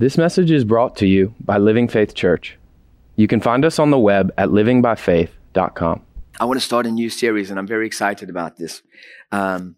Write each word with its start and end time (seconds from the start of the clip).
This 0.00 0.16
message 0.16 0.52
is 0.52 0.62
brought 0.62 0.94
to 0.98 1.08
you 1.08 1.34
by 1.40 1.58
Living 1.58 1.88
Faith 1.88 2.14
Church. 2.14 2.56
You 3.16 3.26
can 3.26 3.40
find 3.40 3.64
us 3.64 3.80
on 3.80 3.90
the 3.90 3.98
web 3.98 4.32
at 4.38 4.50
livingbyfaith.com. 4.50 6.02
I 6.38 6.44
want 6.44 6.60
to 6.60 6.64
start 6.64 6.86
a 6.86 6.90
new 6.92 7.10
series, 7.10 7.50
and 7.50 7.58
I'm 7.58 7.66
very 7.66 7.84
excited 7.84 8.30
about 8.30 8.58
this. 8.58 8.82
Um, 9.32 9.74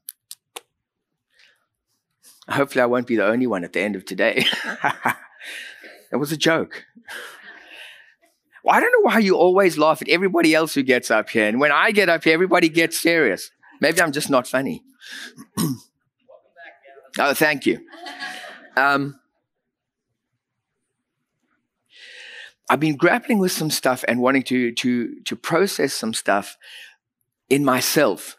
hopefully, 2.51 2.83
I 2.83 2.87
won't 2.87 3.07
be 3.07 3.17
the 3.17 3.25
only 3.25 3.47
one 3.47 3.65
at 3.65 3.73
the 3.73 3.81
end 3.81 3.97
of 3.97 4.05
today. 4.05 4.45
it 6.13 6.17
was 6.17 6.33
a 6.33 6.37
joke. 6.37 6.85
Well, 8.63 8.77
I 8.77 8.81
don't 8.81 8.93
know 8.93 9.11
why 9.11 9.21
you 9.21 9.39
always 9.39 9.79
laugh 9.79 10.03
at 10.03 10.09
everybody 10.11 10.55
else 10.55 10.75
who 10.75 10.83
gets 10.83 11.11
up 11.11 11.31
here. 11.31 11.49
And 11.49 11.59
when 11.59 11.73
I 11.73 11.93
get 11.93 12.11
up 12.11 12.25
here, 12.25 12.35
everybody 12.35 12.69
gets 12.69 13.01
serious. 13.01 13.51
Maybe 13.81 14.03
I'm 14.03 14.13
just 14.13 14.29
not 14.29 14.47
funny. 14.47 14.83
oh, 17.19 17.33
thank 17.33 17.65
you. 17.65 17.81
Um, 18.77 19.20
I've 22.71 22.79
been 22.79 22.97
grappling 22.97 23.41
with 23.41 23.51
some 23.51 23.69
stuff 23.69 24.05
and 24.07 24.21
wanting 24.21 24.45
to, 24.45 24.71
to, 24.71 25.21
to 25.23 25.35
process 25.35 25.93
some 25.93 26.15
stuff 26.15 26.57
in 27.49 27.65
myself. 27.65 28.37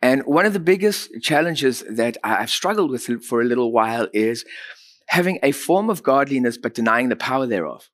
And 0.00 0.22
one 0.22 0.46
of 0.46 0.52
the 0.52 0.60
biggest 0.60 1.10
challenges 1.20 1.82
that 1.90 2.16
I've 2.22 2.48
struggled 2.48 2.92
with 2.92 3.24
for 3.24 3.40
a 3.40 3.44
little 3.44 3.72
while 3.72 4.06
is 4.12 4.44
having 5.08 5.40
a 5.42 5.50
form 5.50 5.90
of 5.90 6.04
godliness 6.04 6.56
but 6.56 6.74
denying 6.74 7.08
the 7.08 7.16
power 7.16 7.44
thereof. 7.44 7.90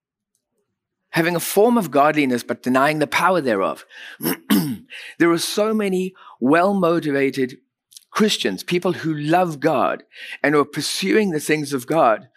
Having 1.11 1.37
a 1.37 1.41
form 1.41 1.79
of 1.79 1.91
godliness 1.91 2.43
but 2.43 2.63
denying 2.63 2.99
the 2.99 3.07
power 3.07 3.41
thereof. 3.41 3.87
there 5.19 5.31
are 5.31 5.39
so 5.39 5.73
many 5.73 6.13
well 6.39 6.75
motivated 6.75 7.57
Christians, 8.11 8.63
people 8.63 8.93
who 8.93 9.15
love 9.15 9.61
God 9.61 10.03
and 10.43 10.55
who 10.55 10.61
are 10.61 10.67
pursuing 10.67 11.31
the 11.31 11.41
things 11.41 11.73
of 11.73 11.87
God. 11.87 12.29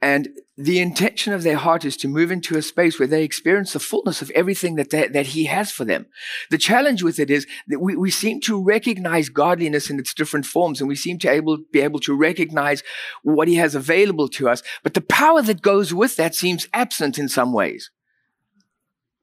And 0.00 0.28
the 0.62 0.78
intention 0.78 1.32
of 1.32 1.42
their 1.42 1.56
heart 1.56 1.86
is 1.86 1.96
to 1.96 2.08
move 2.08 2.30
into 2.30 2.58
a 2.58 2.62
space 2.62 2.98
where 2.98 3.08
they 3.08 3.24
experience 3.24 3.72
the 3.72 3.78
fullness 3.78 4.20
of 4.20 4.30
everything 4.32 4.74
that, 4.74 4.90
they, 4.90 5.08
that 5.08 5.28
He 5.28 5.46
has 5.46 5.72
for 5.72 5.86
them. 5.86 6.06
The 6.50 6.58
challenge 6.58 7.02
with 7.02 7.18
it 7.18 7.30
is 7.30 7.46
that 7.68 7.80
we, 7.80 7.96
we 7.96 8.10
seem 8.10 8.40
to 8.42 8.62
recognize 8.62 9.30
godliness 9.30 9.88
in 9.88 9.98
its 9.98 10.12
different 10.12 10.44
forms 10.44 10.78
and 10.80 10.88
we 10.88 10.96
seem 10.96 11.18
to 11.20 11.30
able, 11.30 11.58
be 11.72 11.80
able 11.80 11.98
to 12.00 12.14
recognize 12.14 12.82
what 13.22 13.48
He 13.48 13.54
has 13.54 13.74
available 13.74 14.28
to 14.28 14.50
us. 14.50 14.62
But 14.82 14.92
the 14.92 15.00
power 15.00 15.40
that 15.40 15.62
goes 15.62 15.94
with 15.94 16.16
that 16.16 16.34
seems 16.34 16.68
absent 16.74 17.18
in 17.18 17.30
some 17.30 17.54
ways. 17.54 17.90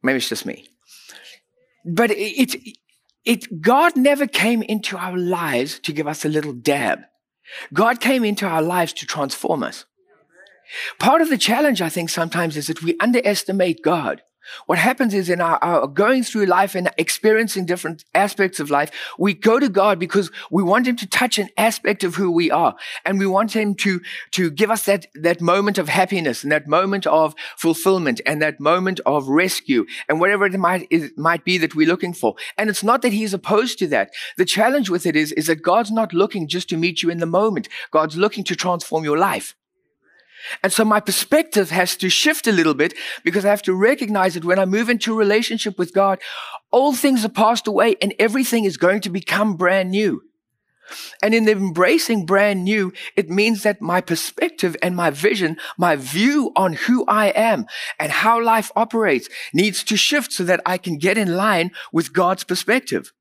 Maybe 0.02 0.18
it's 0.18 0.30
just 0.30 0.46
me. 0.46 0.68
But 1.86 2.10
it, 2.10 2.56
it, 2.56 2.78
it, 3.26 3.62
God 3.62 3.96
never 3.96 4.26
came 4.26 4.64
into 4.64 4.98
our 4.98 5.16
lives 5.16 5.80
to 5.82 5.94
give 5.94 6.08
us 6.08 6.26
a 6.26 6.30
little 6.30 6.54
dab. 6.54 7.02
God 7.74 8.02
came 8.02 8.24
into 8.24 8.48
our 8.48 8.64
lives 8.64 8.92
to 8.94 9.06
transform 9.06 9.62
us. 9.62 9.86
Part 11.00 11.22
of 11.22 11.30
the 11.30 11.38
challenge, 11.38 11.82
I 11.82 11.90
think, 11.90 12.10
sometimes 12.10 12.58
is 12.58 12.68
that 12.68 12.84
we 12.84 12.98
underestimate 13.00 13.82
God. 13.84 14.22
What 14.66 14.78
happens 14.78 15.14
is 15.14 15.30
in 15.30 15.42
our, 15.42 15.58
our, 15.62 15.88
going 15.88 16.24
through 16.24 16.46
life 16.46 16.76
and 16.76 16.90
experiencing 16.98 17.66
different 17.66 18.06
aspects 18.14 18.60
of 18.60 18.70
life, 18.70 18.92
we 19.18 19.34
go 19.34 19.60
to 19.60 19.70
God 19.70 20.00
because 20.00 20.32
we 20.52 20.64
want 20.64 20.88
Him 20.88 20.96
to 20.98 21.08
touch 21.08 21.38
an 21.38 21.50
aspect 21.58 22.04
of 22.04 22.16
who 22.16 22.32
we 22.32 22.50
are. 22.50 22.76
And 23.06 23.20
we 23.20 23.28
want 23.28 23.56
Him 23.56 23.76
to, 23.76 24.02
to 24.32 24.50
give 24.50 24.72
us 24.72 24.86
that, 24.86 25.08
that 25.16 25.42
moment 25.42 25.78
of 25.78 25.90
happiness 25.90 26.44
and 26.44 26.52
that 26.52 26.68
moment 26.68 27.06
of 27.08 27.36
fulfillment 27.58 28.22
and 28.26 28.42
that 28.42 28.60
moment 28.60 29.00
of 29.06 29.28
rescue 29.28 29.86
and 30.08 30.20
whatever 30.20 30.46
it 30.46 30.58
might, 30.58 30.88
it 30.90 31.18
might 31.18 31.44
be 31.44 31.58
that 31.58 31.76
we're 31.76 31.88
looking 31.88 32.14
for. 32.14 32.36
And 32.58 32.70
it's 32.70 32.84
not 32.84 33.02
that 33.02 33.14
He's 33.14 33.34
opposed 33.34 33.80
to 33.80 33.88
that. 33.88 34.12
The 34.38 34.46
challenge 34.46 34.90
with 34.90 35.06
it 35.06 35.16
is, 35.16 35.32
is 35.34 35.48
that 35.48 35.62
God's 35.62 35.92
not 35.92 36.14
looking 36.14 36.48
just 36.48 36.70
to 36.70 36.78
meet 36.78 37.04
you 37.04 37.10
in 37.10 37.20
the 37.20 37.26
moment. 37.26 37.68
God's 37.92 38.18
looking 38.18 38.44
to 38.46 38.56
transform 38.56 39.04
your 39.04 39.18
life. 39.18 39.56
And 40.64 40.72
so 40.72 40.86
my 40.86 41.00
perspective 41.00 41.70
has 41.72 41.96
to 41.98 42.10
shift 42.10 42.48
a 42.48 42.52
little 42.52 42.74
bit 42.74 42.94
because 43.24 43.46
I 43.46 43.50
have 43.50 43.62
to 43.64 43.74
recognize 43.74 44.36
that 44.36 44.46
when 44.46 44.60
I 44.60 44.66
move 44.66 44.90
into 44.90 45.14
a 45.14 45.18
relationship 45.18 45.78
with 45.78 45.94
God, 45.94 46.20
old 46.72 46.98
things 46.98 47.26
are 47.26 47.30
passed 47.30 47.68
away 47.68 47.96
and 48.02 48.14
everything 48.20 48.64
is 48.64 48.78
going 48.78 49.02
to 49.02 49.10
become 49.10 49.56
brand 49.56 49.92
new. 49.92 50.22
And 51.22 51.34
in 51.34 51.50
embracing 51.50 52.26
brand 52.26 52.64
new, 52.64 52.94
it 53.16 53.30
means 53.30 53.64
that 53.64 53.82
my 53.82 54.00
perspective 54.00 54.76
and 54.82 54.96
my 54.96 55.10
vision, 55.10 55.58
my 55.78 55.96
view 55.96 56.52
on 56.56 56.74
who 56.74 57.06
I 57.08 57.28
am 57.28 57.66
and 58.00 58.12
how 58.12 58.42
life 58.42 58.72
operates 58.76 59.28
needs 59.54 59.84
to 59.86 59.98
shift 59.98 60.32
so 60.32 60.44
that 60.46 60.62
I 60.66 60.78
can 60.78 60.98
get 60.98 61.18
in 61.18 61.36
line 61.36 61.72
with 61.92 62.14
God's 62.14 62.44
perspective. 62.44 63.12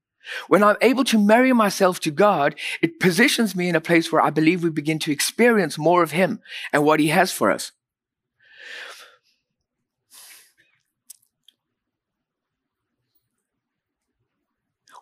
When 0.48 0.62
I'm 0.62 0.76
able 0.80 1.04
to 1.04 1.18
marry 1.18 1.52
myself 1.52 2.00
to 2.00 2.10
God, 2.10 2.54
it 2.82 3.00
positions 3.00 3.54
me 3.54 3.68
in 3.68 3.76
a 3.76 3.80
place 3.80 4.10
where 4.10 4.22
I 4.22 4.30
believe 4.30 4.62
we 4.62 4.70
begin 4.70 4.98
to 5.00 5.12
experience 5.12 5.78
more 5.78 6.02
of 6.02 6.12
Him 6.12 6.40
and 6.72 6.84
what 6.84 7.00
He 7.00 7.08
has 7.08 7.32
for 7.32 7.50
us. 7.50 7.72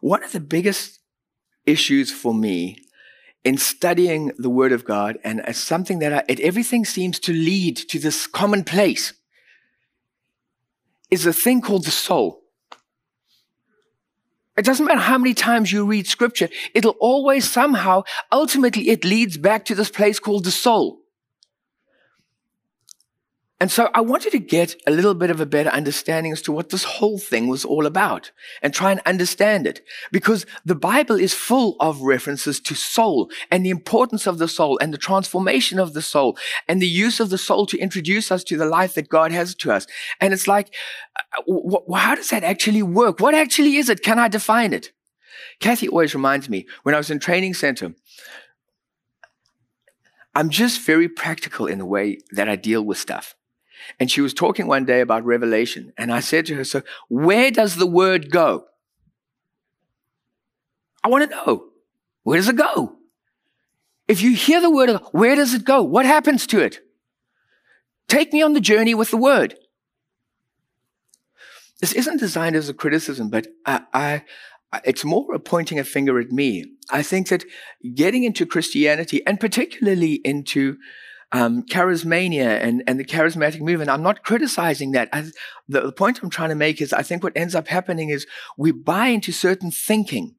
One 0.01 0.23
of 0.23 0.33
the 0.33 0.41
biggest 0.41 1.01
issues 1.65 2.13
for 2.13 2.35
me 2.35 2.79
in 3.43 3.57
studying 3.57 4.33
the 4.39 4.51
Word 4.51 4.73
of 4.73 4.85
God, 4.85 5.19
and 5.25 5.41
as 5.41 5.57
something 5.57 5.99
that 6.01 6.13
I, 6.13 6.23
it, 6.29 6.41
everything 6.41 6.85
seems 6.85 7.19
to 7.21 7.33
lead 7.33 7.77
to 7.77 7.99
this 7.99 8.27
common 8.27 8.65
place, 8.65 9.15
is 11.11 11.27
a 11.27 11.33
thing 11.33 11.61
called 11.61 11.85
the 11.85 11.91
soul. 11.91 12.44
It 14.57 14.65
doesn't 14.65 14.87
matter 14.87 15.01
how 15.01 15.19
many 15.19 15.35
times 15.35 15.73
you 15.73 15.85
read 15.85 16.07
scripture, 16.07 16.49
it'll 16.75 16.97
always 17.01 17.51
somehow, 17.51 18.05
ultimately, 18.31 18.91
it 18.91 19.05
leads 19.05 19.37
back 19.37 19.65
to 19.67 19.75
this 19.75 19.91
place 19.91 20.19
called 20.21 20.45
the 20.45 20.51
soul. 20.51 21.04
And 23.61 23.71
so 23.71 23.89
I 23.95 24.01
wanted 24.01 24.33
to 24.33 24.41
get 24.41 24.75
a 24.85 24.91
little 24.91 25.15
bit 25.15 25.31
of 25.31 25.41
a 25.41 25.47
better 25.47 25.71
understanding 25.71 26.33
as 26.33 26.43
to 26.43 26.53
what 26.53 26.71
this 26.71 26.83
whole 26.83 27.19
thing 27.19 27.47
was 27.47 27.65
all 27.65 27.87
about 27.87 28.33
and 28.63 28.75
try 28.75 28.91
and 28.91 29.01
understand 29.07 29.67
it. 29.67 29.81
Because 30.11 30.45
the 30.65 30.75
Bible 30.75 31.15
is 31.15 31.33
full 31.33 31.77
of 31.79 32.03
references 32.03 32.59
to 32.61 32.75
soul 32.75 33.31
and 33.53 33.65
the 33.65 33.71
importance 33.71 34.27
of 34.27 34.39
the 34.39 34.49
soul 34.49 34.77
and 34.83 34.93
the 34.93 34.99
transformation 34.99 35.79
of 35.79 35.95
the 35.95 36.03
soul 36.03 36.37
and 36.67 36.83
the 36.83 36.89
use 36.89 37.21
of 37.21 37.31
the 37.31 37.39
soul 37.39 37.65
to 37.67 37.79
introduce 37.79 38.33
us 38.33 38.43
to 38.45 38.57
the 38.57 38.67
life 38.67 38.95
that 38.95 39.09
God 39.09 39.31
has 39.31 39.55
to 39.55 39.73
us. 39.73 39.87
And 40.21 40.35
it's 40.35 40.49
like, 40.49 40.75
uh, 41.17 41.95
how 41.95 42.17
does 42.17 42.31
that 42.31 42.43
actually 42.43 42.83
work? 42.83 43.21
What 43.21 43.35
actually 43.35 43.77
is 43.77 43.89
it? 43.89 44.03
Can 44.03 44.19
I 44.19 44.27
define 44.27 44.73
it? 44.73 44.91
Kathy 45.61 45.89
always 45.89 46.15
reminds 46.15 46.49
me 46.49 46.67
when 46.83 46.95
I 46.95 46.99
was 46.99 47.11
in 47.11 47.21
training 47.21 47.55
center, 47.55 47.95
I'm 50.35 50.51
just 50.51 50.81
very 50.81 51.09
practical 51.09 51.67
in 51.67 51.79
the 51.79 51.87
way 51.87 52.19
that 52.33 52.49
I 52.49 52.57
deal 52.57 52.83
with 52.83 52.99
stuff. 52.99 53.37
And 54.01 54.11
she 54.11 54.21
was 54.21 54.35
talking 54.35 54.67
one 54.67 54.85
day 54.85 55.01
about 55.01 55.25
revelation. 55.25 55.93
And 55.97 56.13
I 56.13 56.21
said 56.21 56.47
to 56.47 56.55
her, 56.57 56.65
So, 56.65 56.83
where 57.09 57.51
does 57.51 57.77
the 57.77 57.87
word 57.87 58.31
go? 58.31 58.67
I 61.03 61.09
want 61.09 61.31
to 61.31 61.37
know. 61.37 61.67
Where 62.23 62.39
does 62.39 62.49
it 62.49 62.57
go? 62.57 62.97
If 64.09 64.23
you 64.23 64.35
hear 64.35 64.61
the 64.61 64.71
word, 64.71 64.91
where 65.13 65.37
does 65.37 65.55
it 65.55 65.65
go? 65.65 65.83
What 65.83 66.07
happens 66.07 66.47
to 66.49 66.61
it? 66.61 66.81
Take 68.09 68.33
me 68.33 68.43
on 68.43 68.53
the 68.53 68.61
journey 68.61 68.95
with 68.95 69.11
the 69.11 69.17
word. 69.17 69.55
This 71.81 71.93
isn't 71.93 72.21
designed 72.21 72.57
as 72.57 72.69
a 72.69 72.75
criticism, 72.75 73.31
but 73.31 73.47
I, 73.67 73.83
I, 73.93 74.81
it's 74.85 75.05
more 75.05 75.35
a 75.35 75.39
pointing 75.39 75.79
a 75.79 75.85
finger 75.85 76.19
at 76.19 76.31
me. 76.31 76.67
I 76.91 77.03
think 77.03 77.29
that 77.29 77.45
getting 77.95 78.25
into 78.25 78.47
Christianity 78.47 79.27
and 79.27 79.41
particularly 79.41 80.15
into 80.25 80.77
um, 81.35 81.65
charismania 81.65 82.63
and, 82.63 82.85
and 82.87 82.99
the 82.99 83.05
charismatic 83.05 83.61
movement. 83.61 83.91
I'm 83.91 84.05
not 84.05 84.23
criticizing 84.23 84.93
that. 84.93 85.09
I, 85.13 85.23
the, 85.69 85.81
the 85.81 85.93
point 85.93 86.21
I'm 86.23 86.31
trying 86.31 86.51
to 86.51 86.55
make 86.55 86.81
is 86.81 86.93
I 86.93 87.03
think 87.03 87.25
what 87.25 87.37
ends 87.37 87.57
up 87.57 87.67
happening 87.67 88.09
is 88.09 88.27
we 88.57 88.71
buy 88.71 89.09
into 89.09 89.33
certain 89.33 89.73
thinking. 89.73 90.37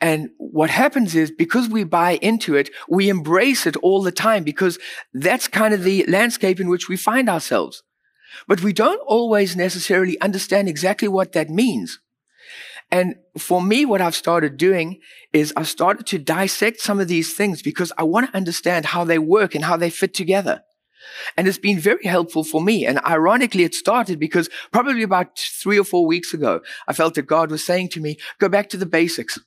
And 0.00 0.30
what 0.38 0.70
happens 0.70 1.14
is 1.14 1.30
because 1.30 1.68
we 1.68 1.84
buy 1.84 2.12
into 2.22 2.54
it, 2.54 2.70
we 2.88 3.10
embrace 3.10 3.66
it 3.66 3.76
all 3.76 4.02
the 4.02 4.10
time 4.10 4.44
because 4.44 4.78
that's 5.12 5.46
kind 5.46 5.74
of 5.74 5.84
the 5.84 6.06
landscape 6.06 6.58
in 6.58 6.70
which 6.70 6.88
we 6.88 6.96
find 6.96 7.28
ourselves. 7.28 7.82
But 8.46 8.62
we 8.62 8.72
don't 8.72 9.02
always 9.06 9.56
necessarily 9.56 10.18
understand 10.22 10.70
exactly 10.70 11.08
what 11.08 11.32
that 11.32 11.50
means. 11.50 12.00
And 12.90 13.16
for 13.36 13.60
me, 13.60 13.84
what 13.84 14.00
I've 14.00 14.14
started 14.14 14.56
doing 14.56 15.00
is 15.32 15.52
I've 15.56 15.68
started 15.68 16.06
to 16.06 16.18
dissect 16.18 16.80
some 16.80 17.00
of 17.00 17.08
these 17.08 17.34
things 17.34 17.60
because 17.60 17.92
I 17.98 18.02
want 18.04 18.30
to 18.30 18.36
understand 18.36 18.86
how 18.86 19.04
they 19.04 19.18
work 19.18 19.54
and 19.54 19.64
how 19.64 19.76
they 19.76 19.90
fit 19.90 20.14
together. 20.14 20.62
And 21.36 21.46
it's 21.46 21.58
been 21.58 21.78
very 21.78 22.04
helpful 22.04 22.44
for 22.44 22.62
me. 22.62 22.86
And 22.86 22.98
ironically, 23.00 23.64
it 23.64 23.74
started 23.74 24.18
because 24.18 24.48
probably 24.72 25.02
about 25.02 25.38
three 25.38 25.78
or 25.78 25.84
four 25.84 26.06
weeks 26.06 26.32
ago, 26.34 26.60
I 26.86 26.92
felt 26.92 27.14
that 27.14 27.22
God 27.22 27.50
was 27.50 27.64
saying 27.64 27.90
to 27.90 28.00
me, 28.00 28.16
go 28.38 28.48
back 28.48 28.68
to 28.70 28.76
the 28.76 28.86
basics. 28.86 29.38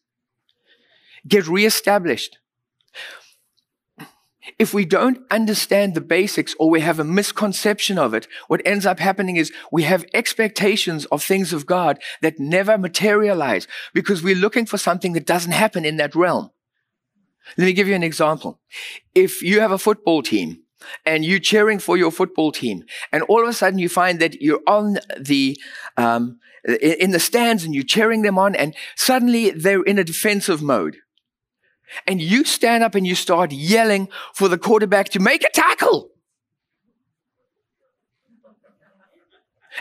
Get 1.27 1.47
reestablished. 1.47 2.37
If 4.57 4.73
we 4.73 4.85
don't 4.85 5.19
understand 5.29 5.93
the 5.93 6.01
basics 6.01 6.55
or 6.57 6.69
we 6.69 6.81
have 6.81 6.99
a 6.99 7.03
misconception 7.03 7.99
of 7.99 8.13
it, 8.13 8.27
what 8.47 8.61
ends 8.65 8.85
up 8.85 8.99
happening 8.99 9.35
is 9.35 9.51
we 9.71 9.83
have 9.83 10.05
expectations 10.13 11.05
of 11.05 11.23
things 11.23 11.53
of 11.53 11.67
God 11.67 11.99
that 12.21 12.39
never 12.39 12.77
materialize 12.77 13.67
because 13.93 14.23
we're 14.23 14.35
looking 14.35 14.65
for 14.65 14.77
something 14.77 15.13
that 15.13 15.27
doesn't 15.27 15.51
happen 15.51 15.85
in 15.85 15.97
that 15.97 16.15
realm. 16.15 16.49
Let 17.57 17.65
me 17.65 17.73
give 17.73 17.87
you 17.87 17.95
an 17.95 18.03
example. 18.03 18.59
If 19.13 19.41
you 19.43 19.59
have 19.59 19.71
a 19.71 19.77
football 19.77 20.23
team 20.23 20.63
and 21.05 21.23
you're 21.23 21.39
cheering 21.39 21.77
for 21.77 21.95
your 21.95 22.11
football 22.11 22.51
team, 22.51 22.85
and 23.11 23.23
all 23.23 23.43
of 23.43 23.49
a 23.49 23.53
sudden 23.53 23.79
you 23.79 23.89
find 23.89 24.19
that 24.19 24.41
you're 24.41 24.61
on 24.65 24.97
the 25.19 25.59
um, 25.97 26.39
in 26.81 27.11
the 27.11 27.19
stands 27.19 27.63
and 27.63 27.75
you're 27.75 27.83
cheering 27.83 28.21
them 28.21 28.39
on, 28.39 28.55
and 28.55 28.75
suddenly 28.95 29.51
they're 29.51 29.83
in 29.83 29.99
a 29.99 30.03
defensive 30.03 30.61
mode. 30.61 30.97
And 32.07 32.21
you 32.21 32.43
stand 32.43 32.83
up 32.83 32.95
and 32.95 33.05
you 33.05 33.15
start 33.15 33.51
yelling 33.51 34.09
for 34.33 34.47
the 34.47 34.57
quarterback 34.57 35.09
to 35.09 35.19
make 35.19 35.43
a 35.43 35.49
tackle. 35.49 36.09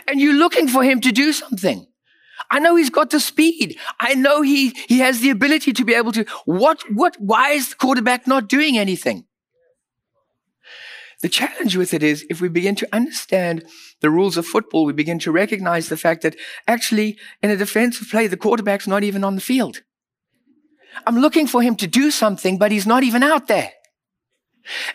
And 0.07 0.19
you're 0.19 0.33
looking 0.33 0.67
for 0.67 0.83
him 0.83 1.01
to 1.01 1.11
do 1.11 1.33
something. 1.33 1.87
I 2.49 2.59
know 2.59 2.75
he's 2.75 2.89
got 2.89 3.09
the 3.11 3.19
speed. 3.19 3.77
I 3.99 4.15
know 4.15 4.41
he, 4.41 4.69
he 4.87 4.99
has 4.99 5.21
the 5.21 5.29
ability 5.29 5.73
to 5.73 5.85
be 5.85 5.93
able 5.93 6.11
to. 6.13 6.25
What, 6.45 6.83
what, 6.91 7.15
why 7.19 7.51
is 7.51 7.69
the 7.69 7.75
quarterback 7.75 8.27
not 8.27 8.49
doing 8.49 8.77
anything? 8.77 9.25
The 11.21 11.29
challenge 11.29 11.77
with 11.77 11.93
it 11.93 12.01
is 12.01 12.25
if 12.29 12.41
we 12.41 12.49
begin 12.49 12.75
to 12.75 12.87
understand 12.91 13.63
the 14.01 14.09
rules 14.09 14.37
of 14.37 14.45
football, 14.45 14.85
we 14.85 14.93
begin 14.93 15.19
to 15.19 15.31
recognize 15.31 15.87
the 15.87 15.97
fact 15.97 16.23
that 16.23 16.35
actually 16.67 17.17
in 17.43 17.51
a 17.51 17.57
defensive 17.57 18.09
play, 18.09 18.25
the 18.25 18.37
quarterback's 18.37 18.87
not 18.87 19.03
even 19.03 19.23
on 19.23 19.35
the 19.35 19.41
field. 19.41 19.83
I'm 21.05 21.17
looking 21.17 21.47
for 21.47 21.61
him 21.61 21.75
to 21.77 21.87
do 21.87 22.11
something, 22.11 22.57
but 22.57 22.71
he's 22.71 22.87
not 22.87 23.03
even 23.03 23.23
out 23.23 23.47
there. 23.47 23.71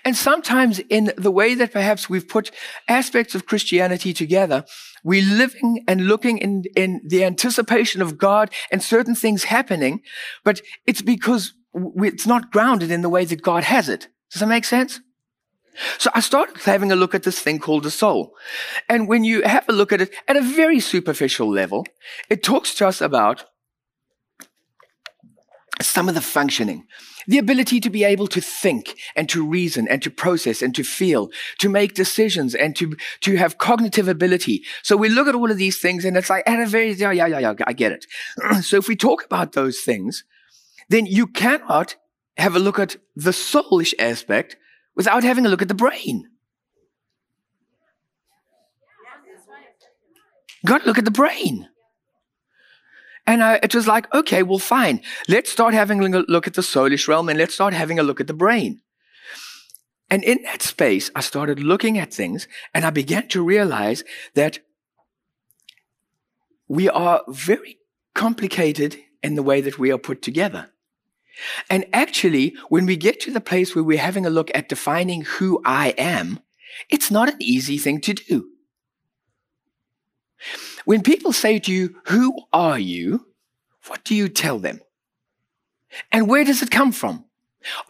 And 0.04 0.16
sometimes 0.16 0.78
in 0.78 1.12
the 1.16 1.31
way 1.31 1.54
that 1.54 1.72
perhaps 1.72 2.08
we've 2.08 2.28
put 2.28 2.50
aspects 2.88 3.34
of 3.34 3.46
Christianity 3.46 4.12
together, 4.12 4.64
we're 5.02 5.25
living 5.25 5.84
and 5.88 6.06
looking 6.06 6.38
in, 6.38 6.64
in 6.76 7.00
the 7.06 7.25
anticipation 7.25 8.02
of 8.02 8.19
God 8.19 8.50
and 8.70 8.82
certain 8.82 9.14
things 9.14 9.44
happening, 9.44 10.02
but 10.44 10.60
it's 10.87 11.02
because 11.02 11.52
it's 11.96 12.26
not 12.26 12.52
grounded 12.52 12.90
in 12.90 13.02
the 13.02 13.08
way 13.08 13.25
that 13.25 13.43
God 13.43 13.64
has 13.64 13.88
it. 13.88 14.08
Does 14.32 14.40
that 14.40 14.48
make 14.48 14.64
sense? 14.64 15.00
So 15.98 16.10
I 16.14 16.20
started 16.20 16.56
having 16.58 16.90
a 16.90 16.96
look 16.96 17.14
at 17.14 17.25
this 17.25 17.38
thing 17.38 17.58
called 17.58 17.82
the 17.82 17.90
soul. 17.90 18.34
And 18.88 19.08
when 19.08 19.25
you 19.25 19.43
have 19.43 19.69
a 19.69 19.72
look 19.72 19.93
at 19.93 20.00
it 20.00 20.14
at 20.26 20.37
a 20.37 20.40
very 20.40 20.81
superficial 20.81 21.50
level, 21.50 21.84
it 22.31 22.43
talks 22.43 22.75
to 22.76 22.87
us 22.87 23.00
about 23.00 23.44
some 25.81 26.08
of 26.08 26.14
the 26.14 26.20
functioning, 26.20 26.87
the 27.26 27.38
ability 27.38 27.81
to 27.81 27.90
be 27.90 28.05
able 28.05 28.26
to 28.28 28.40
think 28.40 28.96
and 29.14 29.28
to 29.28 29.46
reason 29.46 29.87
and 29.88 30.02
to 30.02 30.11
process 30.11 30.62
and 30.62 30.75
to 30.75 30.82
feel, 30.82 31.31
to 31.58 31.69
make 31.69 31.94
decisions 31.94 32.55
and 32.55 32.75
to, 32.76 32.96
to 33.20 33.37
have 33.37 33.58
cognitive 33.58 34.08
ability. 34.08 34.62
So 34.82 34.96
we 34.96 35.08
look 35.08 35.28
at 35.28 35.34
all 35.34 35.50
of 35.50 35.58
these 35.58 35.78
things 35.78 36.05
and 36.05 36.17
it's 36.17 36.31
like, 36.31 36.49
at 36.49 36.61
a 36.61 36.67
very, 36.67 36.93
yeah, 36.93 37.11
yeah, 37.11 37.26
yeah, 37.26 37.38
yeah, 37.38 37.55
I 37.67 37.73
get 37.73 37.93
it. 37.93 38.06
so 38.62 38.76
if 38.76 38.88
we 38.88 38.96
talk 38.96 39.25
about 39.25 39.52
those 39.52 39.81
things, 39.81 40.25
then 40.88 41.06
you 41.06 41.26
cannot 41.26 41.96
have 42.37 42.55
a 42.55 42.61
look 42.61 42.79
at 42.79 42.96
the 43.14 43.31
soulish 43.31 43.94
aspect 43.99 44.56
without 44.94 45.25
having 45.25 45.46
a 45.46 45.49
look 45.49 45.62
at 45.62 45.69
the 45.69 45.75
brain. 45.75 46.29
To 50.67 50.81
look 50.84 50.99
at 50.99 51.05
the 51.05 51.11
brain. 51.12 51.69
And 53.26 53.43
I, 53.43 53.58
it 53.62 53.75
was 53.75 53.88
like, 53.88 54.12
okay, 54.14 54.43
well, 54.43 54.58
fine. 54.58 55.00
Let's 55.28 55.50
start 55.50 55.75
having 55.75 56.14
a 56.14 56.20
look 56.28 56.46
at 56.46 56.55
the 56.55 56.62
soulish 56.62 57.08
realm 57.08 57.28
and 57.28 57.38
let's 57.38 57.55
start 57.55 57.75
having 57.75 57.99
a 57.99 58.02
look 58.02 58.20
at 58.20 58.28
the 58.28 58.34
brain. 58.34 58.81
And 60.08 60.23
in 60.23 60.43
that 60.44 60.62
space, 60.62 61.11
I 61.17 61.20
started 61.20 61.58
looking 61.58 61.99
at 61.99 62.14
things 62.14 62.46
and 62.73 62.84
I 62.84 62.90
began 62.90 63.26
to 63.28 63.43
realize 63.43 64.05
that 64.34 64.61
we 66.69 66.88
are 66.88 67.23
very 67.28 67.78
complicated 68.14 68.96
in 69.23 69.34
the 69.34 69.43
way 69.43 69.61
that 69.61 69.79
we 69.79 69.90
are 69.90 69.99
put 69.99 70.22
together. 70.22 70.70
And 71.69 71.84
actually, 71.93 72.55
when 72.69 72.87
we 72.87 72.96
get 72.96 73.20
to 73.20 73.32
the 73.32 73.40
place 73.40 73.75
where 73.75 73.84
we're 73.84 73.99
having 73.99 74.25
a 74.25 74.31
look 74.31 74.50
at 74.55 74.69
defining 74.69 75.22
who 75.22 75.61
I 75.64 75.88
am, 75.99 76.40
it's 76.88 77.11
not 77.11 77.29
an 77.29 77.37
easy 77.40 77.76
thing 77.76 78.00
to 78.02 78.14
do. 78.14 78.49
When 80.86 81.02
people 81.02 81.32
say 81.32 81.58
to 81.58 81.72
you, 81.72 81.96
Who 82.06 82.38
are 82.52 82.78
you? 82.78 83.26
What 83.88 84.04
do 84.04 84.14
you 84.14 84.28
tell 84.28 84.60
them? 84.60 84.80
And 86.12 86.28
where 86.28 86.44
does 86.44 86.62
it 86.62 86.70
come 86.70 86.92
from? 86.92 87.24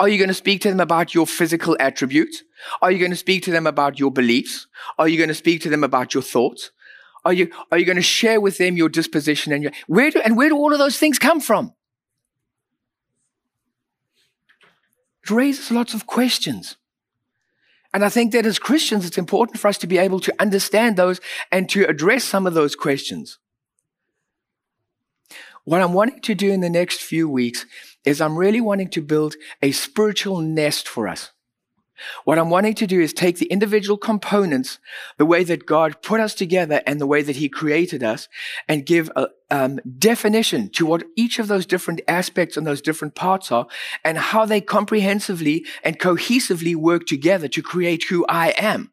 Are 0.01 0.09
you 0.09 0.17
going 0.17 0.29
to 0.29 0.35
speak 0.35 0.63
to 0.63 0.71
them 0.71 0.81
about 0.81 1.15
your 1.15 1.27
physical 1.27 1.77
attributes? 1.79 2.43
Are 2.81 2.91
you 2.91 2.99
going 2.99 3.11
to 3.11 3.17
speak 3.17 3.43
to 3.45 3.51
them 3.51 3.67
about 3.67 3.99
your 3.99 4.11
beliefs? 4.11 4.67
Are 4.99 5.09
you 5.09 5.19
going 5.19 5.29
to 5.29 5.35
speak 5.35 5.61
to 5.63 5.69
them 5.69 5.85
about 5.85 6.15
your 6.15 6.23
thoughts? 6.23 6.71
Are 7.27 7.35
you, 7.35 7.51
are 7.71 7.77
you 7.77 7.85
going 7.85 7.97
to 7.97 8.03
share 8.03 8.41
with 8.41 8.57
them 8.57 8.79
your 8.79 8.89
disposition 8.89 9.53
and 9.53 9.63
your, 9.63 9.73
where 9.87 10.11
do, 10.11 10.21
and 10.21 10.35
where 10.35 10.49
do 10.49 10.57
all 10.57 10.73
of 10.73 10.79
those 10.79 10.97
things 10.99 11.19
come 11.19 11.41
from? 11.41 11.75
It 15.23 15.31
raises 15.31 15.71
lots 15.71 15.93
of 15.93 16.07
questions. 16.07 16.77
And 17.97 18.05
I 18.05 18.11
think 18.11 18.33
that 18.33 18.45
as 18.45 18.59
Christians, 18.59 19.07
it's 19.07 19.17
important 19.17 19.59
for 19.59 19.69
us 19.69 19.79
to 19.79 19.87
be 19.87 19.97
able 19.97 20.21
to 20.21 20.35
understand 20.39 20.99
those 20.99 21.19
and 21.51 21.67
to 21.71 21.89
address 21.89 22.25
some 22.25 22.47
of 22.47 22.53
those 22.53 22.77
questions. 22.77 23.39
What 25.65 25.81
I'm 25.81 25.95
wanting 25.95 26.21
to 26.21 26.35
do 26.35 26.53
in 26.53 26.61
the 26.61 26.69
next 26.69 27.01
few 27.01 27.27
weeks 27.27 27.65
is 28.05 28.21
I'm 28.21 28.37
really 28.37 28.61
wanting 28.61 28.91
to 28.91 29.01
build 29.01 29.37
a 29.63 29.73
spiritual 29.73 30.43
nest 30.43 30.87
for 30.87 31.09
us. 31.09 31.31
What 32.25 32.39
I'm 32.39 32.51
wanting 32.51 32.75
to 32.75 32.87
do 32.87 33.01
is 33.01 33.13
take 33.13 33.39
the 33.39 33.47
individual 33.47 33.97
components, 33.97 34.79
the 35.17 35.27
way 35.27 35.45
that 35.45 35.67
God 35.67 36.03
put 36.03 36.21
us 36.21 36.35
together 36.35 36.83
and 36.87 37.01
the 37.01 37.07
way 37.07 37.23
that 37.23 37.37
He 37.37 37.49
created 37.49 38.03
us, 38.03 38.29
and 38.69 38.87
give 38.87 39.11
a 39.17 39.29
um, 39.51 39.81
definition 39.99 40.69
to 40.71 40.87
what 40.87 41.05
each 41.17 41.39
of 41.39 41.49
those 41.49 41.67
different 41.67 42.01
aspects 42.09 42.57
and 42.57 42.67
those 42.67 42.83
different 42.83 43.15
parts 43.15 43.51
are, 43.53 43.67
and 44.05 44.19
how 44.19 44.45
they 44.45 44.61
comprehensively 44.61 45.65
and 45.85 45.99
cohesively 45.99 46.75
work 46.75 47.07
together 47.07 47.49
to 47.49 47.63
create 47.63 48.05
who 48.05 48.27
I 48.29 48.51
am. 48.59 48.93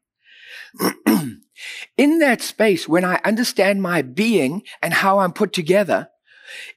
In 1.97 2.19
that 2.19 2.41
space, 2.41 2.88
when 2.88 3.05
I 3.05 3.21
understand 3.23 3.81
my 3.81 4.01
being 4.01 4.63
and 4.81 4.94
how 4.94 5.19
I'm 5.19 5.33
put 5.33 5.53
together, 5.53 6.09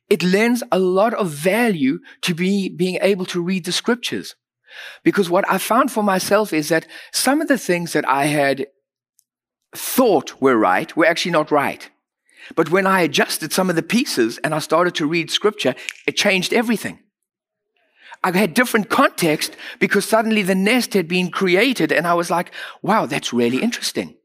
it 0.08 0.22
lends 0.22 0.62
a 0.70 0.78
lot 0.78 1.14
of 1.14 1.30
value 1.30 2.00
to 2.22 2.34
be 2.34 2.68
being 2.68 2.98
able 3.00 3.26
to 3.26 3.42
read 3.42 3.64
the 3.64 3.72
scriptures. 3.72 4.36
Because 5.02 5.30
what 5.30 5.48
I 5.50 5.58
found 5.58 5.90
for 5.90 6.02
myself 6.02 6.52
is 6.52 6.68
that 6.68 6.86
some 7.12 7.40
of 7.40 7.48
the 7.48 7.58
things 7.58 7.92
that 7.92 8.08
I 8.08 8.26
had 8.26 8.66
thought 9.74 10.40
were 10.40 10.56
right 10.56 10.96
were 10.96 11.06
actually 11.06 11.32
not 11.32 11.50
right. 11.50 11.90
But 12.54 12.70
when 12.70 12.86
I 12.86 13.00
adjusted 13.00 13.52
some 13.52 13.70
of 13.70 13.76
the 13.76 13.82
pieces 13.82 14.38
and 14.38 14.54
I 14.54 14.60
started 14.60 14.94
to 14.96 15.06
read 15.06 15.30
scripture, 15.30 15.74
it 16.06 16.16
changed 16.16 16.52
everything. 16.52 17.00
I 18.22 18.36
had 18.36 18.54
different 18.54 18.88
context 18.88 19.56
because 19.78 20.08
suddenly 20.08 20.42
the 20.42 20.54
nest 20.54 20.94
had 20.94 21.08
been 21.08 21.30
created 21.30 21.92
and 21.92 22.06
I 22.06 22.14
was 22.14 22.30
like, 22.30 22.52
wow, 22.82 23.06
that's 23.06 23.32
really 23.32 23.62
interesting. 23.62 24.16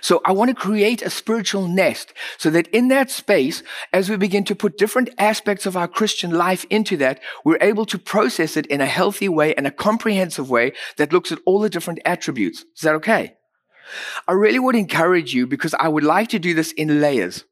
So 0.00 0.20
I 0.24 0.32
want 0.32 0.50
to 0.50 0.54
create 0.54 1.02
a 1.02 1.10
spiritual 1.10 1.68
nest 1.68 2.12
so 2.36 2.50
that 2.50 2.68
in 2.68 2.88
that 2.88 3.10
space, 3.10 3.62
as 3.92 4.08
we 4.08 4.16
begin 4.16 4.44
to 4.44 4.54
put 4.54 4.78
different 4.78 5.10
aspects 5.18 5.66
of 5.66 5.76
our 5.76 5.88
Christian 5.88 6.30
life 6.30 6.64
into 6.70 6.96
that, 6.98 7.20
we're 7.44 7.58
able 7.60 7.86
to 7.86 7.98
process 7.98 8.56
it 8.56 8.66
in 8.66 8.80
a 8.80 8.86
healthy 8.86 9.28
way 9.28 9.54
and 9.54 9.66
a 9.66 9.70
comprehensive 9.70 10.50
way 10.50 10.72
that 10.96 11.12
looks 11.12 11.32
at 11.32 11.40
all 11.44 11.60
the 11.60 11.70
different 11.70 12.00
attributes. 12.04 12.64
Is 12.76 12.82
that 12.82 12.94
okay? 12.96 13.34
I 14.26 14.32
really 14.32 14.58
would 14.58 14.76
encourage 14.76 15.34
you 15.34 15.46
because 15.46 15.74
I 15.74 15.88
would 15.88 16.04
like 16.04 16.28
to 16.30 16.38
do 16.38 16.54
this 16.54 16.72
in 16.72 17.00
layers. 17.00 17.44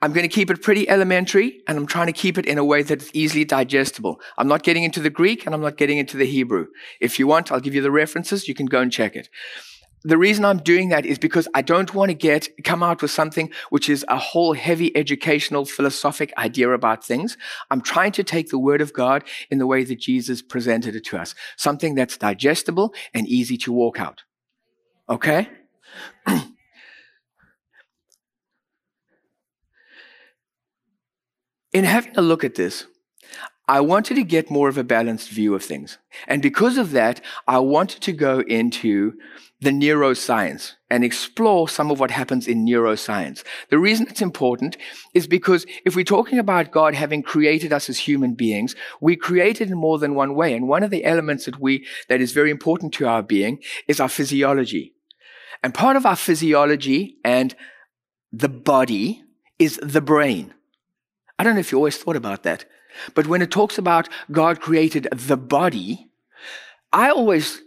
I'm 0.00 0.12
going 0.12 0.28
to 0.28 0.34
keep 0.34 0.50
it 0.50 0.62
pretty 0.62 0.88
elementary 0.88 1.62
and 1.68 1.78
I'm 1.78 1.86
trying 1.86 2.08
to 2.08 2.12
keep 2.12 2.36
it 2.36 2.46
in 2.46 2.58
a 2.58 2.64
way 2.64 2.82
that 2.82 3.02
is 3.02 3.10
easily 3.14 3.44
digestible. 3.44 4.20
I'm 4.36 4.48
not 4.48 4.64
getting 4.64 4.82
into 4.82 5.00
the 5.00 5.10
Greek 5.10 5.46
and 5.46 5.54
I'm 5.54 5.60
not 5.60 5.76
getting 5.76 5.98
into 5.98 6.16
the 6.16 6.26
Hebrew. 6.26 6.66
If 7.00 7.20
you 7.20 7.28
want, 7.28 7.52
I'll 7.52 7.60
give 7.60 7.74
you 7.74 7.82
the 7.82 7.90
references. 7.92 8.48
You 8.48 8.54
can 8.54 8.66
go 8.66 8.80
and 8.80 8.90
check 8.90 9.14
it 9.14 9.28
the 10.04 10.18
reason 10.18 10.44
I'm 10.44 10.58
doing 10.58 10.88
that 10.88 11.06
is 11.06 11.18
because 11.18 11.46
I 11.54 11.62
don't 11.62 11.94
want 11.94 12.10
to 12.10 12.14
get 12.14 12.48
come 12.64 12.82
out 12.82 13.02
with 13.02 13.10
something 13.10 13.50
which 13.70 13.88
is 13.88 14.04
a 14.08 14.18
whole 14.18 14.52
heavy 14.52 14.96
educational 14.96 15.64
philosophic 15.64 16.32
idea 16.36 16.70
about 16.70 17.04
things. 17.04 17.36
I'm 17.70 17.80
trying 17.80 18.12
to 18.12 18.24
take 18.24 18.50
the 18.50 18.58
word 18.58 18.80
of 18.80 18.92
God 18.92 19.24
in 19.50 19.58
the 19.58 19.66
way 19.66 19.84
that 19.84 20.00
Jesus 20.00 20.42
presented 20.42 20.96
it 20.96 21.04
to 21.06 21.18
us, 21.18 21.34
something 21.56 21.94
that's 21.94 22.16
digestible 22.16 22.94
and 23.14 23.28
easy 23.28 23.56
to 23.58 23.72
walk 23.72 24.00
out. 24.00 24.22
Okay? 25.08 25.48
in 31.72 31.84
having 31.84 32.16
a 32.16 32.22
look 32.22 32.44
at 32.44 32.54
this, 32.54 32.86
I 33.72 33.80
wanted 33.80 34.16
to 34.16 34.22
get 34.22 34.50
more 34.50 34.68
of 34.68 34.76
a 34.76 34.84
balanced 34.84 35.30
view 35.30 35.54
of 35.54 35.64
things. 35.64 35.96
And 36.28 36.42
because 36.42 36.76
of 36.76 36.90
that, 36.90 37.22
I 37.48 37.58
wanted 37.60 38.02
to 38.02 38.12
go 38.12 38.40
into 38.40 39.14
the 39.62 39.70
neuroscience 39.70 40.74
and 40.90 41.02
explore 41.02 41.70
some 41.70 41.90
of 41.90 41.98
what 41.98 42.10
happens 42.10 42.46
in 42.46 42.66
neuroscience. 42.66 43.42
The 43.70 43.78
reason 43.78 44.08
it's 44.10 44.20
important 44.20 44.76
is 45.14 45.26
because 45.26 45.64
if 45.86 45.96
we're 45.96 46.04
talking 46.04 46.38
about 46.38 46.70
God 46.70 46.94
having 46.94 47.22
created 47.22 47.72
us 47.72 47.88
as 47.88 48.00
human 48.00 48.34
beings, 48.34 48.76
we 49.00 49.16
created 49.16 49.70
in 49.70 49.78
more 49.78 49.98
than 49.98 50.14
one 50.14 50.34
way. 50.34 50.52
And 50.52 50.68
one 50.68 50.82
of 50.82 50.90
the 50.90 51.06
elements 51.06 51.46
that 51.46 51.58
we, 51.58 51.86
that 52.10 52.20
is 52.20 52.32
very 52.32 52.50
important 52.50 52.92
to 52.94 53.08
our 53.08 53.22
being 53.22 53.62
is 53.88 54.00
our 54.00 54.08
physiology. 54.10 54.92
And 55.62 55.72
part 55.72 55.96
of 55.96 56.04
our 56.04 56.16
physiology 56.16 57.16
and 57.24 57.54
the 58.30 58.50
body 58.50 59.24
is 59.58 59.80
the 59.82 60.02
brain. 60.02 60.52
I 61.38 61.42
don't 61.44 61.54
know 61.54 61.60
if 61.60 61.72
you 61.72 61.78
always 61.78 61.96
thought 61.96 62.16
about 62.16 62.42
that. 62.42 62.66
But 63.14 63.26
when 63.26 63.42
it 63.42 63.50
talks 63.50 63.78
about 63.78 64.08
God 64.30 64.60
created 64.60 65.08
the 65.12 65.36
body, 65.36 66.08
I 66.92 67.10
always 67.10 67.62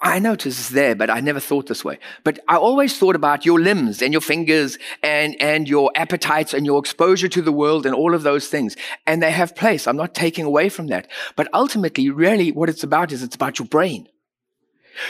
I 0.00 0.18
notice 0.18 0.58
it's 0.60 0.68
there, 0.68 0.94
but 0.94 1.08
I 1.08 1.20
never 1.20 1.40
thought 1.40 1.68
this 1.68 1.82
way. 1.82 1.98
But 2.22 2.38
I 2.48 2.56
always 2.56 2.98
thought 2.98 3.16
about 3.16 3.46
your 3.46 3.58
limbs 3.58 4.02
and 4.02 4.12
your 4.12 4.20
fingers 4.20 4.78
and, 5.02 5.40
and 5.40 5.66
your 5.66 5.90
appetites 5.94 6.52
and 6.52 6.66
your 6.66 6.78
exposure 6.78 7.28
to 7.28 7.40
the 7.40 7.52
world 7.52 7.86
and 7.86 7.94
all 7.94 8.14
of 8.14 8.22
those 8.22 8.48
things. 8.48 8.76
And 9.06 9.22
they 9.22 9.30
have 9.30 9.56
place. 9.56 9.86
I'm 9.86 9.96
not 9.96 10.14
taking 10.14 10.44
away 10.44 10.68
from 10.68 10.88
that. 10.88 11.08
But 11.34 11.48
ultimately, 11.54 12.10
really 12.10 12.52
what 12.52 12.68
it's 12.68 12.84
about 12.84 13.10
is 13.10 13.22
it's 13.22 13.34
about 13.34 13.58
your 13.58 13.66
brain. 13.66 14.06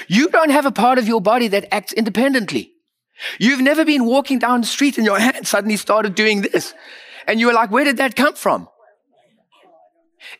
You 0.06 0.28
don't 0.28 0.50
have 0.50 0.66
a 0.66 0.72
part 0.72 0.98
of 0.98 1.08
your 1.08 1.20
body 1.20 1.48
that 1.48 1.66
acts 1.74 1.92
independently. 1.92 2.72
You've 3.40 3.60
never 3.60 3.84
been 3.84 4.04
walking 4.04 4.38
down 4.38 4.60
the 4.60 4.66
street 4.68 4.98
and 4.98 5.04
your 5.04 5.18
hand 5.18 5.48
suddenly 5.48 5.76
started 5.76 6.14
doing 6.14 6.42
this. 6.42 6.74
And 7.26 7.40
you 7.40 7.46
were 7.46 7.52
like, 7.52 7.72
where 7.72 7.84
did 7.84 7.96
that 7.96 8.14
come 8.14 8.34
from? 8.34 8.68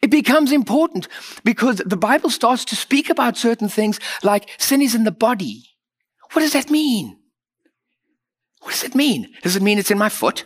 It 0.03 0.11
becomes 0.11 0.53
important 0.53 1.09
because 1.45 1.79
the 1.79 1.97
Bible 1.97 2.31
starts 2.31 2.65
to 2.67 2.77
speak 2.77 3.11
about 3.11 3.37
certain 3.37 3.69
things 3.69 4.01
like 4.23 4.51
sin 4.59 4.83
is 4.83 4.95
in 4.95 5.05
the 5.05 5.11
body. 5.11 5.65
What 6.33 6.43
does 6.43 6.53
that 6.53 6.71
mean? 6.71 7.19
What 8.61 8.73
does 8.73 8.85
it 8.85 8.95
mean? 8.95 9.33
Does 9.43 9.57
it 9.57 9.63
mean 9.63 9.79
it's 9.79 9.91
in 9.91 9.99
my 9.99 10.09
foot? 10.09 10.45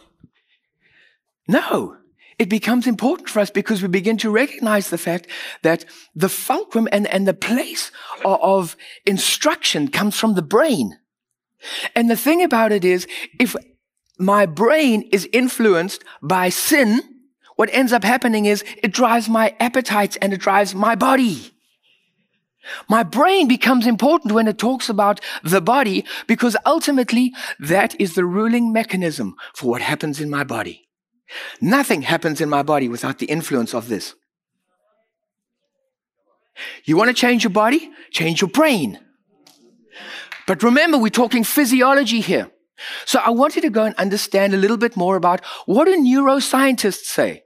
No. 1.49 1.97
It 2.39 2.49
becomes 2.49 2.87
important 2.87 3.29
for 3.29 3.41
us 3.41 3.51
because 3.51 3.83
we 3.83 3.89
begin 3.89 4.17
to 4.19 4.31
recognize 4.31 4.89
the 4.89 4.99
fact 4.99 5.27
that 5.63 5.85
the 6.15 6.29
fulcrum 6.29 6.89
and, 6.91 7.07
and 7.09 7.29
the 7.29 7.35
place 7.35 7.91
of, 8.25 8.41
of 8.41 8.77
instruction 9.05 9.89
comes 9.89 10.17
from 10.17 10.35
the 10.35 10.43
brain. 10.43 10.99
And 11.95 12.11
the 12.11 12.17
thing 12.17 12.43
about 12.43 12.73
it 12.73 12.83
is, 12.83 13.07
if 13.39 13.55
my 14.19 14.47
brain 14.47 15.03
is 15.13 15.29
influenced 15.33 16.03
by 16.23 16.49
sin, 16.49 17.01
what 17.61 17.69
ends 17.75 17.93
up 17.93 18.05
happening 18.05 18.47
is 18.47 18.65
it 18.83 18.91
drives 18.91 19.29
my 19.29 19.55
appetites 19.61 20.17
and 20.23 20.33
it 20.33 20.41
drives 20.41 20.75
my 20.75 20.95
body. 20.95 21.53
My 22.89 23.03
brain 23.03 23.49
becomes 23.49 23.87
important 23.87 24.33
when 24.33 24.49
it 24.49 24.57
talks 24.57 24.89
about 24.89 25.21
the 25.45 25.61
body 25.61 26.07
because 26.27 26.57
ultimately 26.65 27.35
that 27.59 28.01
is 28.01 28.15
the 28.15 28.25
ruling 28.25 28.73
mechanism 28.73 29.35
for 29.55 29.69
what 29.69 29.83
happens 29.83 30.23
in 30.23 30.31
my 30.31 30.43
body. 30.43 30.89
Nothing 31.61 32.01
happens 32.01 32.41
in 32.41 32.49
my 32.49 32.63
body 32.63 32.89
without 32.89 33.19
the 33.19 33.27
influence 33.27 33.75
of 33.75 33.89
this. 33.89 34.15
You 36.87 36.97
want 36.97 37.09
to 37.09 37.15
change 37.15 37.45
your 37.45 37.53
body? 37.53 37.91
Change 38.11 38.41
your 38.41 38.49
brain. 38.49 38.99
But 40.47 40.63
remember, 40.63 40.97
we're 40.97 41.11
talking 41.11 41.45
physiology 41.45 42.23
here. 42.23 42.51
So 43.05 43.19
I 43.19 43.29
want 43.29 43.55
you 43.55 43.61
to 43.61 43.69
go 43.69 43.85
and 43.85 43.95
understand 43.97 44.55
a 44.55 44.57
little 44.57 44.79
bit 44.79 44.97
more 44.97 45.17
about 45.17 45.45
what 45.67 45.85
do 45.85 45.95
neuroscientists 45.95 47.05
say? 47.05 47.43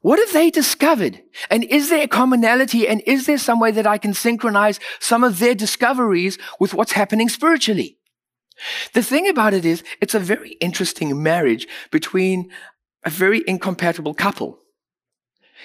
What 0.00 0.18
have 0.18 0.32
they 0.32 0.50
discovered? 0.50 1.22
And 1.50 1.64
is 1.64 1.90
there 1.90 2.02
a 2.02 2.08
commonality 2.08 2.88
and 2.88 3.02
is 3.06 3.26
there 3.26 3.38
some 3.38 3.60
way 3.60 3.70
that 3.72 3.86
I 3.86 3.98
can 3.98 4.14
synchronize 4.14 4.80
some 4.98 5.22
of 5.22 5.38
their 5.38 5.54
discoveries 5.54 6.38
with 6.58 6.72
what's 6.72 6.92
happening 6.92 7.28
spiritually? 7.28 7.98
The 8.94 9.02
thing 9.02 9.28
about 9.28 9.54
it 9.54 9.64
is, 9.64 9.82
it's 10.00 10.14
a 10.14 10.20
very 10.20 10.52
interesting 10.52 11.22
marriage 11.22 11.66
between 11.90 12.50
a 13.04 13.10
very 13.10 13.42
incompatible 13.46 14.14
couple. 14.14 14.59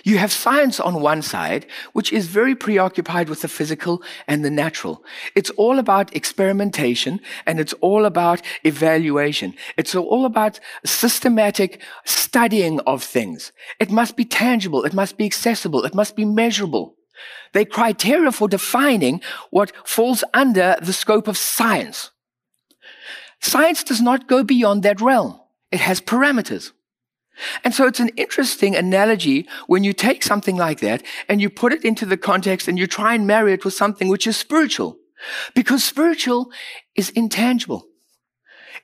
You 0.03 0.17
have 0.17 0.31
science 0.31 0.79
on 0.79 1.01
one 1.01 1.21
side, 1.21 1.65
which 1.93 2.11
is 2.11 2.27
very 2.27 2.55
preoccupied 2.55 3.29
with 3.29 3.41
the 3.41 3.47
physical 3.47 4.03
and 4.27 4.43
the 4.43 4.49
natural. 4.49 5.03
It's 5.35 5.49
all 5.51 5.79
about 5.79 6.15
experimentation 6.15 7.21
and 7.45 7.59
it's 7.59 7.73
all 7.81 8.05
about 8.05 8.41
evaluation. 8.63 9.55
It's 9.77 9.95
all 9.95 10.25
about 10.25 10.59
systematic 10.85 11.81
studying 12.03 12.79
of 12.81 13.03
things. 13.03 13.51
It 13.79 13.89
must 13.91 14.15
be 14.15 14.25
tangible. 14.25 14.83
It 14.83 14.93
must 14.93 15.17
be 15.17 15.25
accessible. 15.25 15.85
It 15.85 15.95
must 15.95 16.15
be 16.15 16.25
measurable. 16.25 16.95
They're 17.53 17.65
criteria 17.65 18.31
for 18.31 18.47
defining 18.47 19.21
what 19.49 19.71
falls 19.87 20.23
under 20.33 20.75
the 20.81 20.93
scope 20.93 21.27
of 21.27 21.37
science. 21.37 22.11
Science 23.39 23.83
does 23.83 24.01
not 24.01 24.27
go 24.27 24.43
beyond 24.43 24.83
that 24.83 25.01
realm. 25.01 25.39
It 25.71 25.79
has 25.79 26.01
parameters. 26.01 26.71
And 27.63 27.73
so 27.73 27.85
it's 27.85 27.99
an 27.99 28.09
interesting 28.15 28.75
analogy 28.75 29.47
when 29.67 29.83
you 29.83 29.93
take 29.93 30.23
something 30.23 30.55
like 30.55 30.79
that 30.79 31.03
and 31.27 31.41
you 31.41 31.49
put 31.49 31.73
it 31.73 31.83
into 31.83 32.05
the 32.05 32.17
context 32.17 32.67
and 32.67 32.79
you 32.79 32.87
try 32.87 33.13
and 33.13 33.27
marry 33.27 33.53
it 33.53 33.65
with 33.65 33.73
something 33.73 34.07
which 34.07 34.27
is 34.27 34.37
spiritual. 34.37 34.97
Because 35.53 35.83
spiritual 35.83 36.51
is 36.95 37.09
intangible. 37.09 37.87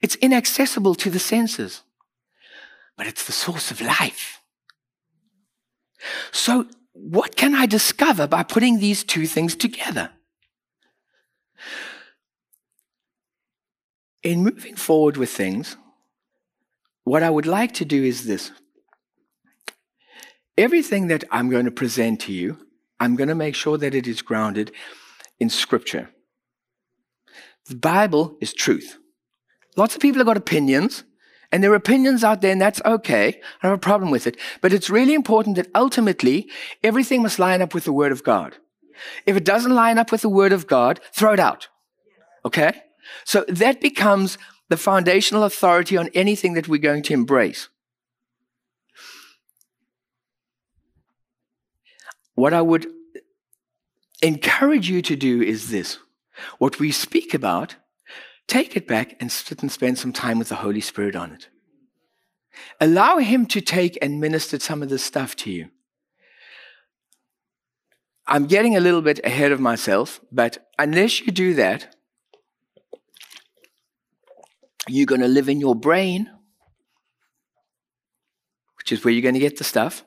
It's 0.01 0.15
inaccessible 0.15 0.95
to 0.95 1.09
the 1.09 1.19
senses, 1.19 1.83
but 2.97 3.07
it's 3.07 3.25
the 3.25 3.31
source 3.31 3.71
of 3.71 3.81
life. 3.81 4.41
So 6.31 6.65
what 6.93 7.35
can 7.35 7.53
I 7.55 7.65
discover 7.65 8.27
by 8.27 8.43
putting 8.43 8.79
these 8.79 9.03
two 9.03 9.27
things 9.27 9.55
together? 9.55 10.11
In 14.23 14.43
moving 14.43 14.75
forward 14.75 15.17
with 15.17 15.29
things, 15.29 15.77
what 17.03 17.23
I 17.23 17.29
would 17.29 17.45
like 17.45 17.73
to 17.75 17.85
do 17.85 18.03
is 18.03 18.25
this. 18.25 18.51
Everything 20.57 21.07
that 21.07 21.23
I'm 21.31 21.49
going 21.49 21.65
to 21.65 21.71
present 21.71 22.19
to 22.21 22.33
you, 22.33 22.57
I'm 22.99 23.15
going 23.15 23.29
to 23.29 23.35
make 23.35 23.55
sure 23.55 23.77
that 23.77 23.95
it 23.95 24.07
is 24.07 24.21
grounded 24.21 24.71
in 25.39 25.49
Scripture. 25.49 26.09
The 27.67 27.75
Bible 27.75 28.37
is 28.41 28.53
truth. 28.53 28.97
Lots 29.77 29.95
of 29.95 30.01
people 30.01 30.19
have 30.19 30.27
got 30.27 30.37
opinions, 30.37 31.03
and 31.51 31.63
there 31.63 31.71
are 31.71 31.75
opinions 31.75 32.23
out 32.23 32.41
there, 32.41 32.51
and 32.51 32.61
that's 32.61 32.81
okay. 32.85 33.41
I 33.63 33.67
have 33.67 33.75
a 33.75 33.79
problem 33.79 34.11
with 34.11 34.27
it. 34.27 34.37
But 34.61 34.73
it's 34.73 34.89
really 34.89 35.13
important 35.13 35.55
that 35.55 35.69
ultimately 35.73 36.49
everything 36.83 37.23
must 37.23 37.39
line 37.39 37.61
up 37.61 37.73
with 37.73 37.85
the 37.85 37.93
Word 37.93 38.11
of 38.11 38.23
God. 38.23 38.57
If 39.25 39.35
it 39.35 39.45
doesn't 39.45 39.73
line 39.73 39.97
up 39.97 40.11
with 40.11 40.21
the 40.21 40.29
Word 40.29 40.53
of 40.53 40.67
God, 40.67 40.99
throw 41.13 41.33
it 41.33 41.39
out. 41.39 41.69
Okay? 42.45 42.81
So 43.25 43.45
that 43.47 43.81
becomes 43.81 44.37
the 44.71 44.77
foundational 44.77 45.43
authority 45.43 45.97
on 45.97 46.09
anything 46.13 46.53
that 46.53 46.69
we're 46.69 46.77
going 46.77 47.03
to 47.03 47.13
embrace. 47.13 47.67
What 52.35 52.53
I 52.53 52.61
would 52.61 52.87
encourage 54.21 54.89
you 54.89 55.01
to 55.01 55.17
do 55.17 55.41
is 55.41 55.71
this. 55.71 55.99
What 56.57 56.79
we 56.79 56.89
speak 56.93 57.33
about, 57.33 57.75
take 58.47 58.77
it 58.77 58.87
back 58.87 59.17
and 59.19 59.29
sit 59.29 59.61
and 59.61 59.69
spend 59.69 59.99
some 59.99 60.13
time 60.13 60.39
with 60.39 60.47
the 60.47 60.63
Holy 60.63 60.79
Spirit 60.79 61.17
on 61.17 61.33
it. 61.33 61.49
Allow 62.79 63.17
Him 63.17 63.45
to 63.47 63.59
take 63.59 63.97
and 64.01 64.21
minister 64.21 64.57
some 64.57 64.81
of 64.81 64.87
this 64.87 65.03
stuff 65.03 65.35
to 65.37 65.51
you. 65.51 65.67
I'm 68.25 68.47
getting 68.47 68.77
a 68.77 68.79
little 68.79 69.01
bit 69.01 69.19
ahead 69.25 69.51
of 69.51 69.59
myself, 69.59 70.21
but 70.31 70.69
unless 70.79 71.19
you 71.19 71.33
do 71.33 71.55
that, 71.55 71.93
you're 74.87 75.05
going 75.05 75.21
to 75.21 75.27
live 75.27 75.49
in 75.49 75.59
your 75.59 75.75
brain, 75.75 76.29
which 78.77 78.91
is 78.91 79.03
where 79.03 79.13
you're 79.13 79.21
going 79.21 79.35
to 79.35 79.39
get 79.39 79.57
the 79.57 79.63
stuff, 79.63 80.03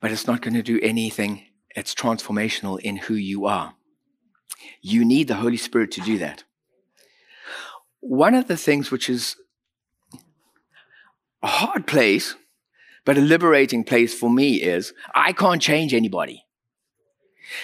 but 0.00 0.10
it's 0.10 0.26
not 0.26 0.42
going 0.42 0.54
to 0.54 0.62
do 0.62 0.80
anything. 0.82 1.44
It's 1.76 1.94
transformational 1.94 2.80
in 2.80 2.96
who 2.96 3.14
you 3.14 3.46
are. 3.46 3.74
You 4.80 5.04
need 5.04 5.28
the 5.28 5.36
Holy 5.36 5.56
Spirit 5.56 5.92
to 5.92 6.00
do 6.00 6.18
that. 6.18 6.44
One 8.00 8.34
of 8.34 8.48
the 8.48 8.56
things 8.56 8.90
which 8.90 9.08
is 9.08 9.36
a 11.42 11.46
hard 11.46 11.86
place, 11.86 12.34
but 13.04 13.16
a 13.16 13.20
liberating 13.20 13.84
place 13.84 14.12
for 14.12 14.30
me 14.30 14.60
is 14.60 14.92
I 15.14 15.32
can't 15.32 15.62
change 15.62 15.94
anybody. 15.94 16.44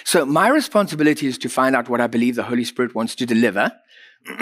So 0.03 0.25
my 0.25 0.49
responsibility 0.49 1.27
is 1.27 1.37
to 1.39 1.49
find 1.49 1.75
out 1.75 1.89
what 1.89 2.01
I 2.01 2.07
believe 2.07 2.35
the 2.35 2.43
Holy 2.43 2.63
Spirit 2.63 2.95
wants 2.95 3.15
to 3.15 3.25
deliver 3.25 3.71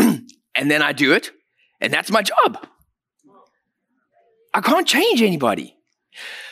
and 0.56 0.70
then 0.70 0.82
I 0.82 0.94
do 0.94 1.14
it, 1.14 1.32
and 1.82 1.94
that's 1.94 2.12
my 2.12 2.22
job. 2.22 2.68
I 4.54 4.62
can't 4.62 4.88
change 4.88 5.22
anybody. 5.22 5.76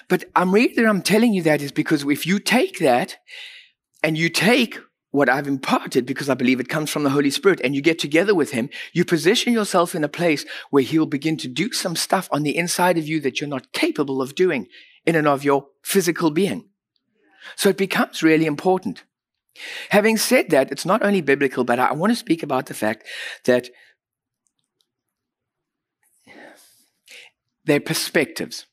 But 0.09 0.25
I'm 0.35 0.53
reason 0.53 0.85
I'm 0.85 1.01
telling 1.01 1.33
you 1.33 1.41
that 1.43 1.61
is 1.61 1.71
because 1.71 2.03
if 2.03 2.27
you 2.27 2.39
take 2.39 2.79
that 2.79 3.17
and 4.03 4.17
you 4.17 4.29
take 4.29 4.77
what 5.11 5.29
I've 5.29 5.47
imparted, 5.47 6.05
because 6.05 6.27
I 6.27 6.33
believe 6.33 6.59
it 6.59 6.67
comes 6.67 6.89
from 6.89 7.03
the 7.03 7.11
Holy 7.11 7.29
Spirit, 7.29 7.61
and 7.63 7.75
you 7.75 7.81
get 7.81 7.99
together 7.99 8.33
with 8.33 8.51
Him, 8.51 8.69
you 8.93 9.05
position 9.05 9.53
yourself 9.53 9.93
in 9.93 10.03
a 10.03 10.09
place 10.09 10.43
where 10.71 10.83
He'll 10.83 11.05
begin 11.05 11.37
to 11.37 11.47
do 11.47 11.71
some 11.71 11.95
stuff 11.95 12.27
on 12.31 12.43
the 12.43 12.57
inside 12.57 12.97
of 12.97 13.07
you 13.07 13.19
that 13.21 13.39
you're 13.39 13.47
not 13.47 13.71
capable 13.73 14.21
of 14.21 14.35
doing 14.35 14.67
in 15.05 15.15
and 15.15 15.27
of 15.27 15.43
your 15.43 15.67
physical 15.83 16.31
being. 16.31 16.67
So 17.55 17.69
it 17.69 17.77
becomes 17.77 18.23
really 18.23 18.47
important. 18.47 19.03
Having 19.89 20.17
said 20.17 20.49
that, 20.49 20.71
it's 20.71 20.85
not 20.85 21.03
only 21.03 21.21
biblical, 21.21 21.63
but 21.63 21.79
I 21.79 21.93
want 21.93 22.11
to 22.11 22.15
speak 22.15 22.41
about 22.41 22.65
the 22.65 22.73
fact 22.73 23.05
that 23.45 23.69
their 27.65 27.79
perspectives. 27.79 28.65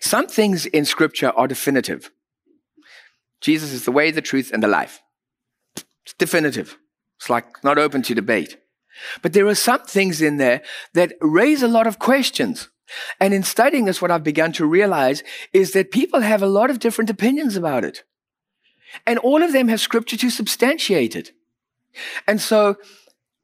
Some 0.00 0.26
things 0.26 0.66
in 0.66 0.84
Scripture 0.84 1.30
are 1.30 1.46
definitive. 1.46 2.10
Jesus 3.40 3.72
is 3.72 3.84
the 3.84 3.92
way, 3.92 4.10
the 4.10 4.22
truth, 4.22 4.50
and 4.52 4.62
the 4.62 4.68
life. 4.68 5.02
It's 6.04 6.14
definitive. 6.18 6.78
It's 7.16 7.30
like 7.30 7.62
not 7.62 7.78
open 7.78 8.02
to 8.02 8.14
debate. 8.14 8.58
But 9.22 9.32
there 9.32 9.46
are 9.46 9.54
some 9.54 9.82
things 9.82 10.22
in 10.22 10.38
there 10.38 10.62
that 10.94 11.12
raise 11.20 11.62
a 11.62 11.68
lot 11.68 11.86
of 11.86 11.98
questions. 11.98 12.68
And 13.20 13.34
in 13.34 13.42
studying 13.42 13.84
this, 13.84 14.00
what 14.00 14.10
I've 14.10 14.22
begun 14.22 14.52
to 14.52 14.66
realize 14.66 15.22
is 15.52 15.72
that 15.72 15.90
people 15.90 16.20
have 16.20 16.42
a 16.42 16.46
lot 16.46 16.70
of 16.70 16.78
different 16.78 17.10
opinions 17.10 17.56
about 17.56 17.84
it. 17.84 18.04
And 19.06 19.18
all 19.18 19.42
of 19.42 19.52
them 19.52 19.68
have 19.68 19.80
scripture 19.80 20.16
to 20.16 20.30
substantiate 20.30 21.16
it. 21.16 21.32
And 22.26 22.40
so 22.40 22.76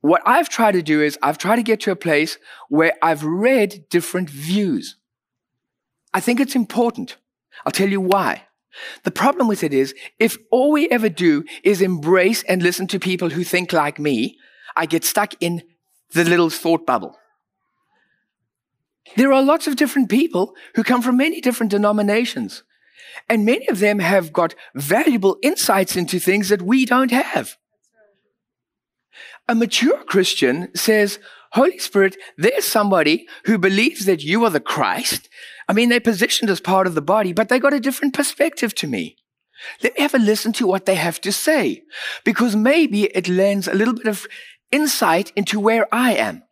what 0.03 0.21
I've 0.27 0.49
tried 0.49 0.73
to 0.73 0.83
do 0.83 1.01
is 1.01 1.19
I've 1.23 1.39
tried 1.39 1.57
to 1.57 1.63
get 1.63 1.81
to 1.83 1.93
a 1.93 1.97
place 1.97 2.37
where 2.69 2.93
I've 3.01 3.25
read 3.25 3.89
different 3.89 4.29
views. 4.29 4.97
I 6.13 6.21
think 6.21 6.41
it's 6.41 6.57
important. 6.57 7.17
I'll 7.65 7.73
tell 7.73 7.89
you 7.89 8.01
why. 8.01 8.43
The 9.05 9.11
problem 9.11 9.49
with 9.49 9.63
it 9.63 9.73
is 9.73 9.95
if 10.19 10.37
all 10.51 10.73
we 10.73 10.89
ever 10.91 11.09
do 11.09 11.45
is 11.63 11.81
embrace 11.81 12.43
and 12.45 12.63
listen 12.63 12.87
to 12.89 12.99
people 12.99 13.31
who 13.31 13.45
think 13.45 13.73
like 13.73 13.99
me, 13.99 14.39
I 14.77 14.87
get 14.87 15.05
stuck 15.05 15.35
in 15.41 15.63
the 16.13 16.25
little 16.25 16.51
thought 16.51 16.85
bubble. 16.85 17.17
There 19.17 19.33
are 19.33 19.43
lots 19.43 19.67
of 19.67 19.77
different 19.77 20.09
people 20.09 20.55
who 20.75 20.83
come 20.83 21.03
from 21.03 21.17
many 21.17 21.41
different 21.41 21.71
denominations. 21.71 22.65
And 23.29 23.45
many 23.45 23.69
of 23.69 23.79
them 23.79 24.01
have 24.01 24.33
got 24.33 24.55
valuable 24.75 25.39
insights 25.43 25.97
into 25.97 26.19
things 26.19 26.49
that 26.49 26.63
we 26.63 26.87
don't 26.87 27.11
have. 27.11 27.57
A 29.49 29.55
mature 29.55 30.03
Christian 30.05 30.75
says, 30.75 31.19
Holy 31.53 31.79
Spirit, 31.79 32.17
there's 32.39 32.65
somebody 32.65 33.27
who 33.45 33.59
believes 33.59 34.07
that 34.07 34.23
you 34.23 34.45
are 34.45 34.51
the 34.51 34.61
Christ. 34.61 35.29
I 35.69 35.73
mean, 35.73 35.89
they're 35.89 36.01
positioned 36.01 36.51
as 36.51 36.61
part 36.61 36.87
of 36.87 36.95
the 36.95 37.03
body, 37.03 37.33
but 37.33 37.49
they 37.49 37.59
got 37.59 37.75
a 37.75 37.81
different 37.81 38.15
perspective 38.15 38.75
to 38.77 38.87
me. 38.87 39.17
Let 39.83 39.95
me 39.95 40.03
have 40.03 40.15
a 40.15 40.19
listen 40.19 40.53
to 40.55 40.67
what 40.67 40.87
they 40.87 40.95
have 40.95 41.21
to 41.21 41.33
say, 41.33 41.83
because 42.25 42.57
maybe 42.57 43.05
it 43.05 43.29
lends 43.29 43.69
a 43.69 43.75
little 43.75 43.95
bit 43.95 44.07
of 44.07 44.27
insight 44.71 45.33
into 45.37 45.61
where 45.61 45.87
I 45.95 46.15
am. 46.15 46.43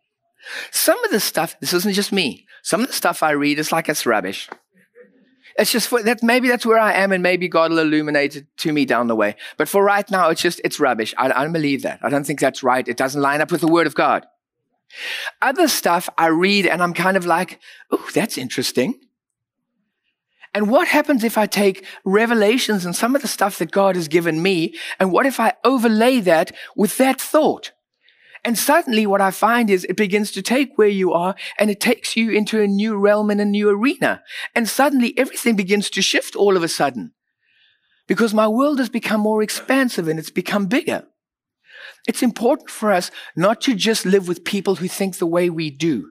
Some 0.71 1.03
of 1.03 1.11
the 1.11 1.19
stuff, 1.19 1.59
this 1.59 1.73
isn't 1.73 1.93
just 1.93 2.11
me. 2.11 2.45
Some 2.63 2.81
of 2.81 2.87
the 2.87 2.93
stuff 2.93 3.23
I 3.23 3.31
read 3.31 3.59
is 3.59 3.71
like 3.71 3.89
it's 3.89 4.05
rubbish. 4.05 4.49
It's 5.57 5.71
just 5.71 5.87
for 5.87 6.01
that. 6.03 6.23
Maybe 6.23 6.47
that's 6.47 6.65
where 6.65 6.79
I 6.79 6.93
am, 6.93 7.11
and 7.11 7.21
maybe 7.23 7.47
God 7.47 7.71
will 7.71 7.79
illuminate 7.79 8.35
it 8.35 8.45
to 8.57 8.71
me 8.71 8.85
down 8.85 9.07
the 9.07 9.15
way. 9.15 9.35
But 9.57 9.69
for 9.69 9.83
right 9.83 10.09
now, 10.09 10.29
it's 10.29 10.41
just 10.41 10.61
it's 10.63 10.79
rubbish. 10.79 11.13
I, 11.17 11.25
I 11.25 11.43
don't 11.43 11.53
believe 11.53 11.83
that. 11.83 11.99
I 12.01 12.09
don't 12.09 12.25
think 12.25 12.39
that's 12.39 12.63
right. 12.63 12.87
It 12.87 12.97
doesn't 12.97 13.21
line 13.21 13.41
up 13.41 13.51
with 13.51 13.61
the 13.61 13.67
Word 13.67 13.87
of 13.87 13.95
God. 13.95 14.25
Other 15.41 15.67
stuff 15.67 16.09
I 16.17 16.27
read, 16.27 16.65
and 16.65 16.83
I'm 16.83 16.93
kind 16.93 17.17
of 17.17 17.25
like, 17.25 17.59
oh, 17.91 18.09
that's 18.13 18.37
interesting. 18.37 18.99
And 20.53 20.69
what 20.69 20.89
happens 20.89 21.23
if 21.23 21.37
I 21.37 21.45
take 21.45 21.85
revelations 22.03 22.85
and 22.85 22.95
some 22.95 23.15
of 23.15 23.21
the 23.21 23.27
stuff 23.27 23.57
that 23.59 23.71
God 23.71 23.95
has 23.95 24.07
given 24.07 24.41
me, 24.41 24.75
and 24.99 25.11
what 25.11 25.25
if 25.25 25.39
I 25.39 25.53
overlay 25.63 26.19
that 26.21 26.51
with 26.75 26.97
that 26.97 27.21
thought? 27.21 27.71
And 28.43 28.57
suddenly 28.57 29.05
what 29.05 29.21
I 29.21 29.31
find 29.31 29.69
is 29.69 29.83
it 29.85 29.95
begins 29.95 30.31
to 30.31 30.41
take 30.41 30.77
where 30.77 30.87
you 30.87 31.13
are 31.13 31.35
and 31.59 31.69
it 31.69 31.79
takes 31.79 32.15
you 32.15 32.31
into 32.31 32.59
a 32.59 32.67
new 32.67 32.97
realm 32.97 33.29
and 33.29 33.39
a 33.39 33.45
new 33.45 33.69
arena. 33.69 34.23
And 34.55 34.67
suddenly 34.67 35.17
everything 35.17 35.55
begins 35.55 35.89
to 35.91 36.01
shift 36.01 36.35
all 36.35 36.57
of 36.57 36.63
a 36.63 36.67
sudden 36.67 37.13
because 38.07 38.33
my 38.33 38.47
world 38.47 38.79
has 38.79 38.89
become 38.89 39.21
more 39.21 39.43
expansive 39.43 40.07
and 40.07 40.17
it's 40.17 40.31
become 40.31 40.65
bigger. 40.65 41.05
It's 42.07 42.23
important 42.23 42.69
for 42.71 42.91
us 42.91 43.11
not 43.35 43.61
to 43.61 43.75
just 43.75 44.05
live 44.05 44.27
with 44.27 44.43
people 44.43 44.75
who 44.75 44.87
think 44.87 45.17
the 45.17 45.27
way 45.27 45.49
we 45.49 45.69
do. 45.69 46.09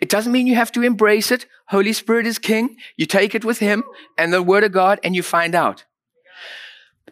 It 0.00 0.08
doesn't 0.08 0.32
mean 0.32 0.46
you 0.46 0.54
have 0.54 0.72
to 0.72 0.82
embrace 0.82 1.30
it. 1.30 1.46
Holy 1.68 1.92
Spirit 1.92 2.26
is 2.26 2.38
king. 2.38 2.76
You 2.96 3.04
take 3.04 3.34
it 3.34 3.44
with 3.44 3.58
him 3.58 3.84
and 4.16 4.32
the 4.32 4.42
word 4.42 4.64
of 4.64 4.72
God 4.72 5.00
and 5.04 5.14
you 5.14 5.22
find 5.22 5.54
out. 5.54 5.84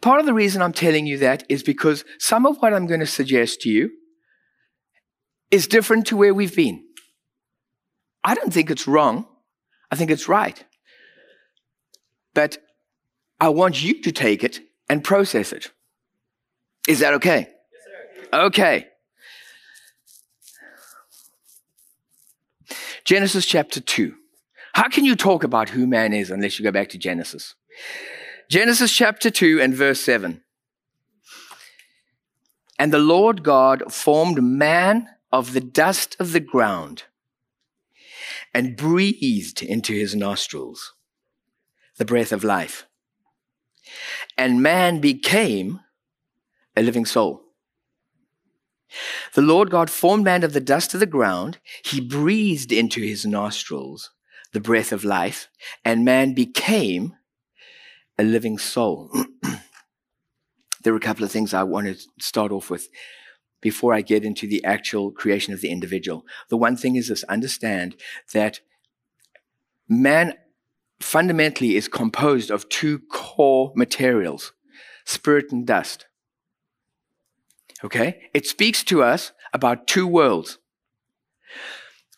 Part 0.00 0.20
of 0.20 0.26
the 0.26 0.34
reason 0.34 0.62
I'm 0.62 0.72
telling 0.72 1.06
you 1.06 1.18
that 1.18 1.44
is 1.48 1.62
because 1.62 2.04
some 2.18 2.46
of 2.46 2.56
what 2.58 2.72
I'm 2.72 2.86
going 2.86 3.00
to 3.00 3.06
suggest 3.06 3.60
to 3.62 3.68
you 3.68 3.90
is 5.50 5.66
different 5.66 6.06
to 6.08 6.16
where 6.16 6.34
we've 6.34 6.54
been. 6.54 6.84
I 8.24 8.34
don't 8.34 8.52
think 8.52 8.70
it's 8.70 8.86
wrong. 8.86 9.26
I 9.90 9.96
think 9.96 10.10
it's 10.10 10.28
right. 10.28 10.62
But 12.34 12.58
I 13.40 13.50
want 13.50 13.82
you 13.82 14.02
to 14.02 14.12
take 14.12 14.42
it 14.42 14.60
and 14.88 15.02
process 15.02 15.52
it. 15.52 15.70
Is 16.88 17.00
that 17.00 17.14
okay? 17.14 17.48
Yes, 17.48 18.28
okay. 18.32 18.86
Genesis 23.04 23.46
chapter 23.46 23.80
2. 23.80 24.14
How 24.74 24.88
can 24.88 25.04
you 25.04 25.16
talk 25.16 25.44
about 25.44 25.70
who 25.70 25.86
man 25.86 26.12
is 26.12 26.30
unless 26.30 26.58
you 26.58 26.64
go 26.64 26.72
back 26.72 26.88
to 26.90 26.98
Genesis? 26.98 27.54
Genesis 28.50 28.92
chapter 28.92 29.30
2 29.30 29.60
and 29.60 29.74
verse 29.74 30.00
7. 30.00 30.42
And 32.78 32.92
the 32.92 32.98
Lord 32.98 33.42
God 33.42 33.92
formed 33.92 34.42
man 34.42 35.08
of 35.36 35.52
the 35.52 35.60
dust 35.60 36.16
of 36.18 36.32
the 36.32 36.40
ground 36.40 37.02
and 38.54 38.74
breathed 38.74 39.62
into 39.62 39.92
his 39.92 40.14
nostrils 40.14 40.94
the 41.98 42.06
breath 42.06 42.32
of 42.32 42.42
life. 42.42 42.86
And 44.38 44.62
man 44.62 44.98
became 44.98 45.80
a 46.74 46.82
living 46.82 47.04
soul. 47.04 47.42
The 49.34 49.42
Lord 49.42 49.68
God 49.68 49.90
formed 49.90 50.24
man 50.24 50.42
of 50.42 50.54
the 50.54 50.60
dust 50.60 50.94
of 50.94 51.00
the 51.00 51.06
ground. 51.06 51.58
He 51.84 52.00
breathed 52.00 52.72
into 52.72 53.02
his 53.02 53.26
nostrils 53.26 54.10
the 54.52 54.60
breath 54.60 54.90
of 54.90 55.04
life, 55.04 55.48
and 55.84 56.02
man 56.02 56.32
became 56.32 57.14
a 58.18 58.24
living 58.24 58.56
soul. 58.56 59.10
there 60.82 60.94
are 60.94 60.96
a 60.96 61.08
couple 61.08 61.24
of 61.24 61.30
things 61.30 61.52
I 61.52 61.62
want 61.62 61.88
to 61.88 61.96
start 62.18 62.52
off 62.52 62.70
with 62.70 62.88
before 63.60 63.94
I 63.94 64.02
get 64.02 64.24
into 64.24 64.46
the 64.46 64.64
actual 64.64 65.10
creation 65.10 65.54
of 65.54 65.60
the 65.60 65.70
individual. 65.70 66.24
The 66.48 66.56
one 66.56 66.76
thing 66.76 66.96
is 66.96 67.08
this 67.08 67.24
understand 67.24 67.96
that 68.32 68.60
man 69.88 70.34
fundamentally 71.00 71.76
is 71.76 71.88
composed 71.88 72.50
of 72.50 72.68
two 72.68 73.00
core 73.10 73.72
materials 73.74 74.52
spirit 75.04 75.52
and 75.52 75.66
dust. 75.66 76.06
Okay? 77.84 78.28
It 78.34 78.46
speaks 78.46 78.82
to 78.84 79.02
us 79.02 79.32
about 79.52 79.86
two 79.86 80.06
worlds. 80.06 80.58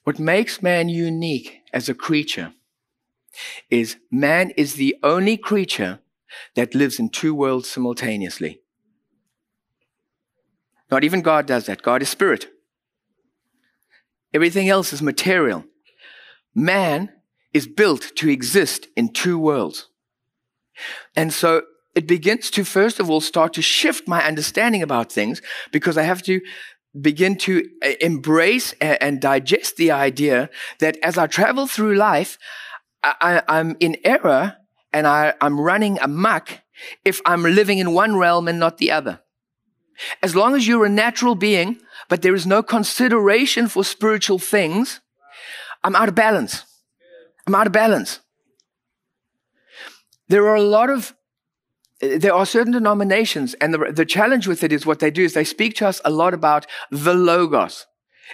What 0.04 0.18
makes 0.18 0.62
man 0.62 0.88
unique 0.88 1.60
as 1.72 1.88
a 1.88 1.94
creature 1.94 2.54
is 3.68 3.96
man 4.10 4.50
is 4.56 4.74
the 4.74 4.96
only 5.02 5.36
creature 5.36 6.00
that 6.54 6.74
lives 6.74 6.98
in 6.98 7.10
two 7.10 7.34
worlds 7.34 7.68
simultaneously. 7.68 8.62
Not 10.90 11.04
even 11.04 11.22
God 11.22 11.46
does 11.46 11.66
that. 11.66 11.82
God 11.82 12.02
is 12.02 12.08
spirit. 12.08 12.48
Everything 14.32 14.68
else 14.68 14.92
is 14.92 15.02
material. 15.02 15.64
Man 16.54 17.10
is 17.52 17.66
built 17.66 18.12
to 18.16 18.28
exist 18.28 18.88
in 18.96 19.12
two 19.12 19.38
worlds. 19.38 19.88
And 21.16 21.32
so 21.32 21.62
it 21.94 22.06
begins 22.06 22.50
to, 22.50 22.64
first 22.64 23.00
of 23.00 23.10
all, 23.10 23.20
start 23.20 23.52
to 23.54 23.62
shift 23.62 24.06
my 24.06 24.24
understanding 24.24 24.82
about 24.82 25.10
things 25.10 25.42
because 25.72 25.98
I 25.98 26.02
have 26.02 26.22
to 26.22 26.40
begin 27.00 27.36
to 27.36 27.68
uh, 27.84 27.90
embrace 28.00 28.72
and 28.80 29.20
digest 29.20 29.76
the 29.76 29.90
idea 29.90 30.48
that 30.80 30.96
as 31.02 31.18
I 31.18 31.26
travel 31.26 31.66
through 31.66 31.96
life, 31.96 32.38
I, 33.02 33.42
am 33.48 33.76
in 33.80 33.96
error 34.04 34.56
and 34.92 35.06
I, 35.06 35.34
I'm 35.40 35.60
running 35.60 35.98
amok 36.00 36.60
if 37.04 37.20
I'm 37.24 37.42
living 37.42 37.78
in 37.78 37.92
one 37.92 38.16
realm 38.16 38.48
and 38.48 38.58
not 38.58 38.78
the 38.78 38.90
other. 38.90 39.20
As 40.22 40.34
long 40.34 40.54
as 40.54 40.66
you're 40.66 40.84
a 40.84 40.90
natural 40.90 41.34
being, 41.34 41.80
but 42.08 42.22
there 42.22 42.34
is 42.34 42.46
no 42.46 42.62
consideration 42.62 43.68
for 43.68 43.84
spiritual 43.84 44.38
things, 44.38 45.00
I'm 45.82 45.96
out 45.96 46.08
of 46.08 46.14
balance. 46.14 46.64
I'm 47.46 47.54
out 47.54 47.66
of 47.66 47.72
balance. 47.72 48.20
There 50.28 50.46
are 50.48 50.56
a 50.56 50.62
lot 50.62 50.90
of 50.90 51.14
there 52.00 52.34
are 52.34 52.46
certain 52.46 52.72
denominations, 52.72 53.54
and 53.54 53.74
the, 53.74 53.90
the 53.92 54.04
challenge 54.04 54.46
with 54.46 54.62
it 54.62 54.72
is 54.72 54.86
what 54.86 55.00
they 55.00 55.10
do 55.10 55.24
is 55.24 55.32
they 55.32 55.42
speak 55.42 55.74
to 55.76 55.88
us 55.88 56.00
a 56.04 56.10
lot 56.10 56.32
about 56.32 56.64
the 56.92 57.12
Logos. 57.12 57.86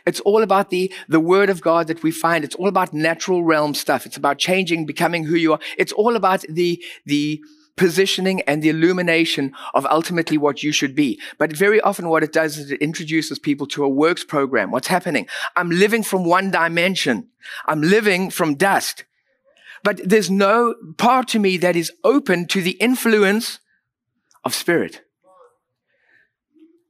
It's 0.06 0.20
all 0.20 0.42
about 0.42 0.70
the, 0.70 0.92
the 1.08 1.20
word 1.20 1.48
of 1.48 1.62
God 1.62 1.86
that 1.86 2.02
we 2.02 2.10
find. 2.10 2.44
It's 2.44 2.56
all 2.56 2.68
about 2.68 2.92
natural 2.92 3.42
realm 3.42 3.74
stuff. 3.74 4.04
It's 4.04 4.16
about 4.16 4.38
changing, 4.38 4.86
becoming 4.86 5.24
who 5.24 5.36
you 5.36 5.52
are. 5.54 5.60
It's 5.78 5.92
all 5.92 6.16
about 6.16 6.42
the, 6.48 6.82
the, 7.06 7.40
positioning 7.76 8.40
and 8.42 8.62
the 8.62 8.68
illumination 8.68 9.52
of 9.74 9.86
ultimately 9.86 10.38
what 10.38 10.62
you 10.62 10.72
should 10.72 10.94
be. 10.94 11.20
But 11.38 11.52
very 11.52 11.80
often 11.80 12.08
what 12.08 12.22
it 12.22 12.32
does 12.32 12.58
is 12.58 12.70
it 12.70 12.80
introduces 12.80 13.38
people 13.38 13.66
to 13.68 13.84
a 13.84 13.88
works 13.88 14.24
program. 14.24 14.70
What's 14.70 14.88
happening? 14.88 15.26
I'm 15.56 15.70
living 15.70 16.02
from 16.02 16.24
one 16.24 16.50
dimension. 16.50 17.28
I'm 17.66 17.82
living 17.82 18.30
from 18.30 18.54
dust. 18.54 19.04
But 19.82 20.00
there's 20.08 20.30
no 20.30 20.74
part 20.96 21.28
to 21.28 21.38
me 21.38 21.56
that 21.58 21.76
is 21.76 21.92
open 22.04 22.46
to 22.48 22.62
the 22.62 22.72
influence 22.72 23.60
of 24.44 24.54
spirit. 24.54 25.02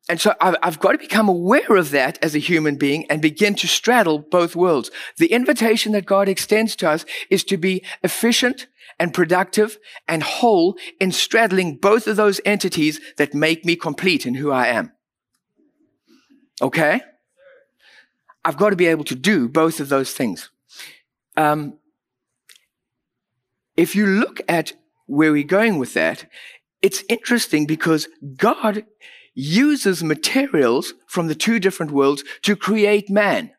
And 0.09 0.21
so 0.21 0.35
I've, 0.39 0.57
I've, 0.63 0.81
got 0.81 0.93
to 0.93 0.99
become 0.99 1.31
aware 1.31 1.77
of 1.77 1.91
that 1.93 2.19
as 2.23 2.35
a 2.35 2.39
human 2.39 2.77
being 2.77 3.07
and 3.11 3.23
begin 3.23 3.55
to 3.57 3.67
straddle 3.67 4.19
both 4.19 4.55
worlds. 4.55 4.91
The 5.17 5.33
invitation 5.33 5.93
that 5.93 6.05
God 6.05 6.29
extends 6.29 6.77
to 6.77 6.91
us 6.91 7.07
is 7.31 7.43
to 7.45 7.57
be 7.57 7.83
efficient 8.03 8.67
and 8.99 9.15
productive 9.15 9.79
and 10.07 10.23
whole 10.23 10.77
in 11.01 11.13
straddling 11.13 11.77
both 11.77 12.07
of 12.07 12.17
those 12.17 12.41
entities 12.45 13.01
that 13.17 13.35
make 13.35 13.65
me 13.65 13.77
complete 13.77 14.27
in 14.27 14.35
who 14.35 14.51
I 14.51 14.69
am. 14.69 14.93
Okay? 16.63 17.01
I've 18.45 18.57
got 18.57 18.71
to 18.71 18.77
be 18.77 18.87
able 18.87 19.05
to 19.05 19.15
do 19.15 19.49
both 19.49 19.81
of 19.81 19.89
those 19.89 20.13
things. 20.13 20.51
Um, 21.37 21.79
if 23.77 23.97
you 23.97 24.07
look 24.07 24.41
at 24.49 24.75
where 25.07 25.33
we're 25.33 25.45
going 25.45 25.79
with 25.79 25.95
that, 25.95 26.27
it's 26.83 27.03
interesting 27.09 27.67
because 27.67 28.09
God 28.37 28.85
uses 29.35 30.05
materials 30.05 30.95
from 31.07 31.27
the 31.27 31.35
two 31.35 31.59
different 31.59 31.93
worlds 31.93 32.23
to 32.43 32.55
create 32.55 33.11
man. 33.11 33.51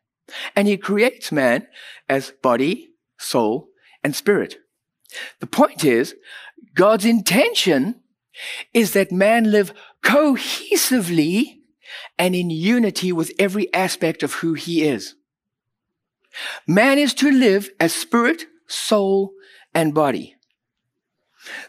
And 0.56 0.67
he 0.67 0.78
creates 0.78 1.32
man 1.32 1.67
as 2.08 2.32
body, 2.41 2.91
soul, 3.17 3.67
and 4.04 4.15
spirit. 4.15 4.58
The 5.39 5.47
point 5.47 5.84
is, 5.84 6.15
God's 6.73 7.06
intention 7.06 8.01
is 8.73 8.93
that 8.93 9.12
man 9.12 9.51
live 9.51 9.73
cohesively 10.04 11.60
and 12.17 12.36
in 12.36 12.49
unity 12.49 13.12
with 13.12 13.32
every 13.39 13.73
aspect 13.73 14.23
of 14.23 14.34
who 14.34 14.54
he 14.54 14.84
is. 14.84 15.15
Man 16.67 16.97
is 16.97 17.13
to 17.15 17.32
live 17.32 17.69
as 17.80 17.93
spirit, 17.93 18.45
soul, 18.67 19.32
and 19.73 19.93
body. 19.93 20.36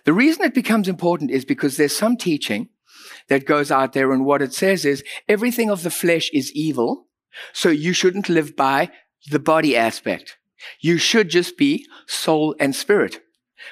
The 0.04 0.12
reason 0.12 0.44
it 0.44 0.54
becomes 0.54 0.88
important 0.88 1.30
is 1.30 1.44
because 1.44 1.76
there's 1.76 1.96
some 1.96 2.16
teaching 2.16 2.68
that 3.28 3.46
goes 3.46 3.70
out 3.70 3.92
there 3.92 4.12
and 4.12 4.24
what 4.24 4.42
it 4.42 4.54
says 4.54 4.85
is 4.85 5.04
everything 5.28 5.70
of 5.70 5.82
the 5.82 5.90
flesh 5.90 6.30
is 6.32 6.52
evil. 6.52 7.06
So 7.52 7.68
you 7.68 7.92
shouldn't 7.92 8.28
live 8.28 8.56
by 8.56 8.90
the 9.30 9.38
body 9.38 9.76
aspect. 9.76 10.38
You 10.80 10.98
should 10.98 11.28
just 11.28 11.59
be 11.59 11.87
soul 12.06 12.54
and 12.59 12.74
spirit. 12.74 13.20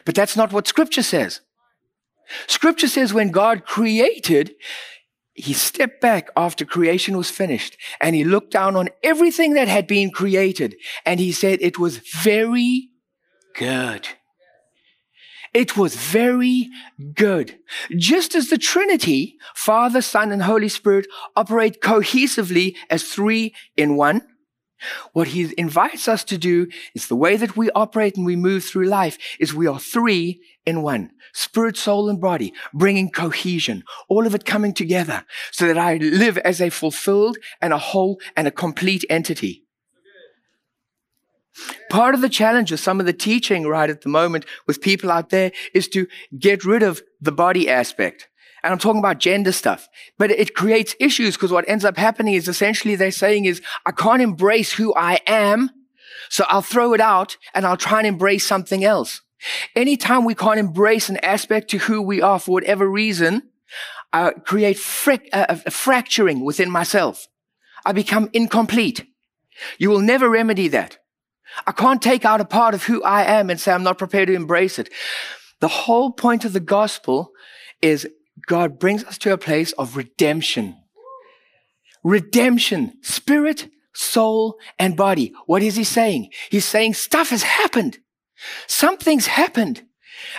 But 0.04 0.14
that's 0.14 0.36
not 0.36 0.52
what 0.52 0.66
scripture 0.66 1.02
says. 1.02 1.40
Scripture 2.46 2.88
says 2.88 3.12
when 3.12 3.30
God 3.30 3.64
created, 3.64 4.54
he 5.34 5.52
stepped 5.52 6.00
back 6.00 6.30
after 6.36 6.64
creation 6.64 7.16
was 7.16 7.30
finished 7.30 7.76
and 8.00 8.14
he 8.14 8.24
looked 8.24 8.52
down 8.52 8.76
on 8.76 8.88
everything 9.02 9.54
that 9.54 9.68
had 9.68 9.86
been 9.86 10.10
created 10.10 10.76
and 11.04 11.20
he 11.20 11.32
said 11.32 11.58
it 11.60 11.78
was 11.78 11.98
very 11.98 12.88
good. 13.56 14.08
It 15.52 15.76
was 15.76 15.94
very 15.94 16.68
good. 17.14 17.58
Just 17.96 18.34
as 18.34 18.48
the 18.48 18.58
Trinity, 18.58 19.36
Father, 19.54 20.02
Son, 20.02 20.32
and 20.32 20.42
Holy 20.42 20.68
Spirit 20.68 21.06
operate 21.36 21.80
cohesively 21.80 22.74
as 22.90 23.04
three 23.04 23.54
in 23.76 23.94
one, 23.94 24.22
what 25.12 25.28
he 25.28 25.52
invites 25.58 26.08
us 26.08 26.24
to 26.24 26.38
do 26.38 26.68
is 26.94 27.08
the 27.08 27.16
way 27.16 27.36
that 27.36 27.56
we 27.56 27.70
operate 27.70 28.16
and 28.16 28.26
we 28.26 28.36
move 28.36 28.64
through 28.64 28.86
life 28.86 29.18
is 29.38 29.54
we 29.54 29.66
are 29.66 29.78
three 29.78 30.40
in 30.66 30.82
one. 30.82 31.10
Spirit, 31.32 31.76
soul, 31.76 32.08
and 32.08 32.20
body, 32.20 32.52
bringing 32.72 33.10
cohesion, 33.10 33.82
all 34.08 34.26
of 34.26 34.34
it 34.34 34.44
coming 34.44 34.72
together 34.72 35.24
so 35.50 35.66
that 35.66 35.78
I 35.78 35.96
live 35.96 36.38
as 36.38 36.60
a 36.60 36.70
fulfilled 36.70 37.38
and 37.60 37.72
a 37.72 37.78
whole 37.78 38.20
and 38.36 38.46
a 38.46 38.52
complete 38.52 39.04
entity. 39.10 39.64
Part 41.90 42.14
of 42.14 42.20
the 42.20 42.28
challenge 42.28 42.72
of 42.72 42.80
some 42.80 42.98
of 42.98 43.06
the 43.06 43.12
teaching 43.12 43.66
right 43.66 43.88
at 43.88 44.02
the 44.02 44.08
moment 44.08 44.44
with 44.66 44.80
people 44.80 45.10
out 45.10 45.30
there 45.30 45.52
is 45.72 45.86
to 45.88 46.06
get 46.36 46.64
rid 46.64 46.82
of 46.82 47.02
the 47.20 47.32
body 47.32 47.68
aspect. 47.68 48.28
And 48.64 48.72
I'm 48.72 48.78
talking 48.78 48.98
about 48.98 49.18
gender 49.18 49.52
stuff, 49.52 49.90
but 50.16 50.30
it 50.30 50.54
creates 50.54 50.96
issues 50.98 51.36
because 51.36 51.52
what 51.52 51.68
ends 51.68 51.84
up 51.84 51.98
happening 51.98 52.32
is 52.32 52.48
essentially 52.48 52.96
they're 52.96 53.10
saying 53.10 53.44
is, 53.44 53.60
I 53.84 53.92
can't 53.92 54.22
embrace 54.22 54.72
who 54.72 54.94
I 54.94 55.20
am. 55.26 55.68
So 56.30 56.46
I'll 56.48 56.62
throw 56.62 56.94
it 56.94 57.00
out 57.00 57.36
and 57.52 57.66
I'll 57.66 57.76
try 57.76 57.98
and 57.98 58.06
embrace 58.06 58.46
something 58.46 58.82
else. 58.82 59.20
Anytime 59.76 60.24
we 60.24 60.34
can't 60.34 60.58
embrace 60.58 61.10
an 61.10 61.18
aspect 61.18 61.68
to 61.70 61.78
who 61.78 62.00
we 62.00 62.22
are 62.22 62.40
for 62.40 62.52
whatever 62.52 62.88
reason, 62.88 63.42
I 64.14 64.30
create 64.30 64.78
fric- 64.78 65.28
uh, 65.34 65.56
fracturing 65.70 66.42
within 66.42 66.70
myself. 66.70 67.28
I 67.84 67.92
become 67.92 68.30
incomplete. 68.32 69.06
You 69.76 69.90
will 69.90 70.00
never 70.00 70.30
remedy 70.30 70.68
that. 70.68 70.96
I 71.66 71.72
can't 71.72 72.00
take 72.00 72.24
out 72.24 72.40
a 72.40 72.46
part 72.46 72.72
of 72.72 72.84
who 72.84 73.02
I 73.02 73.24
am 73.24 73.50
and 73.50 73.60
say 73.60 73.72
I'm 73.72 73.82
not 73.82 73.98
prepared 73.98 74.28
to 74.28 74.34
embrace 74.34 74.78
it. 74.78 74.88
The 75.60 75.68
whole 75.68 76.12
point 76.12 76.46
of 76.46 76.54
the 76.54 76.60
gospel 76.60 77.30
is 77.82 78.08
God 78.46 78.78
brings 78.78 79.04
us 79.04 79.18
to 79.18 79.32
a 79.32 79.38
place 79.38 79.72
of 79.72 79.96
redemption. 79.96 80.76
Redemption, 82.02 82.94
spirit, 83.02 83.68
soul, 83.94 84.58
and 84.78 84.96
body. 84.96 85.32
What 85.46 85.62
is 85.62 85.76
he 85.76 85.84
saying? 85.84 86.30
He's 86.50 86.64
saying 86.64 86.94
stuff 86.94 87.30
has 87.30 87.42
happened. 87.42 87.98
Something's 88.66 89.26
happened. 89.26 89.84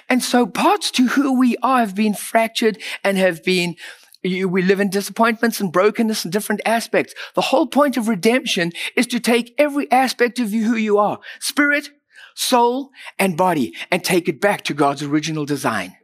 And 0.10 0.24
so 0.24 0.46
parts 0.46 0.92
to 0.92 1.08
who 1.08 1.40
we 1.40 1.58
are 1.62 1.80
have 1.80 1.96
been 1.96 2.14
fractured 2.14 2.78
and 3.04 3.18
have 3.18 3.44
been 3.44 3.76
we 4.24 4.64
live 4.64 4.80
in 4.80 4.90
disappointments 4.90 5.60
and 5.60 5.72
brokenness 5.72 6.24
and 6.24 6.34
different 6.34 6.62
aspects. 6.66 7.14
The 7.36 7.42
whole 7.42 7.68
point 7.68 7.96
of 7.96 8.08
redemption 8.08 8.72
is 8.96 9.06
to 9.08 9.20
take 9.20 9.54
every 9.60 9.92
aspect 9.92 10.40
of 10.40 10.52
you 10.52 10.66
who 10.66 10.76
you 10.76 10.98
are, 10.98 11.20
spirit, 11.40 11.90
soul, 12.34 12.90
and 13.20 13.38
body, 13.38 13.76
and 13.92 14.04
take 14.04 14.28
it 14.28 14.42
back 14.42 14.64
to 14.64 14.74
God's 14.74 15.04
original 15.04 15.46
design. 15.46 15.96